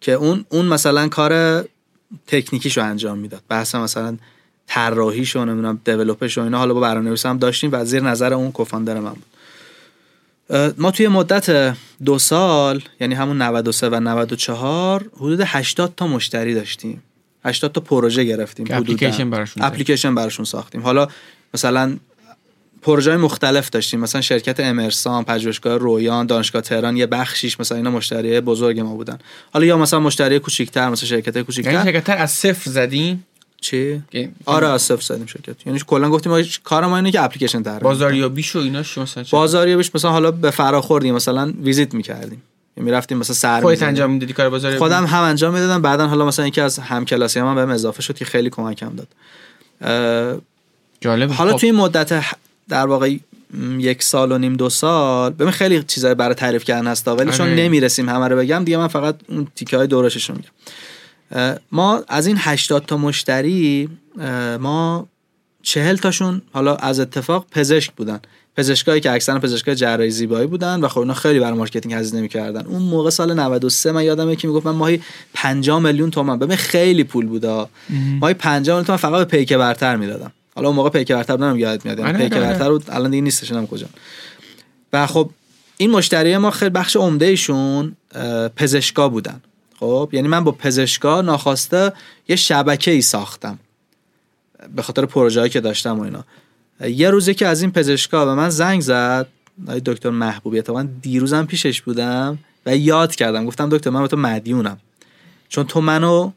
که 0.00 0.12
اون 0.12 0.44
اون 0.48 0.66
مثلا 0.66 1.08
کار 1.08 1.64
تکنیکیش 2.26 2.76
رو 2.76 2.84
انجام 2.84 3.18
می‌داد. 3.18 3.42
بحث 3.48 3.74
مثلا 3.74 4.16
طراحیش 4.66 5.36
و 5.36 5.44
نمی‌دونم 5.44 5.80
دیولپش 5.84 6.38
و 6.38 6.40
اینا. 6.40 6.58
حالا 6.58 6.74
با 6.74 6.80
برنامه‌نویس 6.80 7.26
هم 7.26 7.38
داشتیم 7.38 7.70
و 7.72 7.84
زیر 7.84 8.02
نظر 8.02 8.34
اون 8.34 8.52
کوفاندر 8.52 9.00
من 9.00 9.12
بود. 9.12 9.24
ما 10.78 10.90
توی 10.90 11.08
مدت 11.08 11.76
دو 12.04 12.18
سال 12.18 12.82
یعنی 13.00 13.14
همون 13.14 13.42
93 13.42 13.88
و 13.88 14.00
94 14.00 15.10
حدود 15.16 15.40
80 15.44 15.94
تا 15.96 16.06
مشتری 16.06 16.54
داشتیم. 16.54 17.02
80 17.44 17.72
تا 17.72 17.80
پروژه 17.80 18.24
گرفتیم 18.24 18.66
اپلیکیشن 18.70 19.30
براشون 19.30 19.62
اپلیکیشن 19.62 20.14
براشون 20.14 20.44
ساختیم. 20.44 20.82
حالا 20.82 21.08
مثلا 21.54 21.96
پروژه 22.82 23.16
مختلف 23.16 23.70
داشتیم 23.70 24.00
مثلا 24.00 24.20
شرکت 24.20 24.60
امرسان 24.60 25.24
پژوهشگاه 25.24 25.76
رویان 25.76 26.26
دانشگاه 26.26 26.62
تهران 26.62 26.96
یه 26.96 27.06
بخشیش 27.06 27.60
مثلا 27.60 27.78
اینا 27.78 27.90
مشتری 27.90 28.40
بزرگ 28.40 28.80
ما 28.80 28.94
بودن. 28.94 29.18
حالا 29.52 29.66
یا 29.66 29.78
مثلا 29.78 30.00
مشتری 30.00 30.38
کوچیک‌تر 30.38 30.88
مثلا 30.88 31.08
شرکت 31.08 31.38
کوچیک‌تر. 31.38 31.72
یعنی 31.72 31.92
شرکت 31.92 32.08
از 32.10 32.30
صفر 32.30 32.70
زدین 32.70 33.22
چی؟ 33.60 34.02
آره 34.44 34.68
از 34.68 34.82
صفر 34.82 35.14
زدیم 35.14 35.26
شرکت. 35.26 35.66
یعنی 35.66 35.80
کلا 35.86 36.10
گفتیم 36.10 36.46
کار 36.64 36.86
ما 36.86 36.96
اینه 36.96 37.10
که 37.10 37.22
اپلیکیشن 37.22 37.62
طراحی 37.62 37.80
بازاریابیش 37.80 38.56
و 38.56 38.58
اینا 38.58 38.80
مثلا 38.80 39.24
بازاریابیش 39.30 39.90
مثلا 39.94 40.10
حالا 40.10 40.30
به 40.30 40.50
فراخوردیم 40.50 41.14
مثلا 41.14 41.52
ویزیت 41.62 41.94
می‌کردیم. 41.94 42.22
یعنی 42.22 42.42
می‌رفتیم 42.76 43.18
مثلا 43.18 43.34
سر 43.34 43.60
خودت 43.60 43.82
انجام 43.82 44.10
می‌دادی 44.10 44.32
کار 44.32 44.50
بازاریابی 44.50 44.78
خودم 44.78 45.06
هم 45.06 45.22
انجام 45.22 45.54
می‌دادم 45.54 45.82
بعدا 45.82 46.06
حالا 46.08 46.26
مثلا 46.26 46.46
یکی 46.46 46.60
از 46.60 46.78
همکلاسی 46.78 47.40
هم 47.40 47.54
بهم 47.54 47.70
اضافه 47.70 48.02
شد 48.02 48.16
که 48.16 48.24
خیلی 48.24 48.50
کمکم 48.50 48.92
داد. 48.96 49.08
جالب 51.00 51.30
حالا 51.30 51.52
خب. 51.52 51.58
توی 51.58 51.72
مدت 51.72 52.24
در 52.68 52.86
واقع 52.86 53.16
یک 53.78 54.02
سال 54.02 54.32
و 54.32 54.38
نیم 54.38 54.54
دو 54.54 54.68
سال 54.68 55.32
ببین 55.32 55.50
خیلی 55.50 55.82
چیزای 55.82 56.14
برای 56.14 56.34
تعریف 56.34 56.64
کردن 56.64 56.86
هست 56.86 57.08
ولی 57.08 57.32
چون 57.32 57.46
آره. 57.46 57.56
نمی‌رسیم 57.56 58.08
همه 58.08 58.28
رو 58.28 58.36
بگم 58.36 58.64
دیگه 58.64 58.76
من 58.76 58.88
فقط 58.88 59.16
اون 59.28 59.46
تیکه 59.56 59.76
های 59.76 59.86
دورشش 59.86 60.30
رو 60.30 60.36
میگم 60.36 60.50
ما 61.72 62.02
از 62.08 62.26
این 62.26 62.36
80 62.38 62.86
تا 62.86 62.96
مشتری 62.96 63.88
ما 64.60 65.06
چهل 65.62 65.96
تاشون 65.96 66.42
حالا 66.52 66.76
از 66.76 67.00
اتفاق 67.00 67.46
پزشک 67.50 67.92
بودن. 67.92 68.20
پزشکایی 68.56 69.00
که 69.00 69.12
اکثرا 69.12 69.38
پزشکای 69.38 69.74
جراحی 69.74 70.10
زیبایی 70.10 70.46
بودن 70.46 70.80
و 70.80 70.88
خب 70.88 70.98
اونا 70.98 71.14
خیلی 71.14 71.40
برای 71.40 71.58
marketing 71.58 71.94
هزینه 71.94 72.18
نمی‌کردن. 72.18 72.66
اون 72.66 72.82
موقع 72.82 73.10
سال 73.10 73.34
93 73.34 73.92
من 73.92 74.04
یادمه 74.04 74.36
که 74.36 74.48
می‌گفت 74.48 74.66
من 74.66 74.72
ماهی 74.72 75.02
50 75.34 75.80
میلیون 75.80 76.10
تومان 76.10 76.38
ببین 76.38 76.56
خیلی 76.56 77.04
پول 77.04 77.26
بودا 77.26 77.68
ماهی 78.20 78.34
50 78.34 78.76
میلیون 78.76 78.84
تومان 78.84 78.98
فقط 78.98 79.28
به 79.28 79.38
پیک 79.38 79.52
برتر 79.52 79.96
می‌دادم. 79.96 80.32
حالا 80.54 80.68
اون 80.68 80.76
موقع 80.76 80.88
پیک 80.90 81.12
برتر 81.12 81.36
بودم 81.36 81.58
یاد 81.58 81.84
میاد. 81.84 81.98
یعنی 81.98 82.10
آره، 82.10 82.18
پیک 82.18 82.32
آره. 82.32 82.46
برتر 82.46 82.70
بود 82.70 82.84
الان 82.88 83.10
دیگه 83.10 83.22
نیستش 83.22 83.52
نمی‌دونم 83.52 83.66
کجا. 83.66 83.86
و 84.92 85.06
خب 85.06 85.30
این 85.76 85.90
مشتری 85.90 86.36
ما 86.36 86.50
خیلی 86.50 86.70
بخش 86.70 86.96
عمده 86.96 87.26
ایشون 87.26 87.96
پزشکا 88.56 89.08
بودن. 89.08 89.40
خب 89.80 90.10
یعنی 90.12 90.28
من 90.28 90.44
با 90.44 90.52
پزشکا 90.52 91.20
ناخواسته 91.20 91.92
یه 92.28 92.36
شبکه 92.36 92.90
ای 92.90 93.02
ساختم. 93.02 93.58
به 94.76 94.82
خاطر 94.82 95.06
پروژه‌ای 95.06 95.48
که 95.48 95.60
داشتم 95.60 95.98
و 95.98 96.02
اینا. 96.02 96.24
یه 96.80 97.10
روزی 97.10 97.34
که 97.34 97.46
از 97.46 97.62
این 97.62 97.70
پزشکا 97.70 98.24
به 98.24 98.34
من 98.34 98.50
زنگ 98.50 98.80
زد. 98.80 99.26
دکتر 99.86 100.10
محبوبی 100.10 100.62
من 100.68 100.88
دیروزم 101.02 101.46
پیشش 101.46 101.82
بودم 101.82 102.38
و 102.66 102.76
یاد 102.76 103.14
کردم. 103.14 103.46
گفتم 103.46 103.68
دکتر 103.68 103.90
من 103.90 104.02
به 104.02 104.08
تو 104.08 104.16
مدیونم. 104.16 104.78
چون 105.48 105.64
تو 105.64 105.80
منو 105.80 106.30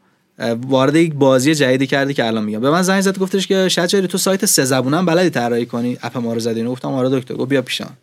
وارد 0.66 0.96
یک 0.96 1.14
بازی 1.14 1.54
جدیدی 1.54 1.86
کردی 1.86 2.14
که 2.14 2.26
الان 2.26 2.44
میگم. 2.44 2.60
به 2.60 2.70
من 2.70 2.82
زنگ 2.82 3.00
زد 3.00 3.18
گفتش 3.18 3.46
که 3.46 3.68
شاید 3.68 4.06
تو 4.06 4.18
سایت 4.18 4.46
سه 4.46 4.64
زبونم 4.64 5.06
بلدی 5.06 5.30
طراحی 5.30 5.66
کنی؟ 5.66 5.98
اپ 6.02 6.18
ما 6.18 6.32
رو 6.32 6.40
زدی. 6.40 6.64
گفتم 6.64 6.88
آره 6.88 7.20
دکتر 7.20 7.34
گفت 7.34 7.48
بیا 7.48 7.62
پیشم. 7.62 7.96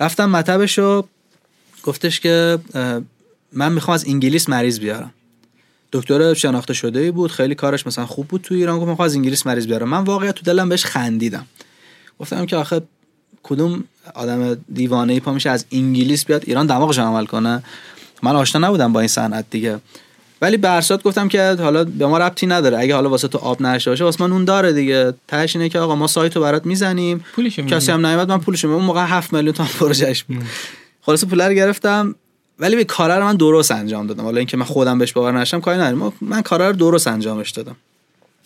رفتم 0.00 0.30
مطبشو 0.30 1.04
گفتش 1.82 2.20
که 2.20 2.58
من 3.52 3.72
می‌خوام 3.72 3.94
از 3.94 4.04
انگلیس 4.08 4.48
مریض 4.48 4.80
بیارم. 4.80 5.12
دکتر 5.94 6.34
شناخته 6.34 6.74
شده 6.74 7.00
ای 7.00 7.10
بود 7.10 7.30
خیلی 7.30 7.54
کارش 7.54 7.86
مثلا 7.86 8.06
خوب 8.06 8.28
بود 8.28 8.40
تو 8.42 8.54
ایران. 8.54 8.78
گفت 8.78 8.88
می‌خوام 8.88 9.06
از 9.06 9.14
انگلیس 9.14 9.46
مریض 9.46 9.66
بیارم. 9.66 9.88
من 9.88 10.04
واقعا 10.04 10.32
تو 10.32 10.42
دلم 10.44 10.68
بهش 10.68 10.84
خندیدم. 10.84 11.46
گفتم 12.20 12.46
که 12.46 12.56
آخه 12.56 12.82
کدوم 13.42 13.84
آدم 14.14 14.56
دیوانه 14.74 15.12
ای 15.12 15.20
پا 15.20 15.32
میشه 15.32 15.50
از 15.50 15.64
انگلیس 15.72 16.24
بیاد 16.24 16.42
ایران 16.46 16.66
دماغش 16.66 16.98
عمل 16.98 17.26
کنه؟ 17.26 17.62
من 18.22 18.36
آشنا 18.36 18.68
نبودم 18.68 18.92
با 18.92 19.00
این 19.00 19.08
صنعت 19.08 19.44
دیگه. 19.50 19.80
ولی 20.42 20.56
به 20.56 20.82
گفتم 21.04 21.28
که 21.28 21.56
حالا 21.58 21.84
به 21.84 22.06
ما 22.06 22.18
ربطی 22.18 22.46
نداره. 22.46 22.78
اگه 22.78 22.94
حالا 22.94 23.10
واسه 23.10 23.28
تو 23.28 23.38
آب 23.38 23.62
نشه 23.62 23.90
باشه 23.90 24.04
واسه 24.04 24.24
من 24.24 24.32
اون 24.32 24.44
داره 24.44 24.72
دیگه. 24.72 25.14
تهش 25.28 25.56
اینه 25.56 25.68
که 25.68 25.78
آقا 25.78 25.94
ما 25.94 26.06
سایتو 26.06 26.40
برات 26.40 26.66
می‌زنیم. 26.66 27.24
کسی 27.68 27.92
هم 27.92 28.06
نیومد 28.06 28.28
من 28.28 28.38
پولش 28.38 28.64
اون 28.64 28.84
موقع 28.84 29.04
7 29.04 29.32
میلیون 29.32 29.52
تومان 29.52 29.72
پروژهش 29.72 30.24
بود. 30.24 30.42
خلاص 31.02 31.24
پول 31.24 31.40
رو 31.40 31.54
گرفتم. 31.54 32.14
ولی 32.58 32.76
به 32.76 32.84
کار 32.84 33.18
رو 33.18 33.24
من 33.24 33.36
درست 33.36 33.70
انجام 33.70 34.06
دادم. 34.06 34.22
حالا 34.24 34.38
اینکه 34.38 34.56
من 34.56 34.64
خودم 34.64 34.98
بهش 34.98 35.12
باور 35.12 35.40
نشم 35.40 35.60
کاری 35.60 35.78
ندارم. 35.78 36.12
من 36.20 36.42
کارا 36.42 36.70
رو 36.70 36.76
درست 36.76 37.06
انجامش 37.06 37.50
دادم. 37.50 37.76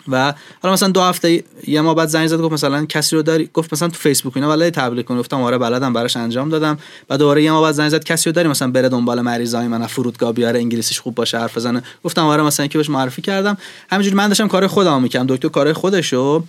و 0.07 0.33
حالا 0.61 0.73
مثلا 0.73 0.89
دو 0.89 1.01
هفته 1.01 1.43
یه 1.67 1.81
ما 1.81 1.93
بعد 1.93 2.07
زنگ 2.07 2.27
زد 2.27 2.37
گفت 2.37 2.53
مثلا 2.53 2.85
کسی 2.85 3.15
رو 3.15 3.21
داری؟ 3.21 3.49
گفت 3.53 3.73
مثلا 3.73 3.87
تو 3.87 3.95
فیسبوک 3.95 4.37
اینا 4.37 4.49
ولی 4.49 4.71
تبلیغ 4.71 5.05
کن 5.05 5.19
گفتم 5.19 5.41
آره 5.41 5.57
بلدم 5.57 5.93
براش 5.93 6.17
انجام 6.17 6.49
دادم. 6.49 6.77
بعد 7.07 7.19
دوباره 7.19 7.43
یه 7.43 7.51
ما 7.51 7.61
بعد 7.61 7.71
زنگ 7.73 7.89
زد 7.89 8.03
کسی 8.03 8.29
رو 8.29 8.33
داری؟ 8.33 8.47
مثلا 8.47 8.71
بره 8.71 8.89
دنبال 8.89 9.21
مریضای 9.21 9.67
من 9.67 9.87
فرودگاه 9.87 10.33
بیاره 10.33 10.59
انگلیسیش 10.59 10.99
خوب 10.99 11.15
باشه 11.15 11.39
حرف 11.39 11.57
بزنه. 11.57 11.83
گفتم 12.03 12.25
آره 12.25 12.43
مثلا 12.43 12.67
که 12.67 12.77
بهش 12.77 12.89
معرفی 12.89 13.21
کردم. 13.21 13.57
همینجوری 13.91 14.15
من 14.15 14.27
داشتم 14.27 14.47
کار 14.47 14.67
خودم 14.67 15.01
می‌کردم. 15.01 15.35
دکتر 15.35 15.47
کار 15.47 15.73
خودشو. 15.73 16.43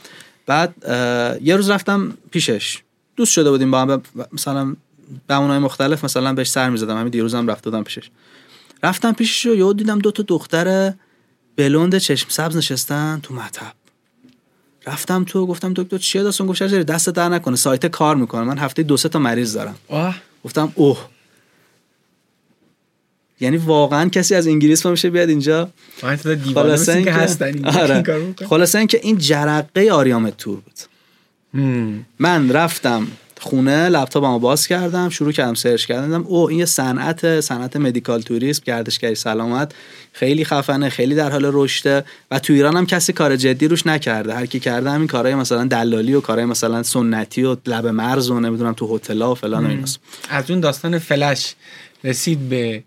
بعد 0.46 0.74
یه 1.42 1.56
روز 1.56 1.70
رفتم 1.70 2.12
پیشش. 2.30 2.78
دوست 3.16 3.32
شده 3.32 3.50
بودیم 3.50 3.70
با 3.70 3.80
هم 3.80 4.02
مثلا 4.32 4.76
بهونهای 5.26 5.58
مختلف 5.58 6.04
مثلا 6.04 6.32
بهش 6.32 6.50
سر 6.50 6.70
می‌زدم. 6.70 6.98
همین 6.98 7.10
دیروزم 7.10 7.50
رفت 7.50 7.64
دادم 7.64 7.84
پیشش. 7.84 8.10
رفتم 8.82 9.12
پیشش 9.12 9.46
رو 9.46 9.54
یهو 9.54 9.72
دیدم 9.72 9.98
دو 9.98 10.10
تا 10.10 10.22
دختر 10.22 10.92
بلوند 11.56 11.98
چشم 11.98 12.26
سبز 12.28 12.56
نشستن 12.56 13.20
تو 13.22 13.34
مطب. 13.34 13.72
رفتم 14.86 15.24
تو 15.24 15.46
گفتم 15.46 15.72
دکتر 15.76 15.98
چیه 15.98 16.22
داستان؟ 16.22 16.46
گفت 16.46 16.58
شجری 16.58 16.84
دست 16.84 17.08
در 17.08 17.28
نکنه 17.28 17.56
سایت 17.56 17.86
کار 17.86 18.16
می‌کنه. 18.16 18.42
من 18.42 18.58
هفته 18.58 18.82
دو 18.82 18.96
سه 18.96 19.08
تا 19.08 19.18
مریض 19.18 19.54
دارم. 19.54 19.76
آه. 19.88 20.16
گفتم 20.44 20.72
اوه. 20.74 21.08
یعنی 23.40 23.56
واقعا 23.56 24.08
کسی 24.08 24.34
از 24.34 24.46
انگلیس 24.46 24.86
میشه 24.86 25.10
بیاد 25.10 25.28
اینجا؟ 25.28 25.70
خلاصه 26.54 26.92
این 26.92 27.04
که 27.04 27.78
آره. 27.78 28.34
خلاصه 28.48 28.78
این 28.78 28.86
که 28.86 29.00
این 29.02 29.18
جرقه 29.18 29.90
آریامت 29.92 30.36
تور 30.36 30.60
بود 30.60 30.78
من 32.18 32.52
رفتم 32.52 33.06
خونه 33.42 33.88
لپتاپمو 33.88 34.38
باز 34.38 34.66
کردم 34.66 35.09
شروع 35.09 35.33
کردم 35.33 35.55
سرچ 35.55 35.87
کردم 35.87 36.22
او 36.26 36.48
این 36.48 36.59
یه 36.59 36.64
صنعت 36.64 37.40
صنعت 37.40 37.76
مدیکال 37.76 38.20
توریسم 38.20 38.62
گردشگری 38.64 39.14
سلامت 39.14 39.72
خیلی 40.12 40.44
خفنه 40.44 40.88
خیلی 40.88 41.14
در 41.14 41.31
حال 41.31 41.50
رشده 41.53 42.05
و 42.31 42.38
تو 42.38 42.53
ایران 42.53 42.76
هم 42.76 42.87
کسی 42.87 43.12
کار 43.12 43.37
جدی 43.37 43.68
روش 43.68 43.87
نکرده. 43.87 44.35
هر 44.35 44.46
کی 44.46 44.61
کرده 44.61 44.90
همین 44.90 45.07
کارهای 45.07 45.35
مثلا 45.35 45.64
دلالی 45.64 46.14
و 46.14 46.20
کارهای 46.20 46.46
مثلا 46.46 46.83
سنتی 46.83 47.42
و 47.42 47.57
لب 47.66 47.87
مرز 47.87 48.31
و 48.31 48.40
نمی‌دونم 48.40 48.72
تو 48.72 48.96
هتل‌ها 48.96 49.33
و 49.33 49.35
فلان 49.35 49.81
و 49.81 49.87
از 50.31 50.50
اون 50.50 50.61
داستان 50.61 50.98
فلش 50.98 51.55
رسید 52.05 52.48
به 52.48 52.83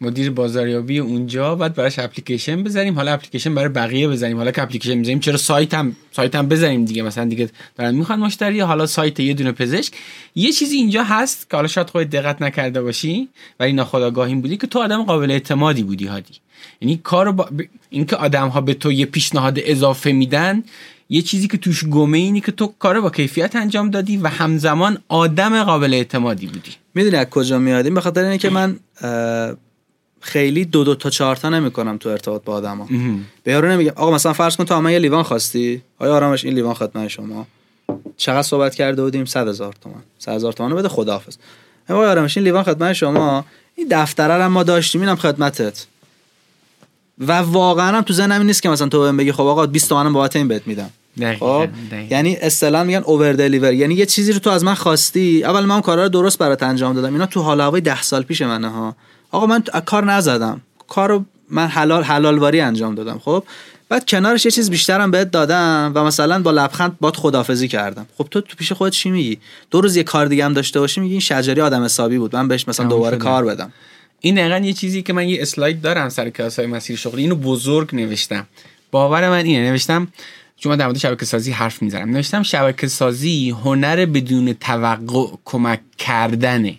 مدیر 0.00 0.30
بازاریابی 0.30 0.98
اونجا 0.98 1.54
بعد 1.54 1.74
براش 1.74 1.98
اپلیکیشن 1.98 2.64
بزنیم. 2.64 2.94
حالا 2.94 3.12
اپلیکیشن 3.12 3.54
برای 3.54 3.68
بقیه 3.68 4.08
بزنیم. 4.08 4.36
حالا 4.36 4.50
که 4.50 4.62
اپلیکیشن 4.62 4.94
می‌زنیم 4.94 5.20
چرا 5.20 5.36
سایت 5.36 5.74
هم 5.74 5.96
سایت 6.12 6.34
هم 6.34 6.48
بزنیم 6.48 6.84
دیگه؟ 6.84 7.02
مثلا 7.02 7.24
دیگه 7.24 7.50
دارن 7.76 7.94
می‌خوان 7.94 8.18
مشتری 8.18 8.60
حالا 8.60 8.86
سایت 8.86 9.20
یه 9.20 9.34
دونه 9.34 9.52
پزشک. 9.52 9.92
یه 10.34 10.52
چیزی 10.52 10.76
اینجا 10.76 11.04
هست 11.04 11.50
که 11.50 11.56
حالا 11.56 11.68
شاید 11.68 11.90
خودت 11.90 12.10
دقت 12.10 12.42
نکرده 12.42 12.82
باشی 12.82 13.28
ولی 13.60 13.72
ناخودآگاهی 13.72 14.34
بودی 14.34 14.56
که 14.56 14.66
تو 14.66 14.78
آدم 14.78 15.02
قابل 15.02 15.30
اعتمادی 15.30 15.82
بودی 15.82 16.06
هادی. 16.06 16.34
یعنی 16.80 17.00
کارو 17.04 17.32
با... 17.32 17.48
اینکه 17.90 18.16
آدم 18.16 18.48
ها 18.48 18.60
به 18.60 18.74
تو 18.74 18.92
یه 18.92 19.06
پیشنهاد 19.06 19.58
اضافه 19.64 20.12
میدن 20.12 20.62
یه 21.10 21.22
چیزی 21.22 21.48
که 21.48 21.56
توش 21.56 21.84
گمه 21.84 22.18
اینی 22.18 22.40
که 22.40 22.52
تو 22.52 22.72
کار 22.78 23.00
با 23.00 23.10
کیفیت 23.10 23.56
انجام 23.56 23.90
دادی 23.90 24.16
و 24.16 24.28
همزمان 24.28 24.98
آدم 25.08 25.64
قابل 25.64 25.94
اعتمادی 25.94 26.46
بودی. 26.46 26.70
می‌دونی 26.98 27.16
از 27.16 27.26
کجا 27.26 27.58
میادیم 27.58 27.94
به 27.94 28.00
خاطر 28.00 28.24
اینه 28.24 28.38
که 28.38 28.50
من 28.50 28.76
خیلی 30.20 30.64
دو 30.64 30.84
دو 30.84 30.94
تا 30.94 31.10
چهار 31.10 31.36
تا 31.36 31.48
نمی‌کنم 31.48 31.96
تو 31.96 32.08
ارتباط 32.08 32.42
با 32.44 32.52
آدما. 32.52 32.88
به 33.44 33.52
یارو 33.52 33.68
نمیگم 33.68 33.92
آقا 33.96 34.10
مثلا 34.10 34.32
فرض 34.32 34.56
کن 34.56 34.64
تو 34.64 34.80
من 34.80 34.92
یه 34.92 34.98
لیوان 34.98 35.22
خواستی؟ 35.22 35.82
آیا 35.98 36.14
آرامش 36.14 36.44
این 36.44 36.54
لیوان 36.54 36.74
خدمت 36.74 37.08
شما؟ 37.08 37.46
چقدر 38.16 38.42
صحبت 38.42 38.74
کرده 38.74 39.02
بودیم؟ 39.02 39.24
100 39.24 39.48
هزار 39.48 39.74
تومان. 39.80 40.02
100 40.18 40.32
هزار 40.32 40.52
تومان 40.52 40.74
بده 40.74 40.88
خداحافظ. 40.88 41.36
آقا 41.90 42.10
آرامش 42.10 42.36
این 42.36 42.44
لیوان 42.44 42.62
خدمت 42.62 42.92
شما؟ 42.92 43.44
این 43.74 43.86
دفتره 43.90 44.34
رو 44.34 44.48
ما 44.48 44.62
داشتیم 44.62 45.00
اینم 45.00 45.16
خدمتت. 45.16 45.86
و 47.18 47.32
واقعا 47.32 47.96
هم 47.96 48.02
تو 48.02 48.12
ذهنم 48.14 48.42
نیست 48.42 48.62
که 48.62 48.68
مثلا 48.68 48.88
تو 48.88 49.00
بهم 49.00 49.16
بگی 49.16 49.32
خب 49.32 49.40
آقا 49.40 49.66
20 49.66 49.88
تومن 49.88 50.12
بابت 50.12 50.36
این 50.36 50.48
بهت 50.48 50.66
میدم. 50.66 50.90
خب 51.38 51.68
یعنی 52.10 52.36
اصطلاح 52.36 52.82
میگن 52.82 53.02
اوور 53.04 53.32
دلیور 53.32 53.72
یعنی 53.72 53.94
یه 53.94 54.06
چیزی 54.06 54.32
رو 54.32 54.38
تو 54.38 54.50
از 54.50 54.64
من 54.64 54.74
خواستی. 54.74 55.44
اول 55.44 55.64
من 55.64 55.80
کارا 55.80 56.02
رو 56.02 56.08
درست 56.08 56.38
برات 56.38 56.62
انجام 56.62 56.94
دادم. 56.94 57.12
اینا 57.12 57.26
تو 57.26 57.40
حال 57.40 57.60
هوای 57.60 57.80
10 57.80 58.02
سال 58.02 58.22
پیش 58.22 58.42
منه 58.42 58.68
ها. 58.68 58.96
آقا 59.30 59.46
من 59.46 59.62
کار 59.86 60.04
نزدم. 60.04 60.60
کارو 60.88 61.24
من 61.50 61.66
حلال 61.66 62.02
حلالواری 62.02 62.60
انجام 62.60 62.94
دادم 62.94 63.18
خب؟ 63.18 63.44
بعد 63.88 64.06
کنارش 64.06 64.44
یه 64.44 64.50
چیز 64.50 64.70
بیشترم 64.70 65.10
بهت 65.10 65.30
دادم 65.30 65.92
و 65.94 66.04
مثلا 66.04 66.42
با 66.42 66.50
لبخند 66.50 66.96
باد 67.00 67.16
خدافزی 67.16 67.68
کردم. 67.68 68.06
خب 68.18 68.28
تو 68.30 68.40
تو 68.40 68.56
پیش 68.56 68.72
خودت 68.72 68.92
چی 68.92 69.10
میگی؟ 69.10 69.38
دو 69.70 69.80
روز 69.80 69.96
یه 69.96 70.02
کار 70.02 70.26
دیگه 70.26 70.44
هم 70.44 70.52
داشته 70.52 70.80
باشی 70.80 71.00
میگی 71.00 71.12
این 71.12 71.20
شجری 71.20 71.60
آدم 71.60 71.84
حسابی 71.84 72.18
بود. 72.18 72.36
من 72.36 72.48
بهش 72.48 72.68
مثلا 72.68 72.86
دوباره 72.86 73.16
کار 73.16 73.44
بدم. 73.44 73.72
این 74.20 74.34
دقیقا 74.34 74.66
یه 74.66 74.72
چیزی 74.72 75.02
که 75.02 75.12
من 75.12 75.28
یه 75.28 75.42
اسلاید 75.42 75.80
دارم 75.80 76.08
سر 76.08 76.30
کلاس 76.30 76.58
های 76.58 76.68
مسیر 76.68 76.96
شغلی. 76.96 77.22
اینو 77.22 77.34
بزرگ 77.34 77.94
نوشتم. 77.94 78.46
باور 78.90 79.30
من 79.30 79.44
اینه 79.44 79.70
نوشتم 79.70 80.08
چون 80.58 80.76
در 80.76 80.86
مورد 80.86 80.98
شبکه 80.98 81.24
سازی 81.24 81.50
حرف 81.50 81.82
می‌زنم. 81.82 82.10
نوشتم 82.10 82.42
شبکه 82.42 82.88
سازی 82.88 83.50
هنر 83.50 84.06
بدون 84.06 84.52
توقع 84.52 85.26
کمک 85.44 85.80
کردنه. 85.98 86.74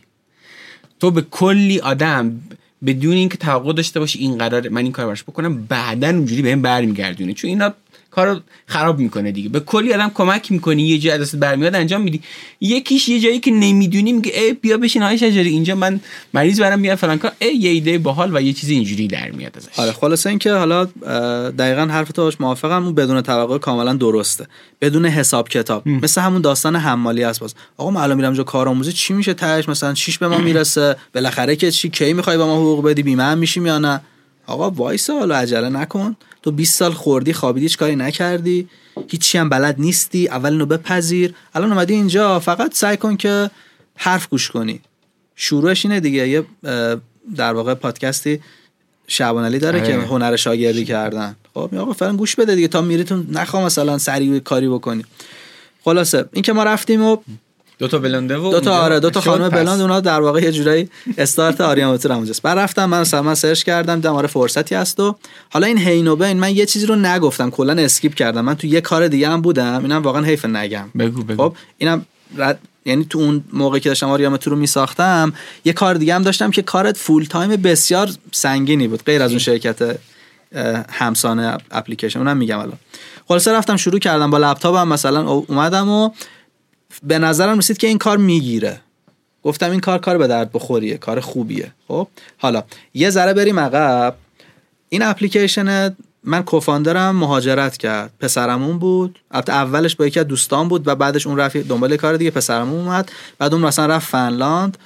تو 0.99 1.11
به 1.11 1.21
کلی 1.21 1.79
آدم 1.79 2.41
بدون 2.85 3.13
اینکه 3.13 3.37
توقع 3.37 3.73
داشته 3.73 3.99
باشی 3.99 4.19
این 4.19 4.37
قرار 4.37 4.69
من 4.69 4.83
این 4.83 4.91
کار 4.91 5.05
براش 5.05 5.23
بکنم 5.23 5.63
بعدا 5.63 6.07
اونجوری 6.07 6.41
بهم 6.41 6.61
برمیگردونه. 6.61 7.33
چون 7.33 7.49
اینا 7.49 7.73
کارو 8.11 8.39
خراب 8.65 8.99
می‌کنه 8.99 9.31
دیگه. 9.31 9.49
به 9.49 9.59
کلی 9.59 9.93
آدم 9.93 10.11
کمک 10.13 10.51
می‌کنی 10.51 10.83
یه 10.83 10.99
جای 10.99 11.17
دست 11.17 11.35
برمیاد 11.35 11.75
انجام 11.75 12.01
میدی. 12.01 12.21
یکیش 12.61 13.09
یه 13.09 13.19
جایی 13.19 13.39
که 13.39 13.51
نمی‌دونی 13.51 14.11
میگه 14.11 14.31
ای 14.39 14.53
بیا 14.53 14.77
بشین 14.77 15.01
های 15.01 15.17
شجری 15.17 15.49
اینجا 15.49 15.75
من 15.75 15.99
مریض 16.33 16.61
برام 16.61 16.79
میاد 16.79 16.97
فلان 16.97 17.17
کار. 17.17 17.31
ای 17.39 17.55
یه 17.55 17.69
ایده 17.69 17.97
باحال 17.97 18.35
و 18.35 18.41
یه 18.41 18.53
چیزی 18.53 18.73
اینجوری 18.73 19.07
در 19.07 19.31
میاد 19.31 19.57
ازش. 19.57 19.79
آره 19.79 19.91
خلاصه 19.91 20.29
اینکه 20.29 20.51
حالا 20.51 20.85
دقیقا 21.51 21.81
حرف 21.81 22.11
تو 22.11 22.21
باش 22.21 22.41
موافقم 22.41 22.83
اون 22.83 22.95
بدون 22.95 23.21
توقع 23.21 23.57
کاملا 23.57 23.93
درسته. 23.93 24.47
بدون 24.81 25.05
حساب 25.05 25.49
کتاب. 25.49 25.83
ام. 25.85 25.99
مثل 26.03 26.21
همون 26.21 26.41
داستان 26.41 26.75
حمالی 26.75 27.23
است 27.23 27.39
باز. 27.39 27.55
آقا 27.77 27.91
من 27.91 28.01
الان 28.01 28.17
میرم 28.17 28.33
جا 28.33 28.43
کارآموزی 28.43 28.91
چی 28.91 29.13
میشه 29.13 29.33
تهش؟ 29.33 29.69
مثلا 29.69 29.93
چیش 29.93 30.17
به 30.17 30.27
ما 30.27 30.37
می‌رسه. 30.37 30.95
بالاخره 31.15 31.55
که 31.55 31.71
چی؟ 31.71 31.89
کی 31.89 32.13
می‌خوای 32.13 32.37
با 32.37 32.45
ما 32.45 32.55
حقوق 32.55 32.85
بدی؟ 32.85 33.03
بیمه 33.03 33.35
میشیم 33.35 33.65
یا 33.65 33.77
نه؟ 33.77 34.01
آقا 34.47 34.69
وایسا 34.69 35.19
حالا 35.19 35.35
عجله 35.35 35.69
نکن. 35.69 36.15
تو 36.41 36.51
20 36.51 36.73
سال 36.79 36.91
خوردی 36.91 37.33
خوابیدی 37.33 37.65
هیچ 37.65 37.77
کاری 37.77 37.95
نکردی 37.95 38.67
هیچی 39.07 39.37
هم 39.37 39.49
بلد 39.49 39.75
نیستی 39.79 40.27
اول 40.27 40.51
اینو 40.51 40.65
بپذیر. 40.65 41.33
الان 41.53 41.71
اومدی 41.71 41.93
اینجا 41.93 42.39
فقط 42.39 42.73
سعی 42.73 42.97
کن 42.97 43.17
که 43.17 43.51
حرف 43.95 44.29
گوش 44.29 44.51
کنی. 44.51 44.81
شروعش 45.35 45.85
اینه 45.85 45.99
دیگه 45.99 46.29
یه 46.29 46.45
در 47.35 47.53
واقع 47.53 47.73
پادکستی 47.73 48.39
شعبان 49.07 49.45
علی 49.45 49.59
داره 49.59 49.81
که 49.81 49.93
آره. 49.93 50.05
هنر 50.05 50.35
شاگردی 50.35 50.85
کردن. 50.85 51.35
خب 51.53 51.75
آقا 51.75 51.93
فعلا 51.93 52.15
گوش 52.15 52.35
بده 52.35 52.55
دیگه 52.55 52.67
تا 52.67 52.81
میریتون 52.81 53.27
نخوام 53.31 53.63
مثلا 53.63 53.97
سریع 53.97 54.39
کاری 54.39 54.69
بکنی. 54.69 55.05
خلاصه 55.83 56.25
این 56.31 56.41
که 56.41 56.53
ما 56.53 56.63
رفتیم 56.63 57.03
و 57.03 57.17
دو 57.79 57.87
تا 57.87 57.99
بلنده 57.99 58.37
و 58.37 58.51
دو 58.51 58.59
تا 58.59 58.77
آره 58.77 58.99
دو 58.99 59.09
تا 59.09 59.21
خانم 59.21 59.49
بلند 59.49 59.81
اونا 59.81 59.99
در 59.99 60.21
واقع 60.21 60.41
یه 60.41 60.51
جورایی 60.51 60.89
استارت 61.17 61.61
آریاموتر 61.61 62.11
اونجاست 62.11 62.41
بعد 62.41 62.57
رفتم 62.57 62.85
من 62.85 63.01
مثلا 63.01 63.21
من 63.21 63.35
search 63.35 63.63
کردم 63.63 63.95
دیدم 63.95 64.15
آره 64.15 64.27
فرصتی 64.27 64.75
هست 64.75 64.99
و 64.99 65.15
حالا 65.49 65.67
این 65.67 65.77
حین 65.77 66.04
و 66.04 66.13
بین 66.13 66.39
من 66.39 66.55
یه 66.55 66.65
چیزی 66.65 66.85
رو 66.85 66.95
نگفتم 66.95 67.49
کلا 67.49 67.73
skip 67.73 68.13
کردم. 68.13 68.41
من 68.41 68.55
تو 68.55 68.67
یه 68.67 68.81
کار 68.81 69.07
دیگه 69.07 69.29
هم 69.29 69.41
بودم 69.41 69.81
اینم 69.83 70.01
واقعا 70.01 70.23
حیف 70.23 70.45
نگم. 70.45 70.89
بگو 70.99 71.23
بگو. 71.23 71.49
خب 71.49 71.55
اینم 71.77 72.05
رد 72.37 72.59
یعنی 72.85 73.05
تو 73.09 73.19
اون 73.19 73.43
موقعی 73.53 73.79
که 73.79 73.89
داشتم 73.89 74.09
آریامدتور 74.09 74.51
رو 74.51 74.57
میساختم 74.57 75.33
یه 75.65 75.73
کار 75.73 75.95
دیگه 75.95 76.15
هم 76.15 76.23
داشتم 76.23 76.51
که 76.51 76.61
کار 76.61 76.97
full 76.97 77.25
time 77.25 77.49
بسیار 77.49 78.09
سنگینی 78.31 78.87
بود 78.87 79.03
غیر 79.03 79.23
از 79.23 79.29
اون 79.29 79.39
شرکت 79.39 79.97
همسانه 80.89 81.57
اپلیکیشن. 81.71 82.19
اونم 82.19 82.37
میگم 82.37 82.59
الان. 82.59 82.77
خلاصه 83.27 83.51
رفتم 83.51 83.77
شروع 83.77 83.99
کردم 83.99 84.31
با 84.31 84.37
لپتاپم 84.37 84.87
مثلا 84.87 85.29
اومدم 85.29 85.89
و 85.89 86.09
به 87.03 87.19
نظرم 87.19 87.57
رسید 87.57 87.77
که 87.77 87.87
این 87.87 87.97
کار 87.97 88.17
می‌گیره. 88.17 88.81
گفتم 89.43 89.71
این 89.71 89.79
کار 89.79 89.99
کار 89.99 90.17
به 90.17 90.27
درد 90.27 90.51
بخوریه 90.51 90.97
کار 90.97 91.19
خوبیه. 91.19 91.71
خب 91.87 92.07
حالا 92.37 92.63
یه 92.93 93.09
ذره 93.09 93.33
بریم 93.33 93.59
عقب. 93.59 94.15
این 94.89 95.01
اپلیکیشن 95.01 95.95
من 96.23 96.43
co-founder 96.43 97.09
م 97.09 97.15
مهاجرت 97.15 97.77
کرد. 97.77 98.11
پسرمون 98.19 98.79
بود. 98.79 99.19
البته 99.31 99.53
اولش 99.53 99.95
با 99.95 100.07
یکی 100.07 100.19
از 100.19 100.27
دوستان 100.27 100.67
بود 100.67 100.87
و 100.87 100.95
بعدش 100.95 101.27
اون 101.27 101.37
رفت 101.37 101.57
دنبال 101.57 101.97
کار 101.97 102.17
دیگه. 102.17 102.31
پسرمون 102.31 102.79
اومد. 102.79 103.11
بعد 103.37 103.53
اون 103.53 103.61
مثلا 103.61 103.85
رفت 103.85 104.07
فنلاند. 104.07 104.77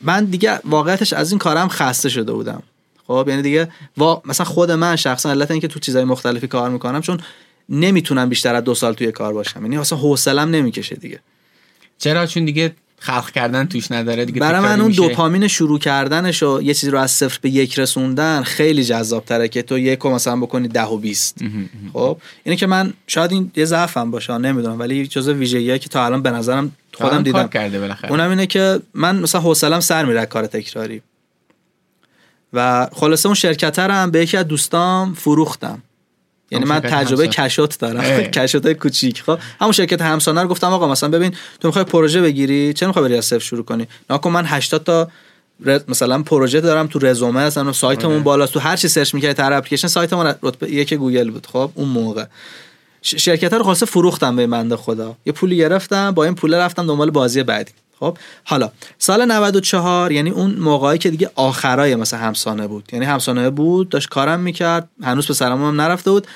من 0.00 0.24
دیگه 0.24 0.60
واقعیتش 0.64 1.12
از 1.12 1.32
این 1.32 1.38
کارم 1.38 1.68
خسته 1.68 2.08
شده 2.08 2.32
بودم. 2.32 2.62
خب 3.06 3.26
یعنی 3.28 3.42
دیگه 3.42 3.68
وا... 3.96 4.22
مثلا 4.24 4.46
خود 4.46 4.70
من 4.70 4.96
شخصا 4.96 5.30
علت 5.30 5.50
اینکه 5.50 5.68
تو 5.68 5.80
چیزای 5.80 6.04
مختلفی 6.04 6.46
کار 6.46 6.70
می‌کنم 6.70 7.00
چون 7.00 7.20
نمی‌تونم 7.68 8.28
بیشتر 8.28 8.54
از 8.54 8.64
دو 8.64 8.74
سال 8.74 8.94
توی 8.94 9.12
کار 9.12 9.32
باشم. 9.32 9.62
یعنی 9.62 9.78
اصلا 9.78 9.98
حوصلم 9.98 10.50
نمی‌کشه 10.50 10.96
دیگه. 10.96 11.20
چرا؟ 11.98 12.26
چون 12.26 12.44
دیگه 12.44 12.74
خلق 12.98 13.30
کردن 13.30 13.66
توش 13.66 13.92
نداره 13.92 14.24
دیگه 14.24 14.40
برای 14.40 14.60
من 14.60 14.80
اون 14.80 14.90
دوپامین 14.90 15.48
شروع 15.48 15.78
کردنش 15.78 16.42
و 16.42 16.62
یه 16.62 16.74
چیزی 16.74 16.90
رو 16.90 16.98
از 16.98 17.10
صفر 17.10 17.38
به 17.42 17.50
یک 17.50 17.78
رسوندن 17.78 18.42
خیلی 18.42 18.84
جذاب 18.84 19.24
تره 19.24 19.48
که 19.48 19.62
تو 19.62 19.78
یک 19.78 20.06
مثلا 20.06 20.36
بکنی 20.36 20.68
ده 20.68 20.84
و 20.84 20.96
بیست. 20.96 21.38
خب؟ 21.92 22.18
اینه 22.44 22.56
که 22.56 22.66
من 22.66 22.92
شاید 23.06 23.32
این 23.32 23.50
یه 23.56 23.64
ضعفم 23.64 24.10
باشه 24.10 24.38
نمی‌دونم. 24.38 24.78
ولی 24.78 25.06
جزء 25.06 25.32
ویژگیه 25.32 25.78
که 25.78 25.88
تا 25.88 26.06
الان 26.06 26.22
به 26.22 26.30
نظرم 26.30 26.72
خودم 26.94 27.22
دیدم. 27.22 27.48
کرده 27.48 27.80
بالاخره. 27.80 28.10
اونم 28.10 28.30
اینه 28.30 28.46
که 28.46 28.80
من 28.94 29.16
مثلا 29.16 29.40
حوصلم 29.40 29.80
سر 29.80 30.04
میره 30.04 30.26
کار 30.26 30.46
تکراری. 30.46 31.02
و 32.52 32.88
خلاصه 32.92 33.26
اون 33.26 33.34
شرکت 33.34 33.78
هم 33.78 34.10
به 34.10 34.20
یکی 34.20 34.36
از 34.36 34.48
دوستام 34.48 35.14
فروختم. 35.14 35.82
یعنی 36.50 36.64
من 36.64 36.80
تجربه 36.80 37.28
cash 37.28 37.57
out 37.57 37.78
دارم. 37.78 38.20
cash 38.36 38.57
out 38.57 38.72
کوچیک. 38.72 39.22
خب 39.22 39.38
همون 39.60 39.72
شرکت 39.72 40.02
همسانه 40.02 40.42
رو 40.42 40.48
گفتم 40.48 40.72
آقا 40.72 40.88
مثلا 40.88 41.08
ببین 41.08 41.34
تو 41.60 41.68
می‌خوای 41.68 41.84
پروژه 41.84 42.20
بگیری 42.22 42.72
چه 42.72 42.86
می‌خوای 42.86 43.04
بری 43.04 43.16
از 43.16 43.24
صفر 43.24 43.38
شروع 43.38 43.64
کنی؟ 43.64 43.88
نکن 44.10 44.30
من 44.30 44.44
80 44.46 44.84
تا 44.84 45.08
مثلا 45.88 46.22
پروژه 46.22 46.60
دارم 46.60 46.86
تو 46.86 46.98
رزومه 46.98 47.40
اصلا 47.40 47.72
سایتمون 47.72 48.14
آره. 48.14 48.22
بالاست. 48.22 48.52
تو 48.52 48.60
هر 48.60 48.76
چی 48.76 48.88
search 48.88 49.14
می‌کردی 49.14 49.34
تر 49.34 49.52
اپلیکیشن 49.52 49.88
سایتمون 49.88 50.34
رتبه 50.42 50.70
یک 50.70 50.94
گوگل 50.94 51.30
بود. 51.30 51.46
خب 51.46 51.70
اون 51.74 51.88
موقع. 51.88 52.24
شرکت 53.02 53.52
رو 53.52 53.64
خلاصه 53.64 53.86
فروختم 53.86 54.36
به 54.36 54.46
بنده 54.46 54.76
خدا. 54.76 55.16
یه 55.26 55.32
پولی 55.32 55.56
گرفتم 55.56 56.10
با 56.10 56.24
این 56.24 56.34
پول 56.34 56.54
رفتم 56.54 56.86
دنبال 56.86 57.10
بازی 57.10 57.42
بعدی. 57.42 57.72
خب 58.00 58.18
حالا 58.44 58.70
سال 58.98 59.24
94 59.24 60.12
یعنی 60.12 60.30
اون 60.30 60.50
موقعی 60.50 60.98
که 60.98 61.10
دیگه 61.10 61.30
آخرای 61.34 61.96
مثلا 61.96 62.20
همسانه 62.20 62.66
بود. 62.66 62.88
یعنی 62.92 63.04
همسانه 63.04 63.50
بود 63.50 63.88
داشت 63.88 64.08
کارم 64.08 64.40
می‌کرد 64.40 64.88
هنوز 65.02 65.38
به 65.38 65.46
هم 65.46 65.80
نرفته 65.80 66.10
بود. 66.10 66.26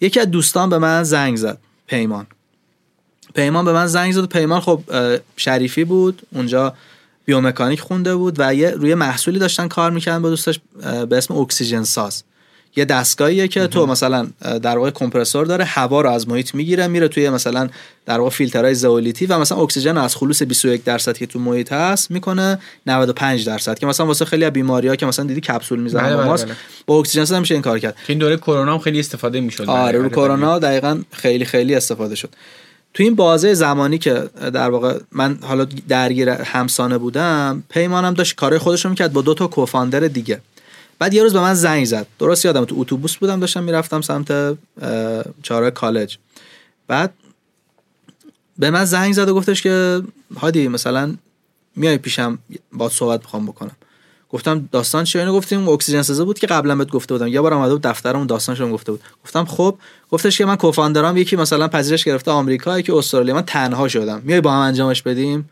یکی 0.00 0.20
از 0.20 0.30
دوستان 0.30 0.70
به 0.70 0.78
من 0.78 1.02
زنگ 1.02 1.36
زد 1.36 1.58
پیمان. 1.86 2.26
پیمان 3.34 3.64
به 3.64 3.72
من 3.72 3.86
زنگ 3.86 4.12
زد 4.12 4.24
پیمان 4.24 4.60
خب 4.60 4.80
شریفی 5.36 5.84
بود 5.84 6.22
اونجا 6.32 6.74
بیومکانیک 7.24 7.80
خونده 7.80 8.14
بود 8.14 8.34
و 8.38 8.54
یه 8.54 8.70
روی 8.70 8.94
محصولی 8.94 9.38
داشتن 9.38 9.68
کار 9.68 9.90
می‌کردن 9.90 10.22
با 10.22 10.30
دوستش 10.30 10.60
به 11.08 11.16
اسم 11.16 11.36
اکسیژن 11.36 11.82
ساز. 11.82 12.22
یه 12.76 12.84
دستگاهیه 12.84 13.48
که 13.48 13.66
تو 13.66 13.86
مثلا 13.86 14.26
در 14.62 14.78
واقع 14.78 14.90
کمپرسور 14.90 15.46
داره 15.46 15.64
هوا 15.64 16.00
رو 16.00 16.10
از 16.10 16.28
محیط 16.28 16.54
می‌گیره 16.54 16.86
میره 16.86 17.08
توی 17.08 17.30
مثلا 17.30 17.68
در 18.06 18.18
واقع 18.18 18.30
فیلترهای 18.30 18.74
زئولیتی 18.74 19.26
و 19.26 19.38
مثلا 19.38 19.58
اکسیژن 19.58 19.96
از 19.96 20.16
خلوص 20.16 20.42
21 20.42 20.84
درصد 20.84 21.16
که 21.16 21.26
تو 21.26 21.38
محیط 21.38 21.72
هست 21.72 22.10
می‌کنه 22.10 22.58
95 22.86 23.46
درصد 23.46 23.78
که 23.78 23.86
مثلا 23.86 24.06
واسه 24.06 24.24
خیلی 24.24 24.44
از 24.44 24.52
بیماری‌ها 24.52 24.96
که 24.96 25.06
مثلا 25.06 25.24
دیدی 25.24 25.40
کپسول 25.40 25.80
می‌زنن 25.80 26.02
بله 26.02 26.16
با 26.16 26.22
بله، 26.22 26.44
بله. 26.44 26.54
با 26.86 26.98
اکسیژن 26.98 27.38
میشه 27.38 27.54
این 27.54 27.62
کار 27.62 27.78
کرد. 27.78 27.96
این 28.06 28.18
دوره 28.18 28.36
کرونا 28.36 28.72
هم 28.72 28.78
خیلی 28.78 29.00
استفاده 29.00 29.40
می‌شد. 29.40 29.68
آره 29.68 29.98
رو 29.98 30.08
کرونا 30.08 30.58
دقیقا 30.58 31.02
خیلی 31.12 31.44
خیلی 31.44 31.74
استفاده 31.74 32.14
شد. 32.14 32.30
تو 32.94 33.02
این 33.02 33.14
بازه 33.14 33.54
زمانی 33.54 33.98
که 33.98 34.22
در 34.54 34.70
واقع 34.70 34.98
من 35.12 35.38
حالا 35.42 35.66
درگیر 35.88 36.28
همسانه 36.28 36.98
بودم 36.98 37.62
پیمانم 37.68 38.14
داشت 38.14 38.34
کارهای 38.34 38.58
خودش 38.58 38.84
رو 38.84 38.90
می‌کرد 38.90 39.12
با 39.12 39.22
دو 39.22 39.34
تا 39.34 39.46
کوفاندر 39.46 40.00
دیگه. 40.00 40.40
بعد 40.98 41.14
یه 41.14 41.22
روز 41.22 41.32
به 41.32 41.40
من 41.40 41.54
زنگ 41.54 41.84
زد. 41.84 42.06
درست 42.18 42.44
یادم 42.44 42.64
تو 42.64 42.74
اتوبوس 42.78 43.16
بودم 43.16 43.40
داشتم 43.40 43.62
می‌رفتم 43.62 44.00
سمت 44.00 44.58
چهارراه 45.42 45.70
کالج. 45.70 46.18
بعد 46.86 47.14
به 48.58 48.70
من 48.70 48.84
زنگ 48.84 49.12
زد 49.12 49.28
و 49.28 49.34
گفتش 49.34 49.62
که 49.62 50.02
هادی 50.36 50.68
مثلا 50.68 51.14
میای 51.76 51.98
پیشم 51.98 52.38
با 52.72 52.88
صحبت 52.88 53.20
می‌خوام 53.20 53.46
بکنم. 53.46 53.76
گفتم 54.30 54.68
داستان 54.72 55.04
چیه؟ 55.04 55.20
اینو 55.20 55.34
گفتیم 55.34 55.68
اکسیژن 55.68 56.02
سازه 56.02 56.24
بود 56.24 56.38
که 56.38 56.46
قبلا 56.46 56.76
بهت 56.76 56.90
گفته 56.90 57.14
بودم. 57.14 57.26
یه 57.26 57.40
بار 57.40 57.54
اومده 57.54 57.72
بود 57.72 57.82
دفترمون 57.82 58.26
داستانشون 58.26 58.72
گفته 58.72 58.92
بود. 58.92 59.00
گفتم 59.24 59.44
خب 59.44 59.78
گفتش 60.10 60.38
که 60.38 60.44
من 60.44 60.56
کوفاندرام 60.56 61.16
یکی 61.16 61.36
مثلا 61.36 61.68
پذیرش 61.68 62.04
گرفته 62.04 62.30
آمریکا 62.30 62.80
که 62.80 62.94
استرالیا. 62.94 63.34
من 63.34 63.42
تنها 63.42 63.88
شدم. 63.88 64.22
میای 64.24 64.40
با 64.40 64.52
هم 64.52 64.58
انجامش 64.58 65.02
بدیم؟ 65.02 65.50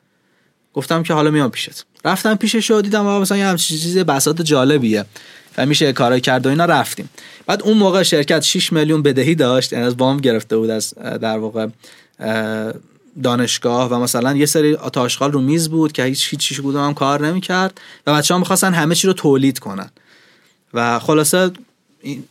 گفتم 0.75 1.03
که 1.03 1.15
حالا 1.15 1.31
میام 1.31 1.51
پیشت. 1.51 1.85
رفتم 2.05 2.35
پیشش 2.35 2.71
و 2.71 2.81
دیدم 2.81 3.07
مثلا 3.07 3.39
یه 3.39 3.47
همچین 3.47 3.79
چیز 3.79 3.99
بساط 3.99 4.43
جالبیه. 4.43 5.05
و 5.59 5.67
میشه 5.67 5.93
کارای 5.93 6.21
کرد 6.21 6.47
و 6.47 6.49
اینا 6.49 6.65
رفتیم. 6.65 7.11
بعد 7.47 7.63
اون 7.63 7.77
موقع 7.77 8.03
شرکت 8.03 8.43
6 8.43 8.73
میلیون 8.73 9.03
بدهی 9.03 9.35
داشت 9.35 9.73
یعنی 9.73 9.85
از 9.85 9.95
وام 9.95 10.17
گرفته 10.17 10.57
بود 10.57 10.71
از 10.71 10.95
در 10.95 11.39
واقع 11.39 11.67
دانشگاه 13.23 13.91
و 13.91 13.95
مثلا 13.95 14.37
یه 14.37 14.47
سری 14.47 14.75
آتاشغال 14.75 15.33
رو 15.33 15.41
میز 15.41 15.69
بود 15.69 15.93
که 15.93 16.05
هیچ 16.05 16.29
هیچ 16.31 16.61
هم 16.61 16.95
کار 16.95 17.27
نمی‌کرد 17.27 17.81
و 18.07 18.15
بچه 18.15 18.35
ها 18.35 18.41
می‌خواستن 18.41 18.75
همه 18.75 18.95
چی 18.95 19.07
رو 19.07 19.13
تولید 19.13 19.59
کنن. 19.59 19.91
و 20.75 20.99
خلاصه 20.99 21.51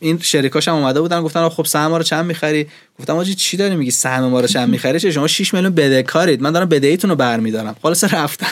این 0.00 0.18
شریکاش 0.18 0.68
هم 0.68 0.74
اومده 0.74 1.00
بودن 1.00 1.22
گفتن 1.22 1.48
خب 1.48 1.64
سهم 1.64 1.86
ما 1.86 1.96
رو 1.96 2.02
چند 2.02 2.24
می‌خری؟ 2.24 2.66
گفتم 2.98 3.16
آجی 3.16 3.34
چی 3.34 3.56
داری 3.56 3.76
میگی 3.76 3.90
سهم 3.90 4.24
ما 4.24 4.40
رو 4.40 4.46
چند 4.46 4.68
می‌خری؟ 4.68 5.00
چه 5.00 5.10
شما 5.10 5.26
6 5.26 5.54
میلیون 5.54 5.74
بدهکارید 5.74 6.42
من 6.42 6.52
دارم 6.52 6.68
بدهیتون 6.68 7.10
رو 7.10 7.16
برمیدارم. 7.16 7.76
خلاص 7.82 8.04
رفتن. 8.04 8.46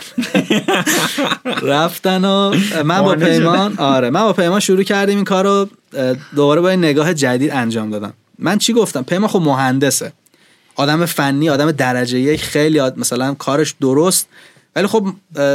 رفتن 1.62 2.24
و 2.24 2.54
من 2.84 3.02
با 3.02 3.14
پیمان 3.14 3.78
آره 3.78 4.10
من 4.10 4.22
با 4.22 4.32
پیمان 4.32 4.60
شروع 4.60 4.82
کردیم 4.82 5.16
این 5.16 5.24
کارو 5.24 5.68
دوباره 6.36 6.60
با 6.60 6.68
این 6.68 6.78
نگاه 6.78 7.14
جدید 7.14 7.50
انجام 7.50 7.90
دادم. 7.90 8.12
من 8.38 8.58
چی 8.58 8.72
گفتم؟ 8.72 9.02
پیمان 9.02 9.28
خب 9.28 9.40
مهندسه. 9.40 10.12
آدم 10.76 11.06
فنی 11.06 11.50
آدم 11.50 11.72
درجه 11.72 12.18
یک 12.18 12.44
خیلی 12.44 12.80
مثلا 12.96 13.34
کارش 13.34 13.74
درست 13.80 14.28
ولی 14.76 14.86
خب 14.86 15.06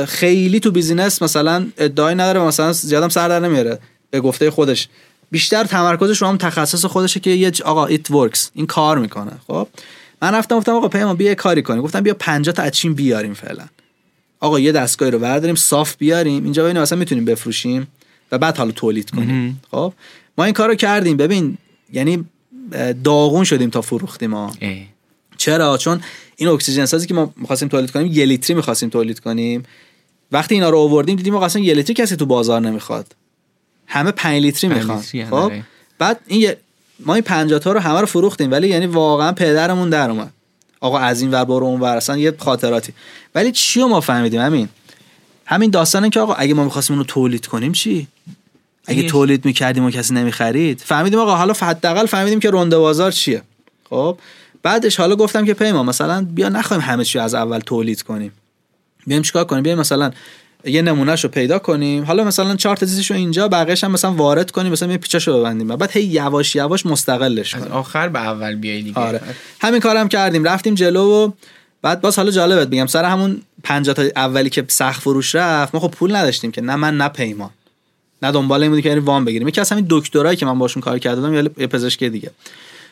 خیلی 0.08 0.60
تو 0.60 0.72
business 0.72 1.22
مثلا 1.22 1.68
ادعایی 1.78 2.16
نداره 2.16 2.40
مثلا 2.40 2.74
زیادم 2.74 3.10
سر 3.10 3.28
در 3.28 3.40
نمیاره. 3.40 3.80
به 4.10 4.22
گفته 4.22 4.52
خودش. 4.52 4.88
بیشتر 5.32 5.64
تمرکزش 5.64 6.22
رو 6.22 6.28
هم 6.28 6.38
تخصص 6.38 6.86
خودشه 6.86 7.20
که 7.20 7.30
یه 7.30 7.52
آقا 7.66 7.86
it 7.86 8.12
works 8.12 8.52
این 8.54 8.66
کار 8.66 8.98
می‌کنه. 9.00 9.32
خب؟ 9.48 9.68
من 10.22 10.36
رفتم 10.36 10.58
گفتم 10.58 10.72
آقا 10.72 10.88
پیمان 10.88 11.16
بیا 11.16 11.36
کاری 11.36 11.62
کنیم. 11.62 11.82
گفتم 11.82 12.02
بیا 12.02 12.14
50 12.14 12.56
تا 12.56 12.70
چین 12.70 12.94
بیاریم 12.94 13.34
فعلا. 13.34 13.66
آقا 14.40 14.60
یه 14.60 14.72
دستگاهی 14.72 15.12
رو 15.12 15.20
برداریم 15.20 15.56
صاف 15.56 15.96
بیاریم. 15.98 16.44
اینجا 16.44 16.64
ببینیم 16.64 16.82
مثلا 16.82 17.00
می‌تونیم 17.00 17.26
بفروشیم 17.26 17.88
و 18.32 18.38
بعد 18.38 18.58
حالا 18.58 18.72
تولید 18.72 19.10
کنیم. 19.10 19.62
خب؟ 19.72 19.94
ما 20.38 20.44
این 20.44 20.54
کارو 20.54 20.76
کردیم. 20.76 21.18
ببین 21.18 21.58
یعنی 21.94 22.26
داغون 23.04 23.44
شدیم 23.44 23.70
تا 23.70 23.82
فروختیم 23.82 24.34
ها. 24.34 24.52
چرا؟ 25.38 25.78
چون 25.78 26.02
این 26.36 26.50
اکسیژن 26.50 26.86
سازی 26.86 27.08
که 27.08 27.14
ما 27.14 27.34
می‌خواستیم 27.38 27.68
تولید 27.68 27.92
کنیم 27.92 28.12
یه 28.12 28.26
لیتری 28.26 28.56
می‌خواستیم 28.56 28.90
تولید 28.90 29.20
کنیم. 29.20 29.64
وقتی 30.32 30.56
اینا 30.56 30.70
رو 30.70 30.78
آوردیم 30.78 31.16
دیدیم 31.16 31.36
اصلا 31.36 31.62
یه 31.62 31.74
لیتری 31.74 31.94
کسی 31.94 32.16
تو 32.16 32.26
بازار 32.26 32.62
نمی‌خواد. 32.62 33.16
همه 33.88 34.12
5 34.12 34.42
لیتری 34.42 34.70
می‌خوان. 34.70 35.02
خب. 35.30 35.52
بعد 36.00 36.20
این 36.28 36.54
ما 37.00 37.14
این 37.14 37.24
50 37.24 37.60
تا 37.60 37.72
رو 37.72 37.80
همه 37.80 38.00
رو 38.00 38.06
فروختیم 38.06 38.52
ولی 38.52 38.68
یعنی 38.68 38.86
واقعا 38.86 39.32
پدرمون 39.32 39.90
در 39.90 40.10
اومد. 40.10 40.32
آقا 40.80 41.00
از 41.00 41.22
این 41.22 41.32
ور 41.32 41.46
برو 41.46 41.66
اون 41.66 41.80
ور 41.80 41.98
اصلا 41.98 42.18
یه 42.18 42.34
خاطراتی. 42.38 42.94
ولی 43.36 43.52
چی 43.52 43.84
ما 43.84 44.02
فهمیدیم؟ 44.02 44.42
همین. 44.42 44.70
همین 45.46 45.70
داستانه 45.70 46.10
که 46.10 46.20
آقا 46.20 46.34
اگه 46.34 46.54
ما 46.54 46.64
می‌خواستیم 46.64 46.96
اونو 46.96 47.06
تولید 47.06 47.48
کنیم 47.48 47.72
چی؟ 47.72 48.08
اگه 48.88 49.04
تولید 49.04 49.46
می‌کردیم 49.46 49.86
و 49.86 49.90
کسی 49.90 50.14
نمی‌خرید؟ 50.14 50.82
فهمیدیم 50.86 51.20
آقا 51.20 51.36
حالا 51.36 51.54
حداقل 51.54 52.06
فهمیدیم 52.06 52.40
که 52.40 52.50
رونده 52.50 52.78
بازار 52.78 53.12
چیه. 53.12 53.42
خب؟ 53.90 54.18
بعدش 54.64 54.96
حالا 54.96 55.16
گفتم 55.16 55.46
که 55.46 55.54
پیما 55.54 55.84
مثلا 55.84 56.28
بیا 56.34 56.50
نخوایم 56.50 56.82
همه 56.82 57.04
چی 57.04 57.20
از 57.20 57.34
اول 57.34 57.60
تولید 57.60 58.02
کنیم. 58.02 58.32
بیایم 59.08 59.24
چیکار 59.24 59.44
کنیم؟ 59.44 59.64
بیایم 59.64 59.80
مثلا 59.80 60.12
یه 60.66 60.82
نمونهش 60.82 61.24
رو 61.24 61.30
پیدا 61.30 61.60
کنیم. 61.60 62.04
حالا 62.04 62.24
مثلا 62.24 62.56
چارت 62.56 62.86
زیستش 62.86 63.12
رو 63.12 63.18
اینجا 63.18 63.48
بقیه‌ش 63.48 63.84
هم 63.84 63.92
مثلا 63.92 64.14
وارد 64.14 64.52
کنیم 64.52 64.72
مثلا 64.72 64.92
یه 64.92 64.98
پیچاشو 64.98 65.40
ببندیم. 65.40 65.68
بعد 65.68 65.92
هی 65.92 66.04
یواش 66.04 66.56
یواش 66.56 66.86
مستقلش 66.86 67.56
کنیم. 67.56 67.72
آخر 67.72 68.08
به 68.08 68.20
اول 68.20 68.56
بیای 68.56 68.82
دیگه. 68.82 69.00
آره. 69.00 69.22
همین 69.62 69.80
کارم 69.80 70.08
کردیم. 70.08 70.44
رفتیم 70.44 70.76
جلو 70.76 71.04
و 71.04 71.32
بعد 71.82 72.02
باز 72.02 72.16
حالا 72.16 72.32
جالبت 72.32 72.68
بگم 72.68 72.86
سر 72.86 73.06
همون 73.06 73.42
50 73.64 73.96
تا 73.96 74.04
اولی 74.16 74.50
که 74.50 74.66
سخت 74.68 75.02
فروش 75.02 75.36
رفت 75.36 75.76
ما 75.76 75.82
خب 75.82 75.92
پول 75.92 76.16
نداشتیم 76.16 76.52
که 76.52 76.62
نه 76.62 76.76
من 76.76 76.98
نه 76.98 77.08
پیمان. 77.08 77.50
نه 78.22 78.32
دنبال 78.32 78.64
این 78.64 78.72
بودیم 78.72 78.84
که 78.84 79.00
وام 79.00 79.26
بگیریم. 79.26 79.48
یکی 79.48 79.62
از 79.62 79.72
همین 79.72 79.86
دکترایی 79.90 80.38
که 80.38 80.46
من 80.46 80.60
باشون 80.60 80.82
کار 80.82 81.00
کردم 81.00 81.34
یه 81.34 81.68
پزشک 81.68 82.04
دیگه. 82.04 82.32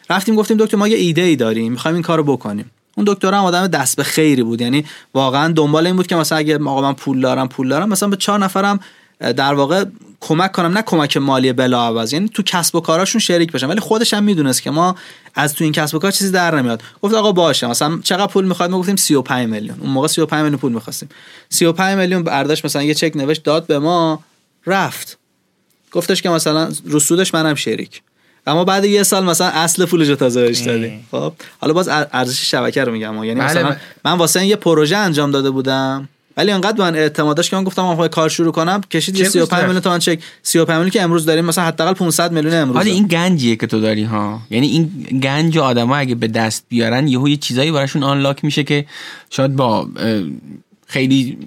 رفتیم 0.10 0.36
گفتیم 0.36 0.58
دکتر 0.58 0.78
ما 0.78 0.88
یه 0.88 0.98
ایده 0.98 1.22
ای 1.22 1.36
داریم 1.36 1.72
می‌خوایم 1.72 1.96
این 1.96 2.04
کارو 2.04 2.24
بکنیم. 2.24 2.72
اون 2.96 3.06
دکتر 3.10 3.34
هم 3.34 3.44
آدم 3.44 3.68
دست 3.68 3.98
به 3.98 4.04
خیری 4.04 4.44
بود. 4.44 4.62
یعنی 4.62 4.86
واقعا 5.14 5.54
دنبال 5.54 5.88
این 5.88 5.96
بود 5.96 6.08
که 6.08 6.16
مثلا 6.16 6.38
اگه 6.38 6.58
آقا 6.58 6.82
من 6.82 6.94
پول 6.94 7.22
دارم 7.22 7.48
پول 7.48 7.70
دارم. 7.70 7.90
مثلا 7.90 8.10
به 8.10 8.16
چهار 8.16 8.40
نفرم 8.40 8.80
در 9.20 9.54
واقع 9.54 9.86
کمک 10.20 10.52
کنم. 10.52 10.78
نه 10.78 10.82
کمک 10.82 11.18
مالی 11.18 11.54
بلا 11.54 11.86
عوض. 11.86 12.14
یعنی 12.14 12.30
تو 12.30 12.44
کسب 12.44 12.76
و 12.76 12.80
کاراشون 12.80 13.22
شریک 13.22 13.52
بشم. 13.52 13.70
ولی 13.70 13.80
خودش 13.80 14.14
هم 14.14 14.24
می‌دونست 14.24 14.62
که 14.62 14.72
ما 14.72 14.96
از 15.36 15.54
تو 15.54 15.64
این 15.64 15.74
کسب 15.74 15.96
و 15.96 16.00
کار 16.00 16.12
چیزی 16.12 16.32
در 16.32 16.56
نمیاد. 16.56 16.82
گفت 17.02 17.14
آقا 17.14 17.32
باشه. 17.32 17.68
مثلا 17.68 18.00
چقدر 18.04 18.28
پول 18.28 18.46
می‌خواد؟ 18.46 18.70
ما 18.70 18.80
گفتیم 18.80 18.96
35 18.96 19.50
میلیون. 19.50 19.80
اون 19.80 19.90
موقع 19.90 20.08
35 20.08 20.44
میلیون 20.44 20.60
پول 20.60 20.72
می‌خواستیم. 20.72 21.10
35 21.50 21.98
میلیون 21.98 22.24
برداشت 22.24 22.66
مثلا 22.66 22.84
یه 22.84 22.94
چک 22.94 23.12
نوشت 23.16 23.44
داد 23.44 23.68
به 23.68 23.80
ما 23.80 24.24
رفت. 24.66 25.18
گفتش 25.92 26.22
که 26.22 26.30
مثلا 26.30 26.72
رسودش 26.90 27.34
منم 27.34 27.56
شریک. 27.56 28.02
اما 28.48 28.64
بعد 28.64 28.86
یه 28.86 29.04
سال 29.04 29.26
مثلا 29.26 29.48
اصل 29.48 29.86
پولش 29.86 30.08
رو 30.08 30.16
تازه 30.16 30.42
بهش 30.42 30.60
دادیم 30.60 31.08
خب 31.12 31.34
حالا 31.62 31.74
باز 31.74 31.88
ارزش 31.92 32.52
شبکه 32.52 32.84
رو 32.84 32.92
میگم. 32.92 33.24
یعنی 33.24 33.40
بله 33.40 33.50
مثلا 33.50 33.76
من 34.06 34.12
واسه 34.12 34.46
یه 34.46 34.56
پروژه 34.56 34.98
انجام 34.98 35.32
داده 35.32 35.50
بودم 35.50 36.10
ولی 36.38 36.52
انقدر 36.52 36.82
من 36.82 36.96
اعتماد 36.96 37.38
داشت 37.38 37.50
که 37.50 37.56
من 37.56 37.64
گفتم 37.64 37.82
من 37.82 38.08
کار 38.08 38.30
شروع 38.30 38.52
کنم 38.52 38.82
کشید 38.92 39.18
یه 39.18 39.30
35 39.30 39.62
میلیون 39.62 39.80
تومان 39.80 40.00
چک. 40.00 40.20
35 40.44 40.78
میلیون 40.78 40.90
که 40.90 41.02
امروز 41.02 41.26
داریم 41.26 41.46
مثلا 41.46 41.64
حداقل 41.64 41.94
500 41.94 42.32
میلیون 42.32 42.54
امروز. 42.54 42.76
حالا 42.76 42.92
این 42.92 43.08
گنجیه 43.08 43.56
که 43.56 43.68
تو 43.68 43.80
داری 43.80 44.04
ها. 44.04 44.40
یعنی 44.50 44.68
این 44.68 44.86
گنج 45.20 45.58
آدما 45.58 45.96
اگه 45.96 46.16
به 46.16 46.28
دست 46.28 46.66
بیارن 46.70 47.08
یهو 47.08 47.30
یه 47.30 47.38
چیزایی 47.38 47.72
براشون 47.72 48.04
آنلاک 48.04 48.46
میشه 48.46 48.64
که 48.64 48.86
شاید 49.30 49.56
با 49.56 49.88
خیلی 50.94 51.38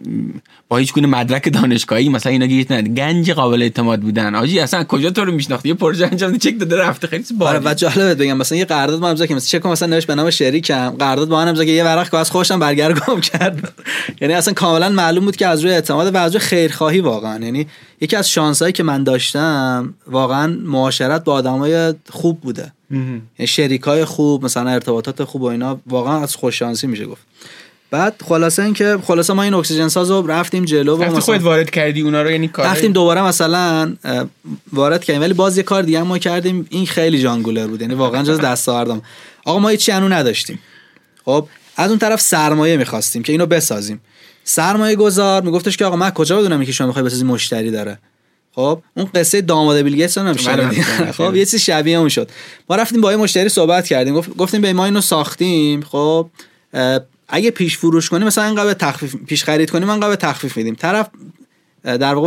با 0.68 0.76
هیچ 0.76 0.92
گونه 0.92 1.06
مدرک 1.06 1.52
دانشگاهی 1.52 2.08
مثلا 2.08 2.32
اینا 2.32 2.46
گیت 2.46 2.72
نه 2.72 2.82
گنج 2.82 3.30
قابل 3.30 3.62
اعتماد 3.62 4.00
بودن. 4.00 4.34
آجی 4.34 4.60
اصلا 4.60 4.84
کجا 4.84 5.10
تو 5.10 5.24
رو 5.24 5.32
میشناختی؟ 5.32 5.68
یه 5.68 5.74
پروژه 5.74 6.06
انجام 6.06 6.38
چک 6.38 6.58
داده 6.58 6.76
رفته 6.76 7.06
خیلی 7.06 7.24
آره 7.40 7.60
و 7.64 7.74
جالبت 7.74 8.16
بگم 8.16 8.36
مثلا 8.36 8.58
یه 8.58 8.64
قرارداد 8.64 9.00
ما 9.00 9.08
امضا 9.08 9.26
که 9.26 9.34
مثلا 9.34 9.58
چک 9.58 9.66
مثلا 9.66 9.88
نوشت 9.88 10.06
به 10.06 10.14
نام 10.14 10.30
شریکم. 10.30 10.90
قرارداد 10.90 11.28
با 11.28 11.36
من 11.36 11.48
امضا 11.48 11.64
که 11.64 11.70
یه 11.70 11.84
ورق 11.84 12.10
که 12.10 12.16
از 12.16 12.30
خوشم 12.30 12.58
برگردم 12.58 13.20
کرد. 13.20 13.72
یعنی 14.20 14.34
اصلا 14.34 14.54
کاملا 14.54 14.88
معلوم 14.88 15.24
بود 15.24 15.36
که 15.36 15.46
از 15.46 15.60
روی 15.60 15.72
اعتماد 15.72 16.14
و 16.14 16.18
از 16.18 16.32
روی 16.32 16.40
خیرخواهی 16.40 17.00
واقعا. 17.00 17.44
یعنی 17.44 17.66
یکی 18.00 18.16
از 18.16 18.30
شانسایی 18.30 18.72
که 18.72 18.82
من 18.82 19.04
داشتم 19.04 19.94
واقعا 20.06 20.56
معاشرت 20.62 21.24
با 21.24 21.32
آدمای 21.32 21.94
خوب 22.10 22.40
بوده. 22.40 22.72
یعنی 23.38 23.46
شریکای 23.46 24.04
خوب 24.04 24.44
مثلا 24.44 24.70
ارتباطات 24.70 25.24
خوب 25.24 25.42
و 25.42 25.46
اینا 25.46 25.80
واقعا 25.86 26.22
از 26.22 26.36
خوش 26.36 26.58
شانسی 26.58 26.86
میشه 26.86 27.06
گفت. 27.06 27.26
بعد 27.90 28.22
خلاصه 28.28 28.62
اینکه 28.62 28.98
خلاصه 29.04 29.32
ما 29.32 29.42
این 29.42 29.54
اکسیژن 29.54 29.88
ساز 29.88 30.10
رو 30.10 30.26
رفتیم 30.26 30.64
جلو 30.64 30.96
و 30.96 31.02
مثلا 31.02 31.20
خودت 31.20 31.42
وارد 31.42 31.70
کردی 31.70 32.00
اونا 32.00 32.22
رو 32.22 32.30
یعنی 32.30 32.48
کار 32.48 32.66
رفتیم 32.66 32.92
دوباره 32.92 33.22
مثلا 33.22 33.96
وارد 34.72 35.04
کردیم. 35.04 35.22
ولی 35.22 35.34
باز 35.34 35.56
یه 35.56 35.62
کار 35.62 35.82
دیگه 35.82 36.02
ما 36.02 36.18
کردیم. 36.18 36.66
این 36.70 36.86
خیلی 36.86 37.18
جانگولر 37.18 37.66
بود. 37.66 37.80
یعنی 37.80 37.94
واقعا 37.94 38.22
جز 38.22 38.40
دست 38.50 38.68
آوردم. 38.68 39.02
آقا 39.44 39.58
ما 39.58 39.68
هیچ 39.68 39.90
انو 39.92 40.08
نداشتیم. 40.08 40.58
خب 41.24 41.48
از 41.76 41.90
اون 41.90 41.98
طرف 41.98 42.20
سرمایه 42.20 42.76
می‌خواستیم 42.76 43.22
که 43.22 43.32
اینو 43.32 43.46
بسازیم. 43.46 44.00
سرمایه 44.44 44.96
گذار 44.96 45.42
میگفتش 45.42 45.76
که 45.76 45.84
آقا 45.84 45.96
من 45.96 46.10
کجا 46.10 46.38
بدونم 46.38 46.64
که 46.64 46.72
شما 46.72 46.86
می‌خوای 46.86 47.04
بسازی 47.04 47.24
مشتری 47.24 47.70
داره. 47.70 47.98
خب 48.52 48.82
اون 48.94 49.06
قصه 49.14 49.40
داماد 49.40 49.76
بیل 49.76 49.96
گیتس 49.96 50.18
هم 50.18 50.32
خب 51.18 51.36
یه 51.36 51.44
چیز 51.44 51.60
شبیه 51.60 51.98
اون 51.98 52.08
شد. 52.08 52.30
ما 52.70 52.76
رفتیم 52.76 53.00
با 53.00 53.10
یه 53.10 53.16
مشتری 53.16 53.48
صحبت 53.48 53.86
کردیم. 53.86 54.20
گفتیم 54.20 54.60
به 54.60 54.72
ما 54.72 54.84
اینو 54.84 55.00
ساختیم. 55.00 55.82
خب 55.82 56.28
اگه 57.28 57.50
پیش 57.50 57.78
فروش 57.78 58.08
کنیم 58.10 58.26
مثلا 58.26 58.44
اینقدر 58.44 58.74
تخفیف 58.74 59.16
پیش 59.16 59.44
خرید 59.44 59.70
کنیم 59.70 59.90
اینقدر 59.90 60.16
تخفیف 60.16 60.56
میدیم. 60.56 60.74
طرف 60.74 61.10
در 61.84 62.14
واقع 62.14 62.26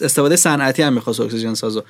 استفاده 0.00 0.36
صنعتی 0.36 0.82
هم 0.82 0.92
می‌خواست 0.92 1.20
اکسیژن 1.20 1.54
سازو 1.54 1.82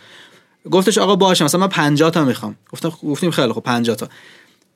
گفتش 0.70 0.98
آقا 0.98 1.16
باشه 1.16 1.44
مثلا 1.44 1.60
من 1.60 1.68
50 1.68 2.10
تا 2.10 2.24
می‌خوام. 2.24 2.56
گفتم 2.72 2.92
گفتیم 3.02 3.30
خیلی 3.30 3.52
خب 3.52 3.60
50 3.60 3.96
تا. 3.96 4.08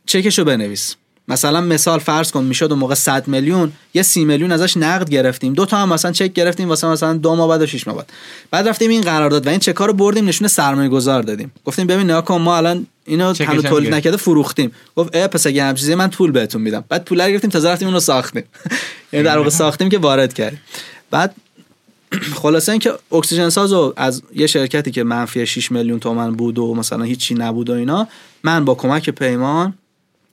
چکشو 0.07 0.45
بنویس. 0.45 0.97
مثلا 1.29 1.61
مثال 1.61 1.99
فرض 1.99 2.31
کن 2.31 2.45
می‌شد 2.45 2.71
اون 2.71 2.79
موقع 2.79 2.95
100 2.95 3.29
میلیون 3.29 3.73
یه 3.95 4.03
30 4.03 4.25
میلیون 4.25 4.53
ازش 4.53 4.77
نقد 4.77 5.11
گرفتیم. 5.11 5.53
دو 5.53 5.67
تا 5.67 5.77
هم 5.77 5.89
مثلا 5.89 6.13
چک 6.13 6.33
گرفتیم 6.33 6.69
واسه 6.69 6.87
مثلا 6.87 7.13
دو 7.13 7.35
ماه 7.35 7.49
بعد 7.49 7.63
و 7.63 7.67
6 7.67 7.87
ماه 7.87 7.97
بعد. 7.97 8.11
بعد 8.51 8.69
رفتیم 8.69 8.91
این 8.91 9.03
قرارداد 9.03 9.47
و 9.47 9.51
این 9.51 9.59
چکا 9.59 9.87
رو 9.87 9.93
بردیم 9.93 10.29
نشون 10.29 10.49
سرمایه 10.49 10.89
گذار 10.89 11.23
دادیم. 11.23 11.53
گفتیم 11.65 11.87
ببین 11.87 12.05
نگاه 12.05 12.25
کن 12.25 12.41
ما 12.41 12.57
الان 12.57 12.87
اینو 13.07 13.35
هنوز 13.41 13.63
تولید 13.63 13.95
نکرده 13.95 14.17
فروختیم. 14.17 14.73
گفت 14.97 15.17
اه 15.17 15.27
پس 15.27 15.47
اگه 15.47 15.65
هم 15.65 15.75
چیزی 15.75 15.95
من 15.95 16.09
پول 16.09 16.31
بهتون 16.31 16.63
میدم. 16.63 16.85
بعد 16.89 17.05
پول 17.05 17.21
رو 17.21 17.31
گرفتیم 17.31 17.51
تازه 17.51 17.71
رفتیم 17.71 17.89
اونو 17.89 18.01
ساختیم. 18.01 18.45
یعنی 19.13 19.25
در 19.25 19.39
واقع 19.39 19.51
ساختیم 19.51 19.89
که 19.89 19.99
وارد 19.99 20.35
کردیم. 20.35 20.61
بعد 21.11 21.35
خلاصه 22.43 22.73
اینکه 22.73 22.93
اکسیژن 23.13 23.49
سازو 23.49 23.93
از 23.97 24.23
یه 24.35 24.47
شرکتی 24.47 24.91
که 24.91 25.05
منفی 25.05 25.47
6 25.47 25.73
میلیون 25.73 26.01
تومن 26.01 26.33
بود 26.33 26.59
و 26.59 26.75
مثلا 26.75 27.05
هیچی 27.05 27.35
نبود 27.35 27.71
و 27.71 27.73
اینا 27.73 28.09
من 28.43 28.65
با 28.65 28.75
کمک 28.75 29.11
پیمان 29.11 29.75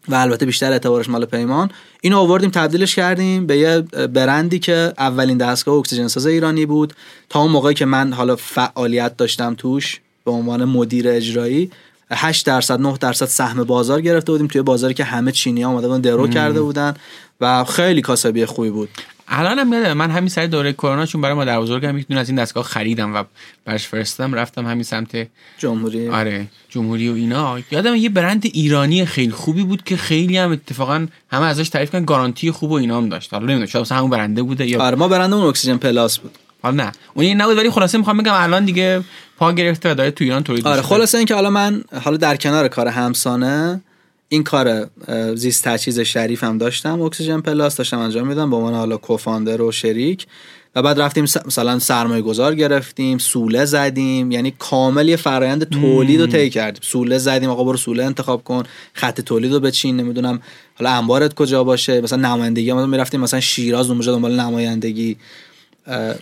و 0.07 0.15
البته 0.15 0.45
بیشتر 0.45 0.71
اعتبارش 0.71 1.09
مال 1.09 1.25
پیمان. 1.25 1.71
اینو 2.01 2.17
آوردیم 2.17 2.49
تبدیلش 2.49 2.95
کردیم 2.95 3.47
به 3.47 3.57
یه 3.57 3.79
برندی 4.07 4.59
که 4.59 4.93
اولین 4.97 5.37
دستگاه 5.37 5.75
اکسیژن 5.75 6.07
ساز 6.07 6.25
ایرانی 6.25 6.65
بود. 6.65 6.93
تا 7.29 7.41
اون 7.41 7.51
موقعی 7.51 7.73
که 7.73 7.85
من 7.85 8.13
حالا 8.13 8.35
فعالیت 8.35 9.17
داشتم 9.17 9.55
توش 9.55 9.99
به 10.25 10.31
عنوان 10.31 10.65
مدیر 10.65 11.09
اجرایی 11.09 11.71
8 12.11 12.45
درصد 12.45 12.79
9 12.79 12.97
درصد 12.97 13.25
سهم 13.25 13.63
بازار 13.63 14.01
گرفته 14.01 14.31
بودیم 14.31 14.47
توی 14.47 14.61
بازاری 14.61 14.93
که 14.93 15.03
همه 15.03 15.31
چینی 15.31 15.61
ها 15.61 15.71
اومده 15.71 15.87
بودن 15.87 16.01
درو 16.01 16.27
کرده 16.27 16.61
بودن 16.61 16.93
و 17.41 17.63
خیلی 17.63 18.01
کاسبی 18.01 18.45
خوبی 18.45 18.69
بود. 18.69 18.89
الان 19.33 19.59
هم 19.59 19.73
یادم 19.73 19.93
من 19.93 20.11
همین 20.11 20.29
سر 20.29 20.45
دوره 20.45 20.73
کرونا 20.73 21.05
چون 21.05 21.21
برای 21.21 21.35
مادر 21.35 21.59
بزرگم 21.59 21.97
یک 21.97 22.11
از 22.11 22.29
این 22.29 22.37
دستگاه 22.37 22.63
خریدم 22.63 23.15
و 23.15 23.23
برش 23.65 23.87
فرستادم 23.87 24.33
رفتم 24.33 24.67
همین 24.67 24.83
سمت 24.83 25.27
جمهوری. 25.57 26.09
آره 26.09 26.47
جمهوری 26.69 27.09
و 27.09 27.13
اینا. 27.13 27.59
یادم 27.71 27.95
یه 27.95 28.09
برند 28.09 28.45
ایرانی 28.45 29.05
خیلی 29.05 29.31
خوبی 29.31 29.63
بود 29.63 29.83
که 29.83 29.97
خیلی 29.97 30.37
هم 30.37 30.51
اتفاقا 30.51 31.07
همه 31.31 31.45
ازش 31.45 31.69
تعریف 31.69 31.91
کردن 31.91 32.05
گارانتی 32.05 32.51
خوب 32.51 32.71
و 32.71 32.73
اینا 32.73 32.97
هم 32.97 33.09
داشت. 33.09 33.33
حالا 33.33 33.45
نمی‌دونم 33.45 33.65
شاید 33.65 33.91
همون 33.91 34.09
برنده 34.09 34.43
بوده 34.43 34.67
یا 34.67 34.81
آره 34.81 34.95
ما 34.95 35.07
برنده 35.07 35.35
اون 35.35 35.45
اکسیژن 35.45 35.77
پلاس 35.77 36.19
بود. 36.19 36.31
حالا 36.63 36.83
نه. 36.83 36.91
اون 37.13 37.25
این 37.25 37.41
نبود 37.41 37.57
ولی 37.57 37.69
خلاصه 37.69 37.97
می‌خوام 37.97 38.17
بگم 38.17 38.33
الان 38.35 38.65
دیگه 38.65 39.03
پا 39.37 39.51
گرفته 39.51 39.91
و 39.91 39.95
داره 39.95 40.11
تو 40.11 40.23
ایران 40.23 40.43
تولید 40.43 40.67
آره 40.67 40.81
خلاصه 40.81 41.17
اینکه 41.17 41.35
حالا 41.35 41.49
من 41.49 41.83
حالا 42.03 42.17
در 42.17 42.35
کنار 42.35 42.67
کار 42.67 42.87
همسانه 42.87 43.81
این 44.33 44.43
کار 44.43 44.89
زیست 45.35 45.63
تجهیز 45.63 45.99
شریف 45.99 46.43
هم 46.43 46.57
داشتم. 46.57 47.01
اکسیژن 47.01 47.41
پلاس 47.41 47.75
داشتم 47.75 47.99
انجام 47.99 48.27
میدم 48.27 48.49
با 48.49 48.57
عنوان 48.57 48.73
حالا 48.73 48.97
co-founder 48.97 49.61
و 49.61 49.71
شریک. 49.71 50.25
و 50.75 50.81
بعد 50.81 51.01
رفتیم 51.01 51.23
مثلا 51.23 51.79
سرمایه 51.79 52.21
گذار 52.21 52.55
گرفتیم 52.55 53.17
سوله 53.17 53.65
زدیم. 53.65 54.31
یعنی 54.31 54.53
کامل 54.59 55.09
یه 55.09 55.15
فرایند 55.15 55.69
تولید 55.69 56.21
رو 56.21 56.27
طی 56.27 56.49
کردیم. 56.49 56.81
سوله 56.83 57.17
زدیم 57.17 57.49
آقا 57.49 57.63
برو 57.63 57.77
سوله 57.77 58.03
انتخاب 58.03 58.43
کن. 58.43 58.63
خط 58.93 59.21
تولید 59.21 59.53
رو 59.53 59.59
بچین 59.59 59.97
نمی‌دونم 59.97 60.41
حالا 60.75 60.91
انبارت 60.91 61.33
کجا 61.33 61.63
باشه. 61.63 62.01
مثلا 62.01 62.35
نمایندگی 62.35 62.73
ما 62.73 62.85
می‌رفتیم 62.85 63.19
مثلا 63.19 63.39
شیراز 63.39 63.89
اونجا 63.89 64.11
دنبال 64.11 64.39
نمایندگی. 64.39 65.17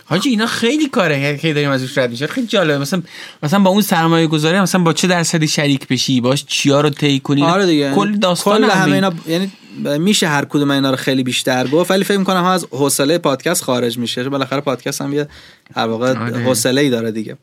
حاجی 0.04 0.30
اینا 0.30 0.46
خیلی 0.46 0.88
کاره 0.88 1.38
که 1.38 1.54
داریم 1.54 1.70
ازش 1.70 1.98
رد 1.98 2.10
میشه 2.10 2.26
خیلی 2.26 2.46
جالبه. 2.46 2.78
مثلا 2.78 3.02
مثلا 3.42 3.60
با 3.60 3.70
اون 3.70 3.82
سرمایه 3.82 4.26
گذاری 4.26 4.60
مثلا 4.60 4.82
با 4.82 4.92
چه 4.92 5.08
درصدی 5.08 5.48
شریک 5.48 5.88
بشی؟ 5.88 6.20
باش 6.20 6.44
چیا 6.44 6.80
رو 6.80 6.90
طی 6.90 7.20
کنی؟ 7.20 7.42
آره 7.42 7.66
دیگه. 7.66 7.92
کل 7.94 8.16
داستان 8.16 8.62
کل 8.62 8.70
همه 8.70 8.92
اینا 8.94 9.12
یعنی 9.26 9.50
میشه 9.98 10.28
هر 10.28 10.44
کدوم 10.44 10.70
اینا 10.70 10.90
رو 10.90 10.96
خیلی 10.96 11.22
بیشتر 11.22 11.66
گفت 11.66 11.90
ولی 11.90 12.04
فکر 12.04 12.18
می‌کنم 12.18 12.44
از 12.44 12.66
حوصله 12.70 13.18
پادکست 13.18 13.64
خارج 13.64 13.98
میشه. 13.98 14.28
بالاخره 14.28 14.60
پادکست 14.60 15.02
هم 15.02 15.12
یه 15.12 15.28
در 15.74 15.86
واقع 15.86 16.18
آره. 16.18 16.38
حوصله 16.38 16.80
ای 16.80 16.90
داره 16.90 17.10
دیگه. 17.10 17.36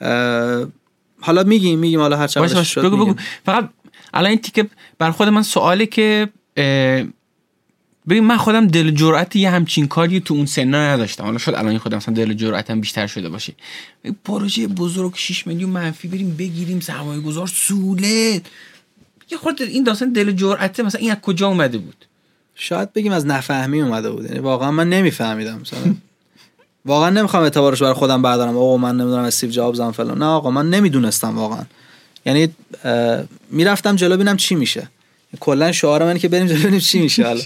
اه، 0.00 0.66
حالا 1.20 1.42
میگیم 1.42 1.78
میگیم 1.78 2.00
حالا 2.00 2.16
هر 2.16 2.26
چقدر 2.26 2.82
بگو 2.82 2.96
بگو. 2.96 3.14
فقط 3.46 3.68
الان 4.14 4.30
این 4.30 4.38
تیکه 4.38 4.66
بر 4.98 5.10
خود 5.10 5.28
من 5.28 5.42
سواله 5.42 5.86
که 5.86 6.28
اه، 6.56 7.02
ببین 8.08 8.24
من 8.24 8.36
خودم 8.36 8.66
دل 8.66 8.90
جرأت 8.90 9.36
یه 9.36 9.50
همچین 9.50 9.88
کاری 9.88 10.20
تو 10.20 10.34
اون 10.34 10.46
سنا 10.46 10.92
نداشتم. 10.92 11.24
حالا 11.24 11.38
شد 11.38 11.54
الان 11.54 11.78
خودم 11.78 11.96
مثلا 11.96 12.14
دل 12.14 12.34
جرأتم 12.34 12.80
بیشتر 12.80 13.06
شده 13.06 13.28
باشه. 13.28 13.52
پروژه 14.24 14.66
بزرگ 14.66 15.12
6 15.16 15.46
میلیون 15.46 15.70
منفی 15.70 16.08
بریم 16.08 16.36
بگیریم 16.36 16.80
سرمایه 16.80 17.20
گذار 17.20 17.46
سوله 17.46 18.42
یه 19.30 19.38
خورده 19.38 19.64
این 19.64 19.84
داستان 19.84 20.12
دل 20.12 20.25
و 20.25 20.32
جرأته. 20.32 20.82
مثلا 20.82 21.00
این 21.00 21.10
از 21.10 21.16
کجا 21.22 21.48
اومده 21.48 21.78
بود؟ 21.78 22.06
شاید 22.54 22.92
بگیم 22.92 23.12
از 23.12 23.26
نفهمی 23.26 23.80
اومده 23.80 24.10
بود. 24.10 24.24
یعنی 24.24 24.38
واقعا 24.38 24.70
من 24.70 24.88
نمیفهمیدم. 24.88 25.58
مثلا 25.60 25.94
واقعا 26.84 27.10
نمی‌خوام 27.10 27.42
اعتبارش 27.42 27.82
برای 27.82 27.94
خودم 27.94 28.22
بردارم. 28.22 28.56
آقا 28.56 28.76
من 28.76 28.96
نمی‌دونم 28.96 29.24
استیو 29.24 29.50
جابزم 29.50 29.92
فلان. 29.92 30.18
نه 30.18 30.24
آقا 30.24 30.50
من 30.50 30.70
نمی‌دونستم 30.70 31.38
واقعا. 31.38 31.64
یعنی 32.26 32.48
می‌رفتم 33.50 33.96
جلو 33.96 34.16
ببینم 34.16 34.36
چی 34.36 34.54
میشه. 34.54 34.88
کلا 35.40 35.72
شعار 35.72 36.04
من 36.04 36.18
که 36.18 36.28
بریم 36.28 36.46
جلو 36.46 36.58
ببینیم 36.58 36.80
چی 36.80 36.98
میشه. 36.98 37.24
حالا. 37.26 37.40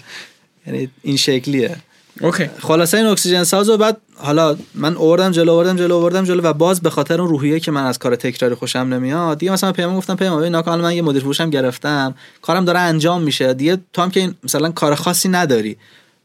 یعنی 0.69 0.89
این 1.03 1.17
شکلیه. 1.17 1.77
اوکی. 2.21 2.51
خلاصه 2.59 2.97
این 2.97 3.07
اکسیژن 3.07 3.45
ساز 3.45 3.69
و 3.69 3.77
بعد 3.77 3.97
حالا 4.15 4.57
من 4.75 4.97
آوردم 4.97 5.31
جلو 5.31 5.53
آوردم 5.53 5.77
جلو 5.77 5.97
آوردم 5.97 6.25
جلو 6.25 6.43
و 6.43 6.53
باز 6.53 6.81
به 6.81 6.91
خاطر 6.91 7.21
اون 7.21 7.31
روحیه 7.31 7.61
که 7.61 7.71
من 7.71 7.85
از 7.85 7.99
کار 7.99 8.17
تکراری 8.17 8.55
خوشم 8.55 8.79
نمیاد 8.79 9.39
دیگه 9.39 9.53
مثلا 9.53 9.73
پیام 9.73 9.97
گفتم 9.97 10.17
پیام 10.17 10.39
ببین 10.39 10.53
ناکن 10.53 10.81
من 10.81 10.97
یه 10.97 11.03
مدیر 11.03 11.23
فروشم 11.23 11.51
گرفتم 11.51 12.15
کارم 12.43 12.65
داره 12.65 12.79
انجام 12.79 13.23
میشه. 13.23 13.55
دیگه 13.55 13.79
تو 13.93 14.03
هم 14.03 14.11
که 14.11 14.21
این 14.21 14.35
مثلا 14.45 14.71
کار 14.71 14.95
خاصی 14.95 15.29
نداری. 15.29 15.77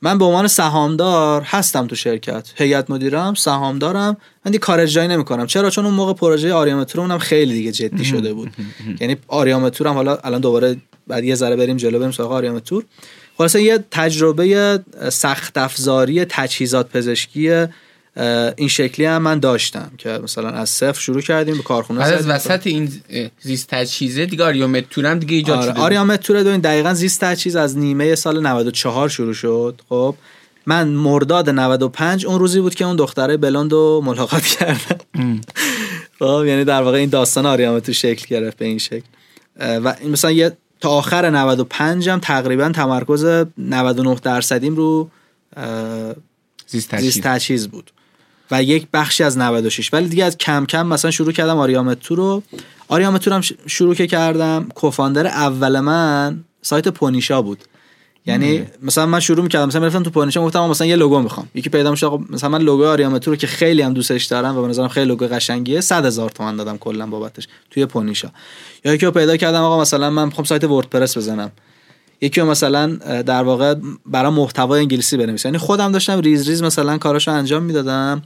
من 0.02 0.18
به 0.18 0.26
عنوان 0.26 0.48
سهامدار 0.48 1.42
هستم 1.42 1.88
تو 1.88 1.96
شرکت. 1.96 2.50
هیئت 2.56 2.90
مدیرم 2.90 3.34
سهامدارم. 3.34 4.18
من 4.46 4.52
دیگه 4.52 4.60
کار 4.60 4.80
اجرایی 4.80 5.08
نمی‌کنم. 5.08 5.48
چرا؟ 5.48 5.70
چون 5.70 5.86
اون 5.86 5.94
موقع 5.94 6.14
پروژه 6.14 6.54
آریامتور 6.54 7.02
اونم 7.02 7.18
خیلی 7.18 7.54
دیگه 7.54 7.72
جدی 7.72 8.06
شده 8.06 8.34
بود. 8.34 8.52
یعنی 9.00 9.18
آریامتور 9.28 9.88
هم 9.88 9.94
حالا 9.94 10.16
الان 10.24 10.42
دوباره 10.42 10.78
بعد 11.08 11.24
یه 11.24 11.36
ذره 11.36 11.56
بریم 11.56 11.78
جلو 11.78 12.00
بریم 12.00 12.12
سراغ 12.12 12.32
آریامتور 12.32 12.84
خلاصه 13.38 13.62
یه 13.62 13.80
تجربه 13.92 14.80
سخت 15.12 15.58
افزاری 15.58 16.26
تجهیزات 16.26 16.90
پزشکی 16.90 17.68
این 18.58 18.68
شکلی 18.68 19.06
هم 19.06 19.22
من 19.22 19.40
داشتم 19.40 19.92
که 19.98 20.10
مثلا 20.10 20.50
از 20.50 20.70
صفر 20.70 21.00
شروع 21.00 21.22
کردیم 21.22 21.58
به 21.58 21.64
کارخونه 21.64 22.00
بعد 22.00 22.14
از 22.14 22.20
زدیم. 22.20 22.36
وسط 22.36 22.68
این 22.68 22.92
زیست 23.42 23.68
تجهیزه 23.70 24.26
دیگه 24.26 24.44
آریومت 24.44 24.90
تورم 24.90 25.20
دیگه 25.20 25.36
ایجاد 25.36 25.58
آره 25.58 25.72
شده 25.72 25.82
آریامت 25.82 26.20
توره 26.20 26.44
ببین 26.44 26.60
دقیقا 26.60 26.94
زیست 26.94 27.22
تجهیز 27.22 27.56
از 27.56 27.78
نیمه 27.78 28.16
سال 28.16 28.48
94 28.48 29.10
شروع 29.10 29.34
شد. 29.34 29.82
خب 29.90 30.16
من 30.66 30.88
مرداد 30.88 31.50
95 31.50 32.26
اون 32.26 32.40
روزی 32.40 32.60
بود 32.62 32.76
که 32.76 32.86
اون 32.86 32.96
دختره 32.96 33.38
بلوند 33.38 33.72
رو 33.72 34.02
ملاقات 34.06 34.44
کردم 34.44 35.00
خب 36.20 36.44
یعنی 36.48 36.64
در 36.64 36.82
واقع 36.82 36.98
این 36.98 37.10
داستان 37.10 37.46
آریامت 37.46 37.86
تو 37.86 37.94
شکل 37.94 38.26
گرفت 38.30 38.58
به 38.58 38.66
این 38.66 38.78
شکل. 38.78 39.06
و 39.60 39.96
این 40.02 40.12
مثلا 40.12 40.32
یه 40.32 40.58
تا 40.84 40.90
آخر 40.90 41.30
95 41.30 42.10
هم 42.10 42.20
تقریبا 42.20 42.70
تمرکز 42.70 43.26
99 43.58 44.16
درصدیم 44.24 44.76
رو 44.76 45.10
زیست 46.68 47.22
تجهیز. 47.22 47.68
بود. 47.68 47.92
و 48.52 48.64
یک 48.64 48.88
بخشی 48.94 49.24
از 49.24 49.38
96 49.38 49.94
ولی 49.94 50.08
دیگه 50.10 50.26
از 50.26 50.38
کم 50.38 50.66
کم 50.66 50.88
مثلا 50.88 51.12
شروع 51.12 51.32
کردم 51.32 51.58
آریامتور 51.58 52.18
رو. 52.18 52.44
آریامتور 52.88 53.34
هم 53.34 53.42
ش- 53.42 53.54
شروع 53.68 53.96
که 53.96 54.08
کردم. 54.08 54.68
کوفاندر 54.76 55.28
اول 55.28 55.80
من 55.80 56.44
سایت 56.62 56.88
پونیشا 56.88 57.42
بود. 57.42 57.64
یعنی 58.26 58.66
مثلا 58.82 59.06
من 59.06 59.20
شروع 59.20 59.44
می‌کردم 59.44 59.68
مثلا 59.68 59.82
می‌رفتم 59.82 60.04
تو 60.04 60.10
پونیشا 60.10 60.46
گفتم 60.46 60.70
مثلا 60.70 60.88
یه 60.88 60.96
لوگو 60.96 61.20
می‌خوام. 61.20 61.48
یکی 61.56 61.70
پیدا 61.70 61.92
میشه 61.92 62.06
آقا 62.06 62.24
مثلا 62.30 62.50
من 62.50 62.62
لوگو 62.62 62.86
آریامتور 62.86 63.34
رو 63.34 63.36
که 63.36 63.48
خیلی 63.48 63.82
هم 63.82 63.94
دوستش 63.94 64.26
دارم 64.26 64.58
و 64.58 64.62
به 64.62 64.68
نظرم 64.68 64.88
خیلی 64.88 65.06
لوگو 65.06 65.28
قشنگیه 65.28 65.82
100 65.82 66.06
هزار 66.06 66.30
تومن 66.30 66.56
دادم 66.56 66.78
کلا 66.78 67.08
بابتش 67.08 67.48
توی 67.72 67.86
پونیشا. 67.86 68.30
یا 68.86 68.94
یکی 68.94 69.06
رو 69.06 69.12
پیدا 69.12 69.38
کردم 69.38 69.62
آقا 69.62 69.82
مثلا 69.82 70.10
من 70.10 70.26
می‌خوام 70.26 70.46
سایت 70.46 70.64
وردپرس 70.64 71.18
بزنم. 71.18 71.52
یکی 72.22 72.42
رو 72.42 72.50
مثلا 72.50 72.88
در 73.22 73.44
واقع 73.44 73.76
برای 74.06 74.32
محتوای 74.32 74.82
انگلیسی 74.82 75.18
بنویسم 75.18 75.50
یعنی 75.50 75.58
خودم 75.58 75.92
داشتم 75.92 76.20
ریز 76.20 76.50
ریز 76.50 76.64
مثلا 76.64 76.98
کاراشو 76.98 77.32
انجام 77.32 77.64
می‌دادم. 77.64 78.22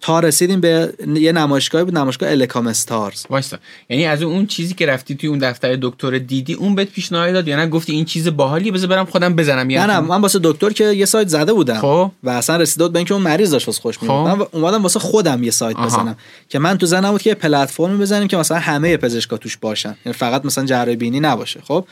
تا 0.00 0.20
رسیدیم 0.20 0.60
به 0.60 0.92
یه 1.14 1.32
نمایشگاهی 1.32 1.84
بود 1.84 1.98
نمایشگاه 1.98 2.30
الکامپ 2.30 2.66
استارز 2.66 3.24
وایسا 3.30 3.58
یعنی 3.88 4.06
از 4.06 4.22
اون 4.22 4.46
چیزی 4.46 4.74
که 4.74 4.86
رفتی 4.86 5.14
توی 5.14 5.28
اون 5.28 5.38
دفتر 5.38 5.78
دکتر 5.82 6.18
دیدی 6.18 6.54
اون 6.54 6.74
بهت 6.74 6.88
پیشنهاد 6.88 7.32
داد 7.32 7.48
یا 7.48 7.56
نه؟ 7.56 7.66
گفتی 7.66 7.92
این 7.92 8.04
چیز 8.04 8.28
باحالیه 8.28 8.72
بذار 8.72 8.88
برم 8.88 9.04
خودم 9.04 9.36
بزنم. 9.36 9.66
نه 9.66 9.72
یا 9.72 9.86
نه 9.86 10.00
من 10.00 10.20
واسه 10.20 10.40
دکتر 10.42 10.70
که 10.70 10.84
یه 10.84 11.04
سایت 11.04 11.28
زده 11.28 11.52
بودم. 11.52 11.80
خب. 11.80 12.10
و 12.22 12.30
اصلا 12.30 12.56
رسیده 12.56 12.84
بود 12.84 12.92
به 12.92 12.98
اینکه 12.98 13.14
اون 13.14 13.22
مریض 13.22 13.50
داشت 13.50 13.66
واسه 13.68 13.82
خودش 13.82 14.02
میاد 14.02 14.14
خب. 14.14 14.38
من 14.38 14.46
اومدم 14.52 14.82
واسه 14.82 14.98
خودم 14.98 15.42
یه 15.42 15.50
سایت 15.50 15.76
آها. 15.76 15.86
بزنم. 15.86 16.16
که 16.48 16.58
من 16.58 16.78
تو 16.78 16.86
ذهنم 16.86 17.10
بود 17.10 17.22
که 17.22 17.30
یه 17.30 17.34
پلتفرمی 17.34 17.98
بزنیم 17.98 18.28
که 18.28 18.36
مثلا 18.36 18.58
همه 18.58 18.96
پزشکا 18.96 19.36
توش 19.36 19.56
باشن. 19.56 19.96
یعنی 20.06 20.18
فقط 20.18 20.44
مثلا 20.44 20.64
جراحی 20.64 20.96
بینی 20.96 21.20
نباشه 21.20 21.60
خب؟ 21.64 21.84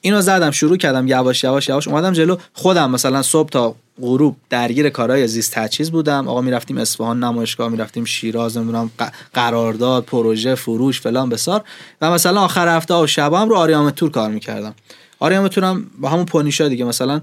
اینو 0.00 0.20
زدم 0.20 0.50
شروع 0.50 0.76
کردم 0.76 1.08
یواش 1.08 1.44
یواش 1.44 1.68
یواش 1.68 1.88
اومدم 1.88 2.12
جلو. 2.12 2.36
خودم 2.52 2.90
مثلا 2.90 3.22
صبح 3.22 3.48
تا 3.48 3.74
غروب 4.00 4.36
درگیر 4.50 4.88
کارهای 4.88 5.28
زیست 5.28 5.52
تجهیز 5.54 5.90
بودم. 5.90 6.28
آقا 6.28 6.40
می‌رفتیم 6.40 6.78
اصفهان 6.78 7.24
نمایشگاه 7.24 7.68
می‌رفتیم 7.68 8.04
شیراز 8.04 8.56
نمی‌دونم 8.56 8.90
قرارداد 9.34 10.04
پروژه 10.04 10.54
فروش 10.54 11.00
فلان 11.00 11.28
بسار. 11.28 11.64
و 12.00 12.10
مثلا 12.10 12.40
آخر 12.40 12.76
هفته 12.76 12.94
و 12.94 13.06
شب 13.06 13.32
هم 13.32 13.48
رو 13.48 13.56
آریام 13.56 13.90
تور 13.90 14.10
کار 14.10 14.30
می‌کردم. 14.30 14.74
آریام 15.18 15.48
تور 15.48 15.64
هم 15.64 15.86
با 15.98 16.08
همون 16.08 16.24
پونیشا 16.24 16.68
دیگه 16.68 16.84
مثلا 16.84 17.20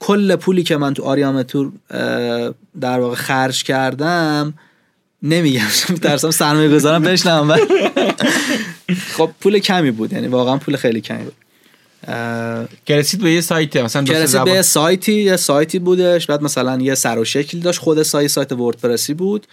کل 0.00 0.36
پولی 0.36 0.62
که 0.62 0.76
من 0.76 0.94
تو 0.94 1.02
آریام 1.02 1.42
تور 1.42 1.72
در 2.80 3.00
واقع 3.00 3.14
خرج 3.14 3.64
کردم 3.64 4.54
نمیگم 5.22 5.68
ترسم 6.02 6.30
سرمایه 6.30 6.68
گذارم 6.68 7.02
بشنم 7.02 7.56
خب 9.16 9.30
پول 9.40 9.58
کمی 9.58 9.90
بود 9.90 10.12
یعنی 10.12 10.26
واقعا 10.28 10.56
پول 10.56 10.76
خیلی 10.76 11.00
کمی 11.00 11.24
بود. 11.24 11.34
که 12.84 12.96
رسید 12.96 13.20
به 13.20 13.32
یه 13.32 13.40
سایت 13.40 13.76
مثلا 13.76 14.02
که 14.02 14.12
رسید. 14.12 14.44
به 14.44 14.62
سایتی 14.62 15.12
یه 15.12 15.36
سایتی 15.36 15.78
بودش 15.78 16.26
بعد 16.26 16.42
مثلا 16.42 16.80
یه 16.80 16.94
سر 16.94 17.18
و 17.18 17.24
شکلی 17.24 17.60
داشت 17.60 17.80
خود 17.80 18.02
سایت 18.02 18.30
سایت 18.30 18.52
وردپرسی 18.52 19.14
بود 19.14 19.46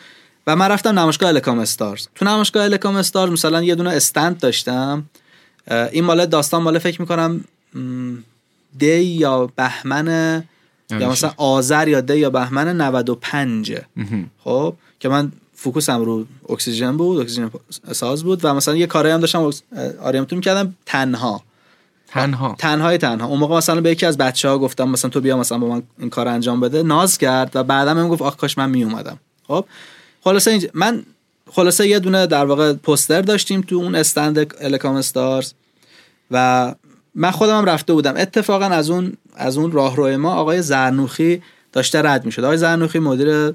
و 0.48 0.56
من 0.56 0.68
رفتم 0.68 1.00
نمایشگاه 1.00 1.30
الکام 1.30 1.60
استارز 1.60 2.08
تو 2.16 2.26
نمایشگاه 2.26 2.64
الکام 2.64 2.96
استارز 2.96 3.32
مثلا 3.32 3.64
یه 3.64 3.76
دونه 3.76 3.90
استند 3.90 4.40
داشتم 4.40 5.04
این 5.92 6.04
مال 6.04 6.26
داستان 6.26 6.62
مال 6.62 6.80
فکر 6.80 7.02
می‌کنم 7.02 7.44
دی 8.78 9.02
یا 9.02 9.52
بهمن 9.56 10.44
یا. 10.92 11.10
مثلا 11.10 11.32
آذر 11.38 11.88
یا 11.88 12.02
دی 12.02 12.18
یا 12.18 12.30
بهمن 12.30 12.82
95 12.82 13.78
مهم. 13.96 14.30
خب 14.44 14.74
که 15.00 15.10
من 15.10 15.32
فوکوسم 15.54 16.02
رو 16.02 16.26
اکسیژن 16.50 16.98
بود 16.98 17.22
اکسیژن 17.22 17.52
ساز 17.92 18.24
بود 18.24 18.40
و 18.44 18.54
مثلا 18.54 18.76
یه 18.76 18.88
کاری 18.88 19.10
هم 19.10 19.20
داشتم 19.20 19.52
آریامتون 20.02 20.38
می‌کردم 20.38 20.76
تنها 20.86 21.44
تنها. 22.12 22.56
تنهای 22.60 22.98
تنها. 22.98 23.28
اون 23.28 23.40
موقع 23.40 23.58
مثلا 23.58 23.82
به 23.82 23.92
یکی 23.92 24.06
از 24.06 24.18
بچه 24.18 24.50
ها 24.50 24.58
گفتم 24.58 24.90
مثلا 24.90 25.10
تو 25.12 25.22
بیا 25.22 25.38
مثلا 25.38 25.58
با 25.58 25.68
من 25.68 25.84
این 26.00 26.10
کار 26.10 26.28
انجام 26.28 26.60
بده. 26.60 26.84
ناز 26.84 27.18
کرد 27.18 27.52
و 27.56 27.64
بعدم 27.64 27.98
هم 27.98 28.08
گفت 28.08 28.22
آخ 28.22 28.36
کاش 28.36 28.58
من 28.58 28.70
می 28.70 28.84
اومدم 28.84 29.20
خب؟ 29.48 29.66
خلاصه 30.22 30.52
اینج... 30.52 30.68
من 30.74 31.04
خلاصه 31.52 31.88
یه 31.88 32.00
دونه 32.00 32.28
در 32.28 32.46
واقع 32.46 32.74
پوستر 32.74 33.22
داشتیم 33.22 33.62
تو 33.62 33.76
اون 33.76 33.96
استند 33.96 34.54
الکام 34.62 34.96
استارز 34.96 35.54
و 36.32 36.76
من 37.16 37.32
خودم 37.32 37.58
هم 37.58 37.66
رفته 37.66 37.94
بودم. 37.94 38.14
اتفاقا 38.18 38.66
از 38.66 38.90
اون 38.90 39.14
از 39.36 39.58
اون 39.58 39.72
راهروی 39.72 40.16
ما 40.16 40.34
آقای 40.34 40.62
زرنوخی 40.62 41.42
داشته 41.74 42.02
رد 42.02 42.26
می‌شد. 42.26 42.44
آقای 42.44 42.58
زرنوخی 42.58 43.00
مدیر 43.00 43.54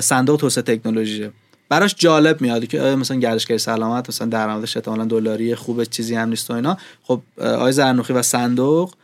صندوق 0.00 0.40
توسعه 0.40 0.62
تکنولوژی. 0.62 1.30
براش 1.68 1.94
جالب 1.98 2.40
میاد 2.40 2.66
که 2.66 2.80
مثلا 2.80 3.16
گردشگری 3.16 3.58
سلامت 3.58 4.08
مثلا 4.08 4.28
درآمدش 4.28 4.76
احتمالاً 4.76 5.04
دلاری 5.04 5.54
خوبه 5.54 5.86
چیزی 5.86 6.14
هم 6.14 6.28
نیست 6.28 6.50
و 6.50 6.54
اینا. 6.54 6.76
خب 7.02 7.20
آقای 7.40 7.72
زرنوخی 7.72 8.12
و 8.12 8.22
صندوق 8.22 8.94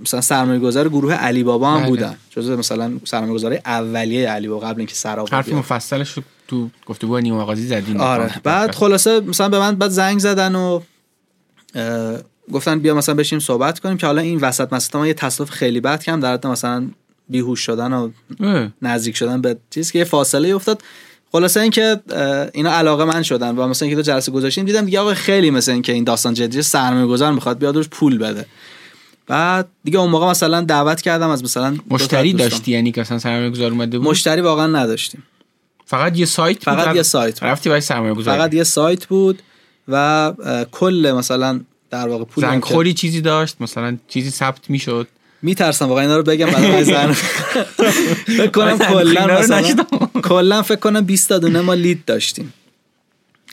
مثلا 0.00 0.20
سرمایه 0.20 0.58
گذار 0.58 0.88
گروه 0.88 1.14
علی 1.14 1.42
بابا 1.42 1.70
هم 1.70 1.80
بله. 1.80 1.88
بودن. 1.88 2.16
جزو 2.30 2.56
مثلا 2.56 2.92
سرمایه 3.04 3.32
گذاری 3.32 3.58
اولیه 3.66 4.28
علی 4.28 4.48
بابا 4.48 4.66
قبل 4.66 4.80
اینکه 4.80 4.94
سراب 4.94 5.28
حرف. 5.32 5.48
مفصلش 5.48 6.18
تو 6.48 6.68
گفتگو 6.86 7.18
نیمه 7.18 7.36
آغازی 7.36 7.66
زدیم. 7.66 8.00
آره. 8.00 8.34
بعد 8.42 8.74
خلاصه 8.74 9.20
مثلا 9.20 9.48
به 9.48 9.58
من 9.58 9.76
بعد 9.76 9.90
زنگ 9.90 10.18
زدن 10.18 10.54
و 10.54 10.80
گفتن 12.52 12.78
بیا 12.78 12.94
مثلا 12.94 13.14
بشیم 13.14 13.38
صحبت 13.38 13.78
کنیم 13.78 13.96
که 13.96 14.06
حالا 14.06 14.22
این 14.22 14.38
وسط 14.38 14.72
مثلا 14.72 15.06
یه 15.06 15.14
تصادف 15.14 15.50
خیلی 15.50 15.80
بد 15.80 16.02
کردم 16.02 16.20
در 16.20 16.32
حد 16.32 16.46
مثلا 16.46 16.88
بیهوش 17.28 17.60
شدن 17.60 17.92
و 17.92 18.10
اه. 18.40 18.68
نزدیک 18.82 19.16
شدن 19.16 19.40
به 19.40 19.56
چیز 19.70 19.92
که 19.92 19.98
یه 19.98 20.04
فاصله 20.04 20.54
افتاد. 20.54 20.82
خلاصه 21.32 21.60
اینکه 21.60 22.00
اینا 22.54 22.72
علاقه 22.72 23.04
من 23.04 23.22
شدن 23.22 23.56
و 23.56 23.66
مثلا 23.66 23.88
اینکه 23.88 24.02
تو 24.02 24.10
جلسه 24.12 24.32
گذاشتیم 24.32 24.64
دیدم 24.64 24.84
دیگه 24.84 25.00
آقا 25.00 25.14
خیلی 25.14 25.50
مثلا 25.50 25.74
اینکه 25.74 25.92
این 25.92 26.04
داستان 26.04 26.34
جدی 26.34 26.62
سرمایه 26.62 27.06
گذار 27.06 27.32
می‌خواد 27.32 27.58
بیاد 27.58 27.76
روش 27.76 27.88
پول 27.88 28.18
بده. 28.18 28.46
بعد 29.26 29.68
دیگه 29.84 29.98
اون 29.98 30.10
موقع 30.10 30.30
مثلا 30.30 30.60
دعوت 30.60 31.00
کردم 31.00 31.28
از 31.28 31.44
مثلا 31.44 31.76
مشتری. 31.90 32.32
داشتی؟ 32.32 32.72
یعنی 32.72 32.92
که 32.92 33.00
مثلا 33.00 33.18
سرمایه 33.18 33.50
گذار 33.50 33.70
اومده 33.70 33.98
بود؟ 33.98 34.08
مشتری 34.08 34.40
واقعا 34.40 34.66
نداشتیم. 34.66 35.22
فقط 35.86 36.18
یه 36.18 36.26
سایت 36.26 36.64
بود؟ 36.64 36.74
فقط 36.74 36.96
یه 36.96 37.02
سایت 37.02 37.40
بود. 37.40 37.48
رفتی 37.48 37.68
برای 37.68 37.80
سرمایه 37.80 38.14
گذاری 38.14 38.38
فقط 38.38 38.54
یه 38.54 38.64
سایت 38.64 39.06
بود 39.06 39.42
و 39.88 40.32
کل 40.72 41.12
مثلا 41.16 41.60
در 41.90 42.08
واقع 42.08 42.24
پول 42.24 42.44
زنگ 42.44 42.64
خوری 42.64 42.94
چیزی 42.94 43.20
داشت؟ 43.20 43.56
مثلا 43.60 43.96
چیزی 44.08 44.30
ثبت 44.30 44.70
می‌شد؟ 44.70 45.08
میترسم 45.42 45.88
واقعا 45.88 46.02
اینا 46.02 46.16
رو 46.16 46.22
بگم 46.22 46.46
برای 46.46 46.84
زن 46.84 47.12
فکر 48.38 48.46
کنم 48.46 48.78
کلا 48.78 49.26
مثلا. 49.26 49.62
کلا 50.22 50.62
فکر 50.62 50.78
کنم 50.78 51.00
20 51.00 51.28
تا 51.28 51.38
دونه 51.38 51.60
ما 51.60 51.74
lead 51.74 52.04
داشتیم. 52.04 52.52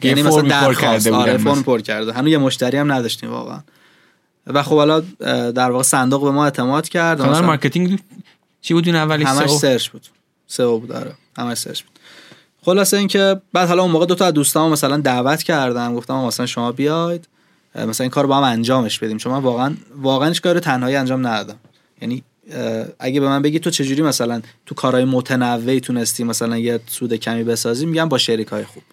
یعنی 0.03 0.23
مثلا 0.23 0.41
درخواست. 0.41 1.07
آره 1.07 1.37
فرم. 1.37 1.63
پر 1.63 1.81
کرده. 1.81 2.13
هنوز 2.13 2.31
یه 2.31 2.37
مشتری 2.37 2.77
هم 2.77 2.91
نداشتیم 2.91 3.31
واقعا. 3.31 3.59
و 4.47 4.63
خب 4.63 4.75
حالا 4.75 4.99
در 5.51 5.71
واقع 5.71 5.83
صندوق 5.83 6.23
به 6.23 6.31
ما 6.31 6.43
اعتماد 6.43 6.89
کرد. 6.89 7.17
کانال 7.17 7.33
مثلا 7.33 7.47
marketing 7.47 7.99
چی 8.61 8.73
بود 8.73 8.87
اون 8.87 8.97
اولی؟ 8.97 9.23
همش؟ 9.23 9.49
search 9.49 9.89
بود. 9.89 10.05
SEO 10.47 10.79
بود 10.79 10.91
آره. 10.91 11.13
همش 11.37 11.57
search 11.57 11.81
بود. 11.81 11.99
خلاصه 12.61 12.97
اینکه 12.97 13.41
بعد 13.53 13.67
حالا 13.67 13.81
اون 13.83 13.91
موقع 13.91 14.05
دو 14.05 14.15
تا 14.15 14.25
از 14.25 14.33
دوستام 14.33 14.71
مثلا 14.71 14.97
دعوت 14.97 15.43
کردم. 15.43 15.95
گفتم 15.95 16.15
مثلا 16.15 16.45
شما 16.45 16.71
بیاید. 16.71 17.27
مثلا 17.75 18.03
این 18.03 18.11
کار 18.11 18.23
رو 18.23 18.27
با 18.27 18.37
هم 18.37 18.43
انجامش 18.43 18.99
بدیم. 18.99 19.17
چون 19.17 19.33
من 19.33 19.39
واقعا 19.39 19.75
واقعا 20.01 20.27
هیچ 20.27 20.41
کار 20.41 20.59
تنهایی 20.59 20.95
انجام 20.95 21.27
ندادم. 21.27 21.57
یعنی 22.01 22.23
اگه 22.99 23.19
به 23.19 23.27
من 23.27 23.41
بگی 23.41 23.59
تو 23.59 23.69
چجوری 23.69 24.01
مثلا 24.01 24.41
تو 24.65 24.75
کارهای 24.75 25.05
متنوعی 25.05 25.79
تونستی 25.79 26.23
مثلا 26.23 26.57
یه 26.57 26.79
سود 26.87 27.13
کمی 27.13 27.43
بسازی 27.43 27.85
میگم 27.85 28.09
با 28.09 28.17
شریک 28.17 28.47
های 28.47 28.63
خوب. 28.63 28.83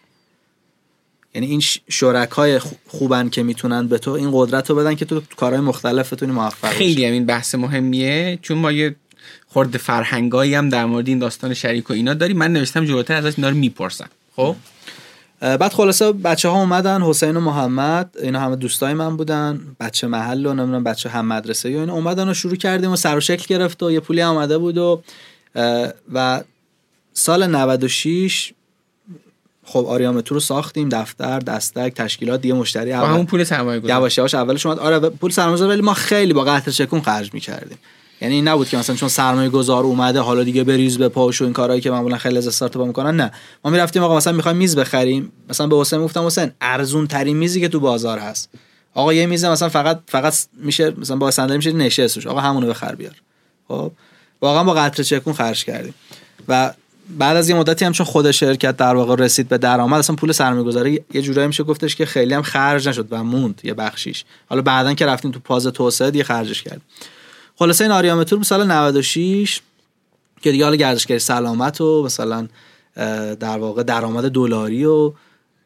یعنی 1.34 1.46
این 1.46 1.60
شرکای 1.88 2.58
خو- 2.58 2.74
خوبن 2.88 3.28
که 3.28 3.42
می‌تونن 3.42 3.88
به 3.88 3.98
تو 3.98 4.10
این 4.10 4.30
قدرت 4.32 4.70
رو 4.70 4.76
بدن 4.76 4.94
که 4.94 5.04
تو 5.04 5.22
کارهای 5.36 5.60
مختلف 5.60 6.12
بتونی 6.12 6.32
موفق 6.32 6.68
خیلی 6.68 7.04
هم 7.04 7.12
این 7.12 7.26
بحث 7.26 7.54
مهمیه 7.54 8.38
چون 8.42 8.58
ما 8.58 8.72
یه 8.72 8.96
خورده 9.48 9.78
فرهنگایی 9.78 10.54
هم 10.54 10.68
در 10.68 10.84
مورد 10.84 11.08
این 11.08 11.18
داستان 11.18 11.54
شریک 11.54 11.90
و 11.90 11.92
اینا 11.92 12.14
داریم. 12.14 12.38
من 12.38 12.52
نوشتم 12.52 12.84
جلوتر 12.84 13.14
ازش 13.14 13.32
اینا 13.36 13.48
رو 13.48 13.56
می‌پرسم. 13.56 14.08
خب؟ 14.36 14.56
بعد 15.44 15.72
خلاصه 15.72 16.12
بچه 16.12 16.48
ها 16.48 16.60
اومدن 16.60 17.02
حسین 17.02 17.36
و 17.36 17.40
محمد 17.40 18.16
اینا 18.22 18.40
همه 18.40 18.56
دوستای 18.56 18.94
من 18.94 19.16
بودن 19.16 19.76
بچه 19.80 20.06
محل 20.06 20.46
و 20.46 20.54
نمی‌دونم 20.54 20.84
بچه 20.84 21.08
هم 21.08 21.26
مدرسه 21.26 21.76
و 21.76 21.80
اینا 21.80 21.94
اومدن 21.94 22.28
و 22.28 22.34
شروع 22.34 22.56
کردیم 22.56 22.90
و 22.90 22.96
سر 22.96 23.16
و 23.16 23.20
شکل 23.20 23.44
گرفت 23.48 23.82
و 23.82 23.90
یه 23.90 24.00
پولی 24.00 24.22
اومده 24.22 24.58
بود 24.58 24.78
و 24.78 25.02
و 26.12 26.42
سال 27.12 27.46
96 27.46 28.52
خب 29.64 29.86
آریامتو 29.88 30.34
رو 30.34 30.40
ساختیم 30.40 30.88
دفتر 30.88 31.38
دستک 31.38 31.94
تشکیلات 31.94 32.40
دیگه 32.40 32.54
مشتری 32.54 32.92
اول 32.92 33.08
همون 33.08 33.26
پول 33.26 33.44
سرمایه 33.44 33.80
گذاری. 33.80 33.98
یواش 33.98 34.18
یواش 34.18 34.34
اولش 34.34 34.66
اومد. 34.66 34.78
آره 34.78 34.98
پول 34.98 35.30
سرمایه‌گذاری 35.30 35.70
ولی 35.70 35.82
ما 35.82 35.94
خیلی 35.94 36.32
با 36.32 36.44
قطر 36.44 36.70
چکون 36.70 37.00
خرج 37.00 37.34
می‌کردیم. 37.34 37.78
یعنی 38.24 38.34
این 38.34 38.48
نبود 38.48 38.68
که 38.68 38.76
مثلا 38.76 38.96
چون 38.96 39.08
سرمایه 39.08 39.48
گذار 39.48 39.84
اومده 39.84 40.20
حالا 40.20 40.42
دیگه 40.44 40.64
بریز 40.64 40.98
به 40.98 41.08
پاش 41.08 41.40
و 41.40 41.44
این 41.44 41.52
کارهایی 41.52 41.80
که 41.80 41.90
معمولا 41.90 42.18
خیلی 42.18 42.38
از 42.38 42.46
استارتاپ 42.46 42.86
می‌کنن 42.86 43.16
نه. 43.16 43.30
ما 43.64 43.70
می‌رفتیم 43.70 44.02
آقا 44.02 44.16
مثلا 44.16 44.32
می‌خوایم 44.32 44.56
میز 44.56 44.76
بخریم. 44.76 45.32
مثلا 45.48 45.66
به 45.66 45.78
حسین 45.78 45.98
گفتم 46.02 46.26
حسین 46.26 46.50
ارزون 46.60 47.06
ترین 47.06 47.36
میزی 47.36 47.60
که 47.60 47.68
تو 47.68 47.80
بازار 47.80 48.18
هست. 48.18 48.48
آقا 48.94 49.12
یه 49.12 49.26
میز 49.26 49.44
مثلا 49.44 49.68
فقط 49.68 50.00
فقط 50.08 50.34
میشه 50.56 50.90
مثلا 50.90 51.16
با 51.16 51.30
صندلی 51.30 51.56
میشه 51.56 51.72
نشستش 51.72 52.26
آقا 52.26 52.40
همونو 52.40 52.66
بخر 52.66 52.94
بیار. 52.94 53.14
خب. 53.68 53.92
واقعا 54.42 54.64
با 54.64 54.74
قطر 54.74 55.02
چکون 55.02 55.32
خرج 55.32 55.64
کردیم. 55.64 55.94
و 56.48 56.74
بعد 57.18 57.36
از 57.36 57.48
یه 57.48 57.54
مدتی 57.54 57.84
هم 57.84 57.92
چون 57.92 58.06
خود 58.06 58.30
شرکت 58.30 58.76
در 58.76 58.94
واقع 58.94 59.14
رسید 59.14 59.48
به 59.48 59.58
درآمد 59.58 59.98
اصلا 59.98 60.16
پول 60.16 60.32
سرمایه 60.32 60.64
گذاری 60.64 61.00
یه 61.14 61.22
جورایی 61.22 61.46
میشه 61.46 61.64
گفتش 61.64 61.96
که 61.96 62.06
خیلی 62.06 62.34
هم 62.34 62.42
خرج 62.42 62.88
نشد 62.88 63.08
و 63.10 63.24
موند 63.24 63.60
یه 63.64 63.74
بخشیش. 63.74 64.24
حالا 64.48 64.62
بعدا 64.62 64.94
که 64.94 65.06
رفتیم 65.06 65.30
تو 65.30 65.40
پاز 65.40 65.66
توسعه 65.66 66.10
دیگه 66.10 66.24
خرجش 66.24 66.62
کرد 66.62 66.80
خلاصه 67.56 67.84
این 67.84 67.92
آریامتور 67.92 68.38
به 68.38 68.44
سال 68.44 68.70
96 68.70 69.60
که 70.42 70.52
دیگه 70.52 70.64
حالا 70.64 70.76
گردشگری 70.76 71.18
سلامت 71.18 71.80
و 71.80 72.02
مثلا 72.02 72.48
در 73.40 73.58
واقع 73.58 73.82
درآمد 73.82 74.30
دلاری 74.30 74.84
و 74.84 75.12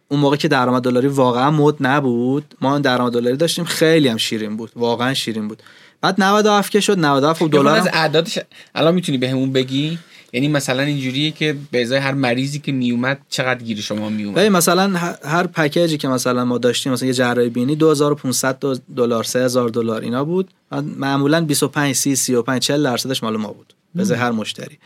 اون 0.09 0.21
موقع 0.21 0.37
که 0.37 0.49
درآمد 0.49 0.83
دلاری 0.83 1.07
واقعا 1.07 1.51
مد 1.51 1.75
نبود 1.81 2.55
ما 2.61 2.73
این 2.73 2.83
درآمد 2.83 3.13
دلاری 3.13 3.37
داشتیم 3.37 3.65
خیلی 3.65 4.09
هم 4.09 4.17
شیرین 4.17 4.57
بود 4.57 4.71
واقعا 4.77 5.15
شیرین 5.15 5.49
بود. 5.49 5.63
بعد 6.01 6.21
97 6.23 6.73
که 6.73 6.81
شد 6.81 6.99
97 6.99 7.43
خب 7.43 7.51
دلار 7.51 7.65
دلار 7.65 7.77
از 7.77 7.89
اعدادش 7.93 8.39
الان 8.75 8.95
می‌تونی 8.95 9.19
بهمون 9.19 9.53
بگی؟ 9.53 9.99
یعنی 10.33 10.49
مثلا 10.49 10.83
اینجوریه 10.83 11.31
که 11.31 11.57
به 11.71 11.83
ازای 11.83 11.99
هر 11.99 12.13
مریضی 12.15 12.59
که 12.59 12.73
میومد 12.73 13.19
چقدر 13.29 13.63
گیر 13.63 13.81
شما 13.81 14.09
میومد؟ 14.09 14.35
ببین 14.37 14.49
مثلا 14.53 14.89
هر 15.25 15.47
پکیجی 15.47 15.99
که 15.99 16.09
مثلا 16.09 16.45
ما 16.45 16.59
داشتیم 16.59 16.93
مثلا 16.93 17.09
یه 17.09 17.15
جراحی 17.15 17.49
بینی 17.49 17.77
2500 17.77 18.59
دو- 18.59 18.79
دلار 18.97 19.25
3000 19.25 19.69
دلار 19.69 20.01
اینا 20.03 20.25
بود. 20.25 20.51
معمولا 20.97 21.41
25 21.41 21.95
30 21.95 22.17
35 22.17 22.63
40 22.63 22.83
درصدش 22.85 23.23
مال 23.23 23.37
ما 23.37 23.53
بود 23.53 23.75
به 23.95 24.03
ازای 24.03 24.19
هر 24.19 24.31
مشتری. 24.31 24.79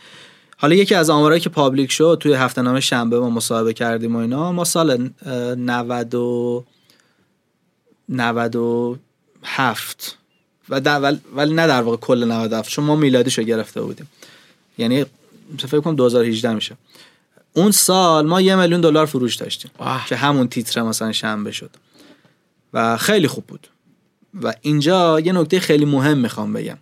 حالا 0.57 0.75
یکی 0.75 0.95
از 0.95 1.09
آمارایی 1.09 1.41
که 1.41 1.49
پابلیک 1.49 1.91
شد 1.91 2.17
توی 2.21 2.33
هفته 2.33 2.61
نامه 2.61 2.79
شنبه 2.79 3.19
ما 3.19 3.29
مصاحبه 3.29 3.73
کردیم 3.73 4.15
و 4.15 4.19
اینا 4.19 4.51
ما 4.51 4.63
سال 4.63 5.09
اه، 5.25 5.55
90 5.55 6.15
و 6.15 6.63
97 8.09 10.17
و 10.69 10.81
در 10.81 11.15
ولی 11.35 11.53
نه 11.53 11.67
در 11.67 11.81
واقع 11.81 11.97
کل 11.97 12.23
97 12.23 12.69
چون 12.69 12.85
ما 12.85 12.95
میلادیشو 12.95 13.43
گرفته 13.43 13.81
بودیم. 13.81 14.07
یعنی 14.77 15.05
فکر 15.57 15.79
کنم 15.79 15.95
2018 15.95 16.53
میشه. 16.53 16.77
اون 17.53 17.71
سال 17.71 18.27
ما 18.27 18.41
یه 18.41 18.55
میلیون 18.55 18.81
دلار 18.81 19.05
فروش 19.05 19.35
داشتیم 19.35 19.71
آه. 19.77 20.05
که 20.07 20.15
همون 20.15 20.47
تیتر 20.47 20.81
مثلا 20.81 21.11
شنبه 21.11 21.51
شد. 21.51 21.69
و 22.73 22.97
خیلی 22.97 23.27
خوب 23.27 23.43
بود. 23.47 23.67
و 24.41 24.53
اینجا 24.61 25.19
یه 25.19 25.33
نکته 25.33 25.59
خیلی 25.59 25.85
مهم 25.85 26.17
می‌خوام 26.17 26.53
بگم. 26.53 26.77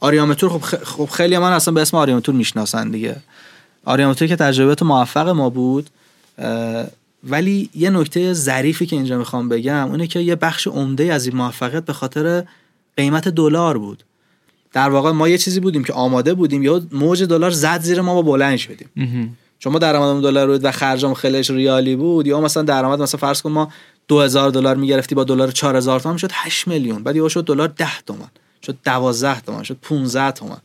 آریامتور 0.00 0.50
خب, 0.50 0.60
خ- 0.60 0.84
خب 0.84 1.08
خیلی 1.12 1.38
من 1.38 1.52
اصلا 1.52 1.74
به 1.74 1.80
اسم 1.80 1.96
آریامتور 1.96 2.34
می‌شناسن 2.34 2.90
دیگه. 2.90 3.16
آریامتور 3.84 4.28
که 4.28 4.36
تجربیات 4.36 4.82
موفق 4.82 5.28
ما 5.28 5.50
بود 5.50 5.90
اه، 6.38 6.86
ولی 7.24 7.70
یه 7.74 7.90
نکته 7.90 8.32
ظریفی 8.32 8.86
که 8.86 8.96
اینجا 8.96 9.18
می‌خوام 9.18 9.48
بگم 9.48 9.88
اونه 9.88 10.06
که 10.06 10.20
یه 10.20 10.36
بخش 10.36 10.66
عمده 10.66 11.12
از 11.12 11.26
این 11.26 11.36
موفقیت 11.36 11.84
به 11.84 11.92
خاطر 11.92 12.44
قیمت 12.96 13.28
دلار 13.28 13.78
بود. 13.78 14.04
در 14.72 14.90
واقع 14.90 15.10
ما 15.10 15.28
یه 15.28 15.38
چیزی 15.38 15.60
بودیم 15.60 15.84
که 15.84 15.92
آماده 15.92 16.34
بودیم 16.34 16.62
یا 16.62 16.82
موج 16.92 17.22
دلار 17.22 17.50
زد 17.50 17.80
زیر 17.80 18.00
ما 18.00 18.14
با 18.14 18.22
بلند 18.22 18.56
شدیم. 18.56 18.88
چون 19.58 19.72
ما 19.72 19.78
درآمدمون 19.78 20.22
دلار 20.22 20.46
بود 20.46 20.64
و 20.64 20.72
خرجمون 20.72 21.14
خیلیش 21.14 21.50
ریالی 21.50 21.96
بود 21.96 22.26
یا 22.26 22.40
مثلا 22.40 22.62
درآمد 22.62 23.02
مثلا 23.02 23.20
فرض 23.20 23.42
کن 23.42 23.50
ما 23.50 23.72
2000 24.08 24.50
دلار 24.50 24.76
می‌گرفتی 24.76 25.14
با 25.14 25.24
دلار 25.24 25.50
4000 25.50 26.00
تومان 26.00 26.18
شد 26.18 26.30
8 26.32 26.68
میلیون. 26.68 27.02
بعد 27.02 27.16
یهو 27.16 27.28
شد 27.28 27.44
دلار 27.44 27.68
10 27.68 27.86
تومن 28.06 28.28
شد 28.66 28.76
12 28.84 29.40
تومن 29.40 29.62
شد 29.62 29.76
15 29.82 30.30
تومن 30.32 30.56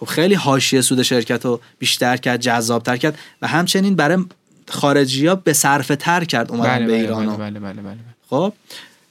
خب 0.00 0.06
خیلی 0.06 0.34
حاشیه 0.34 0.80
سود 0.80 1.02
شرکت 1.02 1.44
رو 1.44 1.60
بیشتر 1.78 2.16
کرد 2.16 2.40
جذابتر 2.40 2.96
کرد 2.96 3.18
و 3.42 3.46
همچنین 3.46 3.94
برای 3.94 4.24
خارجی 4.68 5.26
ها 5.26 5.34
به 5.34 5.52
صرفه 5.52 5.96
تر 5.96 6.24
کرد 6.24 6.52
اومدن 6.52 6.76
بله 6.76 6.86
به 6.86 6.92
بله 6.92 7.00
ایران. 7.00 7.26
بله 7.26 7.36
بله 7.36 7.60
بله 7.60 7.82
بله 7.82 7.96
خب 8.30 8.52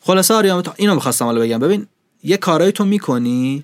خلاصه 0.01 0.33
آریام 0.33 0.63
اینو 0.75 0.95
می‌خواستم 0.95 1.25
حالا 1.25 1.41
بگم. 1.41 1.59
ببین 1.59 1.87
یه 2.23 2.37
کارایی 2.37 2.71
تو 2.71 2.85
می‌کنی 2.85 3.63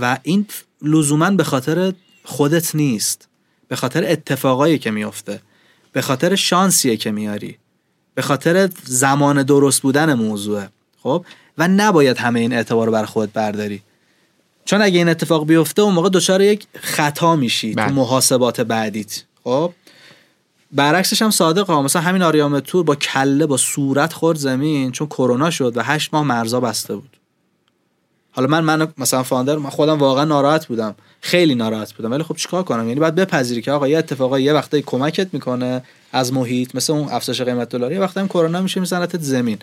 و 0.00 0.18
این 0.22 0.46
لزوما 0.82 1.30
به 1.30 1.44
خاطر 1.44 1.92
خودت 2.24 2.74
نیست 2.74 3.28
به 3.68 3.76
خاطر 3.76 4.04
اتفاقایی 4.04 4.78
که 4.78 4.90
میفته 4.90 5.40
به 5.92 6.02
خاطر 6.02 6.34
شانسیه 6.34 6.96
که 6.96 7.10
میاری 7.10 7.58
به 8.14 8.22
خاطر 8.22 8.70
زمان 8.84 9.42
درست 9.42 9.82
بودن 9.82 10.14
موضوعه 10.14 10.68
خب؟ 11.02 11.24
و 11.58 11.68
نباید 11.68 12.18
همه 12.18 12.40
این 12.40 12.52
اعتبار 12.52 12.86
رو 12.86 12.92
بر 12.92 13.04
خودت 13.04 13.32
برداری. 13.32 13.82
چون 14.64 14.82
اگه 14.82 14.98
این 14.98 15.08
اتفاق 15.08 15.46
بیفته 15.46 15.82
اون 15.82 15.94
موقع 15.94 16.08
دچار 16.08 16.42
یک 16.42 16.66
خطا 16.74 17.36
میشی 17.36 17.74
بله. 17.74 17.88
تو 17.88 17.94
محاسبات 17.94 18.60
بعدیت 18.60 19.24
خب؟ 19.44 19.72
برعکسش 20.72 21.22
هم 21.22 21.30
صادق 21.30 21.66
ها 21.66 21.82
مثلا 21.82 22.02
همین 22.02 22.22
آریام 22.22 22.60
تور 22.60 22.84
با 22.84 22.94
کله 22.94 23.46
با 23.46 23.56
صورت 23.56 24.12
خورد 24.12 24.38
زمین 24.38 24.92
چون 24.92 25.06
کرونا 25.06 25.50
شد 25.50 25.76
و 25.76 25.82
هشت 25.82 26.14
ماه 26.14 26.24
مرزا 26.24 26.60
بسته 26.60 26.96
بود. 26.96 27.16
حالا 28.36 28.48
من 28.48 28.64
من 28.64 28.88
مثلا 28.98 29.22
فاندر 29.22 29.56
من 29.56 29.70
خودم 29.70 29.98
واقعا 29.98 30.24
ناراحت 30.24 30.66
بودم. 30.66 30.94
خیلی 31.20 31.54
ناراحت 31.54 31.92
بودم. 31.92 32.10
ولی 32.10 32.22
خب 32.22 32.36
چیکار 32.36 32.62
کنم؟ 32.62 32.88
یعنی 32.88 33.00
باید 33.00 33.14
بپذیری 33.14 33.62
که 33.62 33.72
آقا 33.72 33.88
یه 33.88 33.98
اتفاقا 33.98 34.40
یه 34.40 34.52
وقتایی 34.52 34.82
کمکت 34.86 35.34
می‌کنه 35.34 35.82
از 36.12 36.32
محیط 36.32 36.74
مثل 36.74 36.92
اون 36.92 37.08
افزایش 37.08 37.40
قیمت 37.40 37.68
دلار. 37.68 37.92
یه 37.92 38.00
وقتی 38.00 38.20
هم 38.20 38.28
کرونا 38.28 38.60
میشه 38.60 38.80
میزنتت 38.80 39.20
زمین. 39.20 39.58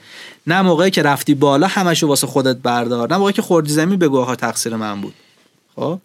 نه 0.47 0.61
موقعی 0.61 0.91
که 0.91 1.01
رفتی 1.01 1.35
بالا 1.35 1.67
همشو 1.67 2.07
واسه 2.07 2.27
خودت 2.27 2.57
بردار. 2.57 3.11
نه 3.11 3.17
موقعی 3.17 3.33
که 3.33 3.41
خوردی 3.41 3.71
زمین 3.73 3.99
بگو 3.99 4.19
آقا 4.19 4.35
تقصیر 4.35 4.75
من 4.75 5.01
بود. 5.01 5.13
خب. 5.75 5.99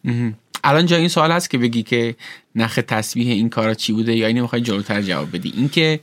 الان 0.64 0.87
جا 0.87 0.97
این 0.97 1.09
سوال 1.09 1.33
هست 1.33 1.51
که 1.51 1.59
بگی 1.59 1.83
که 1.83 2.16
نخ 2.55 2.79
تسبیح 2.89 3.33
این 3.33 3.49
کارا 3.49 3.75
چی 3.75 3.93
بوده 3.93 4.14
یا 4.16 4.27
اینو 4.27 4.43
می‌خوای 4.43 4.62
جلوتر 4.62 5.03
جواب 5.03 5.37
بدی. 5.37 5.53
این 5.57 5.69
که 5.69 6.01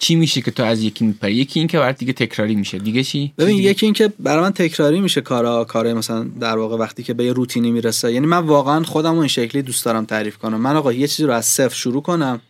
چی 0.00 0.14
میشه 0.14 0.40
که 0.40 0.50
تو 0.50 0.62
از 0.62 0.82
یکی 0.82 1.04
میپری؟ 1.04 1.34
یکی 1.34 1.60
این 1.60 1.66
که 1.68 1.78
برات 1.78 1.98
دیگه 1.98 2.12
تکراری 2.12 2.54
میشه. 2.54 2.78
دیگه 2.78 3.04
چی؟ 3.04 3.32
ببین 3.38 3.56
دیگه؟ 3.56 3.70
یکی 3.70 3.86
این 3.86 3.92
که 3.92 4.12
برای 4.18 4.42
من 4.42 4.50
تکراری 4.50 5.00
میشه 5.00 5.20
کارا 5.20 5.64
کارای 5.64 5.94
مثلا 5.94 6.24
در 6.40 6.58
واقع 6.58 6.76
وقتی 6.76 7.02
که 7.02 7.14
به 7.14 7.24
یه 7.24 7.32
روتینی 7.32 7.70
می‌رسه. 7.70 8.12
یعنی 8.12 8.26
من 8.26 8.38
واقعا 8.38 8.84
خودم 8.84 9.18
این 9.18 9.28
شکلی 9.28 9.62
دوست 9.62 9.84
دارم 9.84 10.04
تعریف 10.04 10.36
کنم. 10.36 10.60
من 10.60 10.76
آقا 10.76 10.92
یه 10.92 11.08
چیزی 11.08 11.24
رو 11.24 11.32
از 11.32 11.46
صفر 11.46 11.74
شروع 11.74 12.02
کنم 12.02 12.40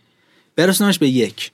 برسونمش 0.57 0.99
به 0.99 1.09
یک. 1.09 1.51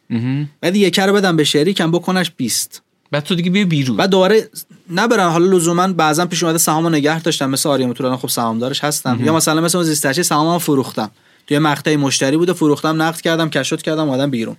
بعد 0.60 0.76
یک 0.76 0.98
رو 0.98 1.12
بدم 1.12 1.36
به 1.36 1.44
شریکم 1.44 1.90
بکنش 1.90 2.32
20 2.36 2.82
بعد 3.10 3.24
تو 3.24 3.34
دیگه 3.34 3.50
بیا 3.50 3.64
بیرون. 3.64 3.96
بعد 3.96 4.10
دوباره 4.10 4.48
نبرم. 4.90 5.30
حالا 5.30 5.56
لزوما 5.56 5.88
بعضا 5.88 6.26
پیش 6.26 6.42
اومده 6.42 6.58
سهامو 6.58 6.90
نگه 6.90 7.20
داشتم. 7.20 7.50
مثل 7.50 7.68
آریام 7.68 7.92
تو 7.92 8.04
الان 8.04 8.16
خب 8.16 8.28
سهامدارش 8.28 8.84
هستم. 8.84 9.20
یا 9.24 9.34
مثلا 9.34 9.60
مثل 9.60 9.78
اون 9.78 9.86
زیستچی 9.86 10.22
سهامو 10.22 10.58
فروختم. 10.58 11.10
توی 11.46 11.58
مقطعی 11.58 11.96
مشتری 11.96 12.36
بوده 12.36 12.52
فروختم 12.52 13.02
نقد 13.02 13.20
کردم 13.20 13.50
کشوت 13.50 13.82
کردم 13.82 14.08
اومدم 14.08 14.30
بیرون. 14.30 14.56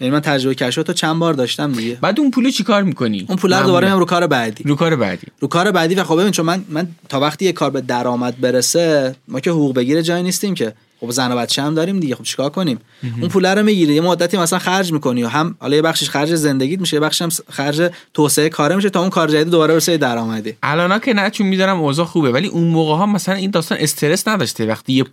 یعنی 0.00 0.12
من 0.12 0.20
تجربه 0.20 0.54
کشوت 0.54 0.88
رو 0.88 0.94
چند 0.94 1.18
بار 1.18 1.34
داشتم 1.34 1.72
دیگه. 1.72 1.98
بعد 2.00 2.20
اون 2.20 2.30
پولو 2.30 2.50
چیکار 2.50 2.82
می‌کنی؟ 2.82 3.26
اون 3.28 3.38
پول 3.38 3.52
رو 3.52 3.66
دوباره 3.66 3.86
میام 3.86 3.98
رو 3.98 4.04
کار 4.04 4.26
بعدی. 4.26 4.64
رو 4.64 4.74
کار 4.74 4.96
بعدی. 4.96 5.26
رو 5.40 5.48
کار 5.48 5.70
بعدی 5.70 5.94
و 5.94 6.04
خب 6.04 6.20
ببین 6.20 6.30
چون 6.30 6.46
من 6.46 6.64
من 6.68 6.88
تا 7.08 7.20
وقتی 7.20 7.44
یه 7.44 7.52
کار 7.52 7.70
به 7.70 7.80
درآمد 7.80 8.40
برسه 8.40 9.16
ما 9.28 9.40
که 9.40 9.50
حقوق 9.50 9.74
بگیره 9.74 10.02
جای 10.02 10.22
نیستیم 10.22 10.54
که. 10.54 10.72
خب 11.00 11.10
زن 11.10 11.32
و 11.32 11.36
بچه 11.36 11.62
هم 11.62 11.74
داریم 11.74 12.00
دیگه 12.00 12.14
خب 12.14 12.22
چیکار 12.22 12.50
کنیم؟ 12.50 12.78
اون 13.20 13.28
پول 13.28 13.46
رو 13.46 13.62
می‌گیری 13.62 13.94
یه 13.94 14.00
مدتی 14.00 14.36
مثلا 14.36 14.58
خرج 14.58 14.92
می‌کنی 14.92 15.22
و 15.22 15.28
هم 15.28 15.56
حالا 15.58 15.76
یه 15.76 15.82
بخشش 15.82 16.10
خرج 16.10 16.34
زندگیت 16.34 16.80
میشه 16.80 16.96
یه 16.96 17.00
بخشش 17.00 17.22
هم 17.22 17.28
خرج 17.50 17.90
توسعه 18.14 18.48
کاره 18.48 18.76
میشه 18.76 18.90
تا 18.90 19.00
اون 19.00 19.10
کار 19.10 19.28
جدید 19.28 19.48
دوباره 19.48 19.74
برسه 19.74 19.96
درآمدی. 19.96 20.54
الان 20.62 20.98
که 20.98 21.14
نه 21.14 21.30
چون 21.30 21.46
میدارم 21.46 21.80
اوضاع 21.80 22.06
خوبه 22.06 22.30
ولی 22.30 22.48
اون 22.48 22.64
موقع 22.64 22.94
ها 22.94 23.06
مثلا 23.06 23.34
این 23.34 23.50
داستان 23.50 23.78
استرس 23.80 24.28
نداشته. 24.28 24.66
وقتی 24.66 24.92
یه 24.92 25.04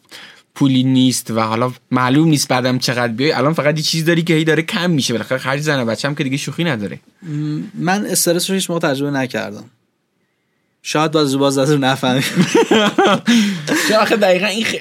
پولی 0.56 0.84
نیست 0.84 1.32
و 1.32 1.40
حالا 1.40 1.74
معلوم 1.92 2.28
نیست 2.28 2.48
بعدم 2.48 2.80
چقدر 2.80 3.14
بیای. 3.14 3.32
الان 3.32 3.54
فقط 3.54 3.78
یه 3.78 3.84
چیز 3.84 4.06
داری 4.06 4.24
که 4.24 4.34
هی 4.34 4.44
داره 4.44 4.64
کم 4.64 4.92
میشه. 4.92 5.14
بالاخره 5.14 5.38
خرج 5.38 5.62
زن 5.62 5.82
و 5.82 5.86
بچه‌م 5.86 6.16
که 6.16 6.24
دیگه 6.24 6.38
شوخی 6.38 6.64
نداره. 6.64 7.00
من 7.74 8.06
استرس 8.06 8.50
رو 8.50 8.54
هیچ 8.56 8.70
موقع 8.70 8.90
تجربه 8.90 9.12
نکردم. 9.18 9.64
شاید 10.86 11.12
باز 11.12 11.38
باز 11.38 11.58
از 11.58 11.72
نفهمی 11.72 12.24
آخه 14.02 14.16
دقیقا 14.16 14.46
این 14.46 14.66
خ... 14.66 14.76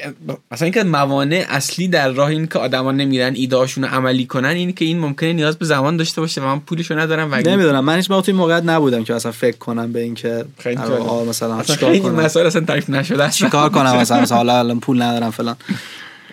مثلا 0.53 0.64
اینکه 0.64 0.84
موانع 0.84 1.46
اصلی 1.48 1.88
در 1.88 2.09
راه 2.09 2.28
این 2.28 2.46
که 2.46 2.59
آدما 2.59 2.92
نمیرن 2.92 3.34
ایدهاشون 3.34 3.84
رو 3.84 3.90
عملی 3.90 4.26
کنن 4.26 4.48
این 4.48 4.72
که 4.72 4.84
این 4.84 4.98
ممکنه 4.98 5.32
نیاز 5.32 5.57
به 5.57 5.66
زمان 5.66 5.96
داشته 5.96 6.20
باشه 6.20 6.40
و 6.40 6.44
من 6.44 6.61
پولشو 6.61 6.98
ندارم 6.98 7.32
و 7.32 7.34
نمی‌دونم. 7.34 7.84
من 7.84 7.96
هیچ 7.96 8.11
موقع 8.11 8.22
توی 8.22 8.34
موقعیت 8.34 8.62
نبودم 8.64 9.05
که 9.05 9.14
مثلا 9.14 9.32
فکر 9.32 9.57
کنم 9.57 9.92
به 9.92 10.00
اینکه 10.00 10.44
خیلی 10.59 10.80
مثلا 11.28 11.62
چیکار 11.62 11.98
کنم؟ 11.98 12.14
مسائل 12.14 12.46
اصلا 12.46 12.64
تعریف 12.64 12.90
نشده. 12.90 13.30
چیکار 13.30 13.70
کنم؟ 13.70 13.96
مثلا 13.96 14.36
حالا 14.36 14.59
الان 14.59 14.80
پول 14.80 15.03
ندارم 15.03 15.30
فلان. 15.30 15.57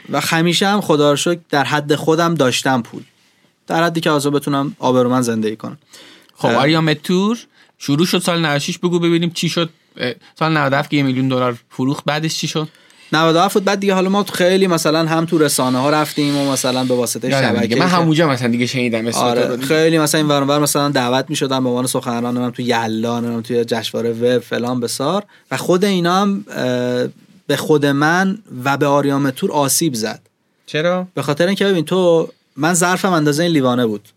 و 0.09 0.19
همیشه 0.19 0.67
هم 0.67 0.81
خدا 0.81 1.13
رو 1.13 1.35
در 1.49 1.63
حد 1.63 1.95
خودم 1.95 2.35
داشتم 2.35 2.81
پول. 2.81 3.01
در 3.67 3.83
حدی 3.83 4.01
که 4.01 4.09
آزاد 4.09 4.33
بتونم 4.33 4.75
آبرومند 4.79 5.23
زندگی 5.23 5.55
کنم. 5.55 5.77
خب 6.35 6.47
آریا 6.47 6.81
متور 6.81 7.37
شروع 7.79 8.05
شد 8.05 8.19
سال 8.19 8.45
96 8.45 8.77
بگو 8.77 8.99
ببینیم 8.99 9.29
چی 9.29 9.49
شد. 9.49 9.69
سال 10.39 10.51
97 10.51 10.89
که 10.89 10.97
یه 10.97 11.03
میلیون 11.03 11.27
دلار 11.27 11.57
فروخت 11.69 12.05
بعدش 12.05 12.37
چی 12.37 12.47
شد؟ 12.47 12.67
97 13.13 13.53
بود 13.53 13.63
بعد 13.63 13.79
دیگه 13.79 13.93
حالا 13.93 14.09
ما 14.09 14.23
خیلی 14.23 14.67
مثلا 14.67 15.05
هم 15.05 15.25
تو 15.25 15.37
رسانه 15.37 15.77
ها 15.77 15.89
رفتیم 15.89 16.37
و 16.37 16.51
مثلا 16.51 16.83
به 16.83 16.93
واسطه 16.93 17.29
شبکه 17.29 17.75
من 17.75 17.87
همونجا 17.87 18.27
مثلا 18.27 18.47
دیگه 18.47 18.65
شنیدم 18.65 19.07
آره 19.07 19.57
خیلی 19.57 19.99
مثلا 19.99 20.21
این 20.21 20.27
ور 20.29 20.59
مثلا 20.59 20.89
دعوت 20.89 21.25
می‌شدم 21.29 21.63
به 21.63 21.69
عنوان 21.69 21.87
سخنران 21.87 22.37
من 22.37 22.51
تو 22.51 22.61
یلا 22.61 23.19
نمی‌دونم 23.19 23.41
توی 23.41 23.65
جشنواره 23.65 24.11
وب 24.11 24.39
فلان 24.39 24.79
بسار. 24.79 25.23
و 25.51 25.57
خود 25.57 25.85
اینا 25.85 26.21
هم 26.21 26.45
به 27.47 27.55
خود 27.57 27.85
من 27.85 28.37
و 28.63 28.77
به 28.77 28.85
آریام 28.85 29.31
تور 29.31 29.51
آسیب 29.51 29.93
زد. 29.93 30.21
چرا؟ 30.65 31.07
به 31.13 31.21
خاطر 31.21 31.47
اینکه 31.47 31.65
ببین 31.65 31.85
تو 31.85 32.29
من 32.57 32.73
ظرفم 32.73 33.11
اندازه 33.11 33.43
این 33.43 33.51
لیوانه 33.51 33.85
بود. 33.85 34.09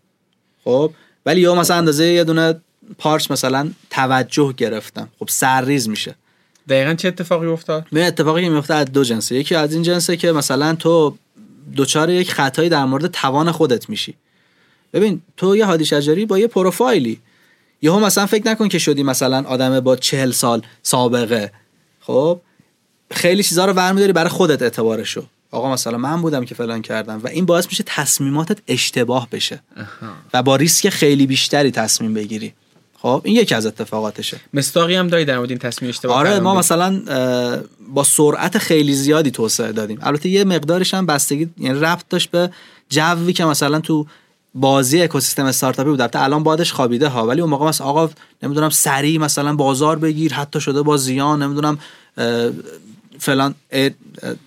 خب؟ 0.65 0.93
ولی 1.27 1.41
یا 1.41 1.55
مثلا 1.55 1.77
اندازه 1.77 2.05
یه 2.05 2.25
دونه 2.25 2.61
پارچ 2.99 3.31
مثلا 3.31 3.71
توجه 3.91 4.55
گرفتم. 4.57 5.09
خب 5.19 5.29
سرریز 5.29 5.89
میشه. 5.89 6.15
دقیقا 6.69 6.95
چه 6.95 7.09
اتفاقی 7.09 7.47
افتاد؟ 7.47 7.87
به 7.93 8.07
اتفاقی 8.07 8.49
میفته 8.49 8.75
از 8.75 8.87
دو 8.93 9.05
جنسه. 9.05 9.35
یکی 9.35 9.55
از 9.55 9.75
این 9.75 9.83
جنسه 9.83 10.17
که 10.17 10.33
مثلا 10.33 10.75
تو 10.75 11.17
دوچار 11.77 12.11
یک 12.11 12.33
خطایی 12.33 12.69
در 12.69 12.85
مورد 12.85 13.07
توان 13.07 13.53
خودت 13.53 13.89
میشی. 13.91 14.15
ببین 14.93 15.23
تو 15.37 15.57
یه 15.57 15.67
هادی 15.67 15.85
شجری 15.85 16.27
با 16.27 16.39
یه 16.39 16.47
پروفایلی. 16.47 17.21
یهو 17.83 18.01
مثلا 18.01 18.27
فکر 18.27 18.49
نکن 18.49 18.69
که 18.69 18.79
شدی 18.79 19.03
مثلا 19.03 19.45
آدم 19.47 19.81
با 19.81 19.97
چهل 19.97 20.31
سال 20.31 20.63
سابقه. 20.83 21.53
خب؟ 22.01 22.41
خیلی 23.11 23.43
چیزا 23.43 23.65
رو 23.65 23.73
برمیداری 23.73 24.13
برای 24.13 24.29
خودت 24.29 24.63
اعتبارشو. 24.63 25.27
آقا 25.51 25.73
مثلا 25.73 25.99
من 25.99 26.23
بودم 26.23 26.45
که 26.45 26.55
فلان 26.55 26.83
کردم 26.83 27.21
و 27.25 27.27
این 27.27 27.47
باعث 27.47 27.67
میشه 27.67 27.85
تصمیماتت 27.87 28.59
اشتباه 28.69 29.29
بشه 29.31 29.61
و 30.35 30.43
با 30.43 30.57
ریسک 30.57 30.89
خیلی 30.89 31.27
بیشتری 31.27 31.71
تصمیم 31.71 32.15
بگیری. 32.15 32.55
خب 33.03 33.23
این 33.25 33.37
یکی 33.37 33.55
از 33.55 33.67
اتفاقاتشه. 33.67 34.41
مستاقی 34.55 34.95
هم 34.95 35.09
داری 35.09 35.25
در 35.25 35.37
مورد 35.37 35.51
این 35.51 35.59
تصمیم 35.59 35.89
اشتباه 35.89 36.17
آره 36.17 36.41
ما 36.41 36.55
مثلا 36.55 37.03
با 37.89 38.05
سرعت 38.05 38.59
خیلی 38.59 38.95
زیادی 38.95 39.31
توسعه 39.31 39.73
دادیم. 39.73 39.99
البته 40.03 40.29
یه 40.29 40.45
مقدارش 40.45 40.95
هم 40.95 41.07
بستگی 41.07 41.49
یعنی 41.59 41.81
ربط 41.81 42.05
داشت 42.11 42.31
به 42.31 42.51
جوی 42.89 43.33
که 43.33 43.45
مثلا 43.45 43.81
تو 43.81 44.07
بازی 44.55 45.03
اکوسیستم 45.03 45.45
استارتاپی 45.45 45.91
بود. 45.91 46.01
البته 46.01 46.23
الان 46.23 46.43
بادش 46.43 46.73
خوابیده 46.73 47.09
ها 47.09 47.27
ولی 47.27 47.41
اون 47.41 47.51
موقع 47.51 47.67
مثلا 47.67 47.87
آقا 47.87 48.11
نمی‌دونم 48.43 48.71
سریع 48.71 49.19
مثلا 49.19 49.55
بازار 49.55 49.99
بگیر 49.99 50.35
حتی 50.35 50.61
شده 50.61 50.83
با 50.83 50.97
زیان 50.97 51.43
نمی‌دونم 51.43 51.79
فلان 53.19 53.55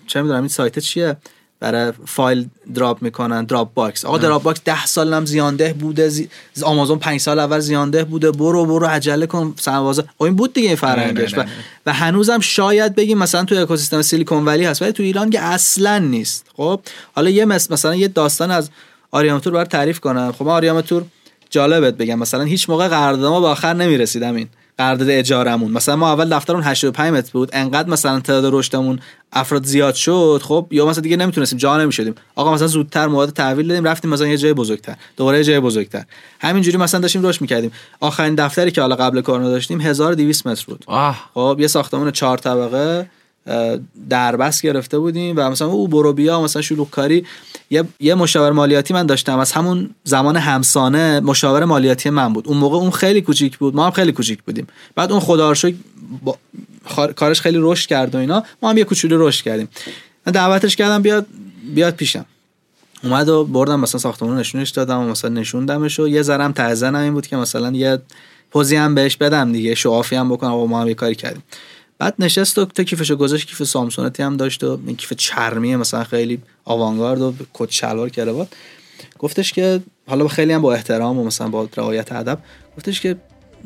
چه 0.06 0.22
می‌دونم 0.22 0.40
این 0.40 0.48
سایت 0.48 0.78
چیه؟ 0.78 1.16
برای 1.60 1.92
فایل 2.06 2.48
دراپ 2.74 3.02
می‌کنن 3.02 3.44
دراپ 3.44 3.74
باکس. 3.74 4.04
آقا 4.04 4.18
دراپ 4.18 4.42
باکس 4.42 4.60
ده 4.64 4.86
سال 4.86 5.14
هم 5.14 5.24
زیانده 5.24 5.72
بوده. 5.72 6.08
زی... 6.08 6.28
آمازون 6.62 6.98
پنج 6.98 7.20
سال 7.20 7.38
اول 7.38 7.58
زیانده 7.58 8.04
بوده. 8.04 8.30
برو 8.30 8.66
برو 8.66 8.86
عجله 8.86 9.26
کن. 9.26 9.54
سنوازه 9.58 10.04
این 10.20 10.36
بود 10.36 10.52
دیگه 10.52 10.68
این 10.68 10.76
فرهنگش. 10.76 11.34
و, 11.38 11.44
و 11.86 11.92
هنوزم 11.92 12.40
شاید 12.40 12.94
بگیم 12.94 13.18
مثلا 13.18 13.44
تو 13.44 13.54
اکوسیستم 13.54 14.02
سیلیکون 14.02 14.44
ولی 14.44 14.64
هست 14.64 14.82
ولی 14.82 14.92
تو 14.92 15.02
ایران 15.02 15.30
که 15.30 15.40
اصلا 15.40 15.98
نیست. 15.98 16.46
خب؟ 16.56 16.80
حالا 17.14 17.30
یه 17.30 17.44
مثلا 17.44 17.94
یه 17.94 18.08
داستان 18.08 18.50
از 18.50 18.70
آریام 19.10 19.38
تور 19.38 19.52
برای 19.52 19.66
تعریف 19.66 20.00
کنم. 20.00 20.32
خب 20.32 20.48
آریام 20.48 20.80
تور 20.80 21.04
جالبت 21.50 21.94
بگم. 21.94 22.18
مثلا 22.18 22.42
هیچ 22.42 22.70
موقع 22.70 22.88
قرارداد 22.88 23.30
ما 23.30 23.40
به 23.40 23.46
آخر 23.46 23.72
نمی‌رسیدم 23.74 24.34
این. 24.34 24.48
قرارداد 24.78 25.10
اجارمون 25.10 25.72
مثلا 25.72 25.96
ما 25.96 26.12
اول 26.12 26.28
دفترمون 26.28 26.62
85 26.62 27.12
متر 27.12 27.30
بود. 27.32 27.50
انقدر 27.52 27.90
مثلا 27.90 28.20
تعداد 28.20 28.54
رشدمون 28.54 28.98
افراد 29.32 29.64
زیاد 29.64 29.94
شد 29.94 30.40
خب 30.44 30.66
یا 30.70 30.86
مثلا 30.86 31.02
دیگه 31.02 31.16
نمی‌تونستیم 31.16 31.58
جا 31.58 31.78
نمی‌شدیم. 31.78 32.14
آقا 32.34 32.54
مثلا 32.54 32.66
زودتر 32.66 33.06
مواد 33.06 33.30
تحویل 33.30 33.68
دادیم 33.68 33.84
رفتیم 33.84 34.10
مثلا 34.10 34.26
یه 34.26 34.36
جای 34.36 34.52
بزرگتر. 34.52 34.96
دوباره 35.16 35.38
یه 35.38 35.44
جای 35.44 35.60
بزرگتر. 35.60 36.04
همینجوری 36.40 36.76
مثلا 36.76 37.00
داشتیم 37.00 37.26
رشد 37.26 37.40
می‌کردیم. 37.40 37.72
آخرین 38.00 38.34
دفتری 38.34 38.70
که 38.70 38.80
حالا 38.80 38.96
قبل 38.96 39.20
کرونا 39.20 39.48
داشتیم 39.48 39.80
1200 39.80 40.46
متر 40.46 40.64
بود. 40.66 40.84
آه. 40.86 41.30
خب 41.34 41.56
یه 41.60 41.66
ساختمان 41.66 42.10
چهار 42.10 42.38
طبقه. 42.38 43.10
دربست 44.10 44.62
گرفته 44.62 44.98
بودیم 44.98 45.34
و 45.38 45.50
مثلا 45.50 45.68
او 45.68 45.88
برو 45.88 46.12
بیا 46.12 46.42
مثلا 46.42 46.62
شلوغ 46.62 46.90
کاری. 46.90 47.24
یه, 47.70 47.84
یه 48.00 48.14
مشاور 48.14 48.52
مالیاتی 48.52 48.94
من 48.94 49.06
داشتم. 49.06 49.38
از 49.38 49.52
همون 49.52 49.90
زمان 50.04 50.36
همسانه 50.36 51.20
مشاور 51.20 51.64
مالیاتی 51.64 52.10
من 52.10 52.32
بود. 52.32 52.48
اون 52.48 52.56
موقع 52.56 52.76
اون 52.76 52.90
خیلی 52.90 53.20
کوچیک 53.20 53.58
بود. 53.58 53.76
ما 53.76 53.84
هم 53.84 53.90
خیلی 53.90 54.12
کوچیک 54.12 54.42
بودیم. 54.42 54.66
بعد 54.94 55.12
اون 55.12 55.20
خدا 55.20 55.54
با... 56.24 56.38
کارش 57.16 57.40
خیلی 57.40 57.58
رشد 57.60 57.88
کرد 57.88 58.14
و 58.14 58.18
اینا. 58.18 58.42
ما 58.62 58.70
هم 58.70 58.78
یه 58.78 58.84
کوچولو 58.84 59.28
رشد 59.28 59.44
کردیم. 59.44 59.68
من 60.26 60.32
دعوتش 60.32 60.76
کردم 60.76 61.02
بیاد 61.02 61.26
بیاد 61.74 61.94
پیشم. 61.94 62.26
اومد 63.04 63.28
و 63.28 63.44
بردم 63.44 63.80
مثلا 63.80 64.00
ساختمون 64.00 64.38
نشونش 64.38 64.70
دادم 64.70 65.00
و 65.00 65.08
مثلا 65.08 65.30
نشوندمش 65.30 66.00
و 66.00 66.08
یه 66.08 66.22
ذرم 66.22 66.52
تعزنم 66.52 67.02
این 67.02 67.12
بود 67.12 67.26
که 67.26 67.36
مثلا 67.36 67.70
یه 67.70 67.98
پوزی 68.50 68.76
هم 68.76 68.94
بهش 68.94 69.16
بدم 69.16 69.52
دیگه. 69.52 69.74
شوافی 69.74 70.16
هم 70.16 70.28
بکنم. 70.28 70.54
و 70.54 70.66
ما 70.66 70.80
هم 70.80 70.88
یه 70.88 70.94
کاری 70.94 71.14
کردیم. 71.14 71.42
بعد 71.98 72.14
نشست 72.18 72.58
و 72.58 72.64
تا 72.64 72.82
کیفشو 72.82 73.16
گذاشت 73.16 73.46
کیف 73.48 73.62
سامسونتی 73.62 74.22
هم 74.22 74.36
داشت 74.36 74.64
و 74.64 74.78
این 74.86 74.96
کیف 74.96 75.12
چرمی 75.12 75.76
مثلا 75.76 76.04
خیلی 76.04 76.42
آوانگارد 76.64 77.20
و 77.20 77.34
کت 77.54 77.70
شلوار 77.70 78.08
کراوات. 78.08 78.48
گفتش 79.18 79.52
که 79.52 79.82
حالا 80.06 80.28
خیلی 80.28 80.52
هم 80.52 80.62
با 80.62 80.74
احترام 80.74 81.18
و 81.18 81.24
مثلا 81.24 81.48
با 81.48 81.68
رعایت 81.76 82.12
ادب 82.12 82.38
گفتش 82.76 83.00
که 83.00 83.16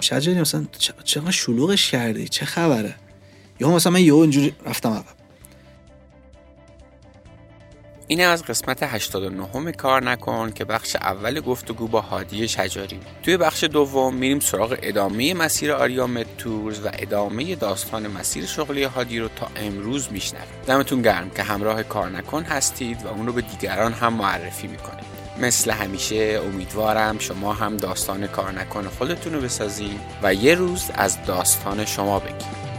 شجری 0.00 0.40
مثلا 0.40 0.66
چقدر 1.04 1.30
شلوغش 1.30 1.90
کردی؟ 1.90 2.28
چه 2.28 2.46
خبره؟ 2.46 2.94
یا 3.60 3.70
مثلا 3.70 3.92
من 3.92 4.00
یهو 4.00 4.16
اینجوری 4.16 4.52
رفتم 4.66 4.90
عقب. 4.90 5.19
این 8.10 8.20
از 8.20 8.44
قسمت 8.44 8.82
89 8.82 9.72
کار 9.72 10.02
نکن 10.02 10.50
که 10.50 10.64
بخش 10.64 10.96
اول 10.96 11.40
گفتگو 11.40 11.88
با 11.88 12.00
هادی 12.00 12.48
شجاری. 12.48 13.00
توی 13.22 13.36
بخش 13.36 13.64
دوم 13.64 14.14
میریم 14.14 14.40
سراغ 14.40 14.78
ادامه 14.82 15.34
مسیر 15.34 15.72
آریا 15.72 16.08
تورز 16.38 16.80
و 16.80 16.90
ادامه 16.92 17.54
داستان 17.54 18.06
مسیر 18.06 18.46
شغلی 18.46 18.84
هادی 18.84 19.18
رو 19.18 19.28
تا 19.28 19.48
امروز 19.56 20.12
میشنویم. 20.12 20.48
دمتون 20.66 21.02
گرم 21.02 21.30
که 21.30 21.42
همراه 21.42 21.82
کار 21.82 22.10
نکن 22.10 22.42
هستید 22.42 23.04
و 23.04 23.08
اون 23.08 23.26
رو 23.26 23.32
به 23.32 23.40
دیگران 23.40 23.92
هم 23.92 24.12
معرفی 24.12 24.66
می‌کنید. 24.66 25.04
مثل 25.40 25.70
همیشه 25.70 26.40
امیدوارم 26.44 27.18
شما 27.18 27.52
هم 27.52 27.76
داستان 27.76 28.26
کار 28.26 28.52
نکن 28.52 28.88
خودتون 28.98 29.32
رو 29.32 29.40
بسازید 29.40 30.00
و 30.22 30.34
یه 30.34 30.54
روز 30.54 30.90
از 30.94 31.24
داستان 31.26 31.84
شما 31.84 32.18
بگید 32.18 32.69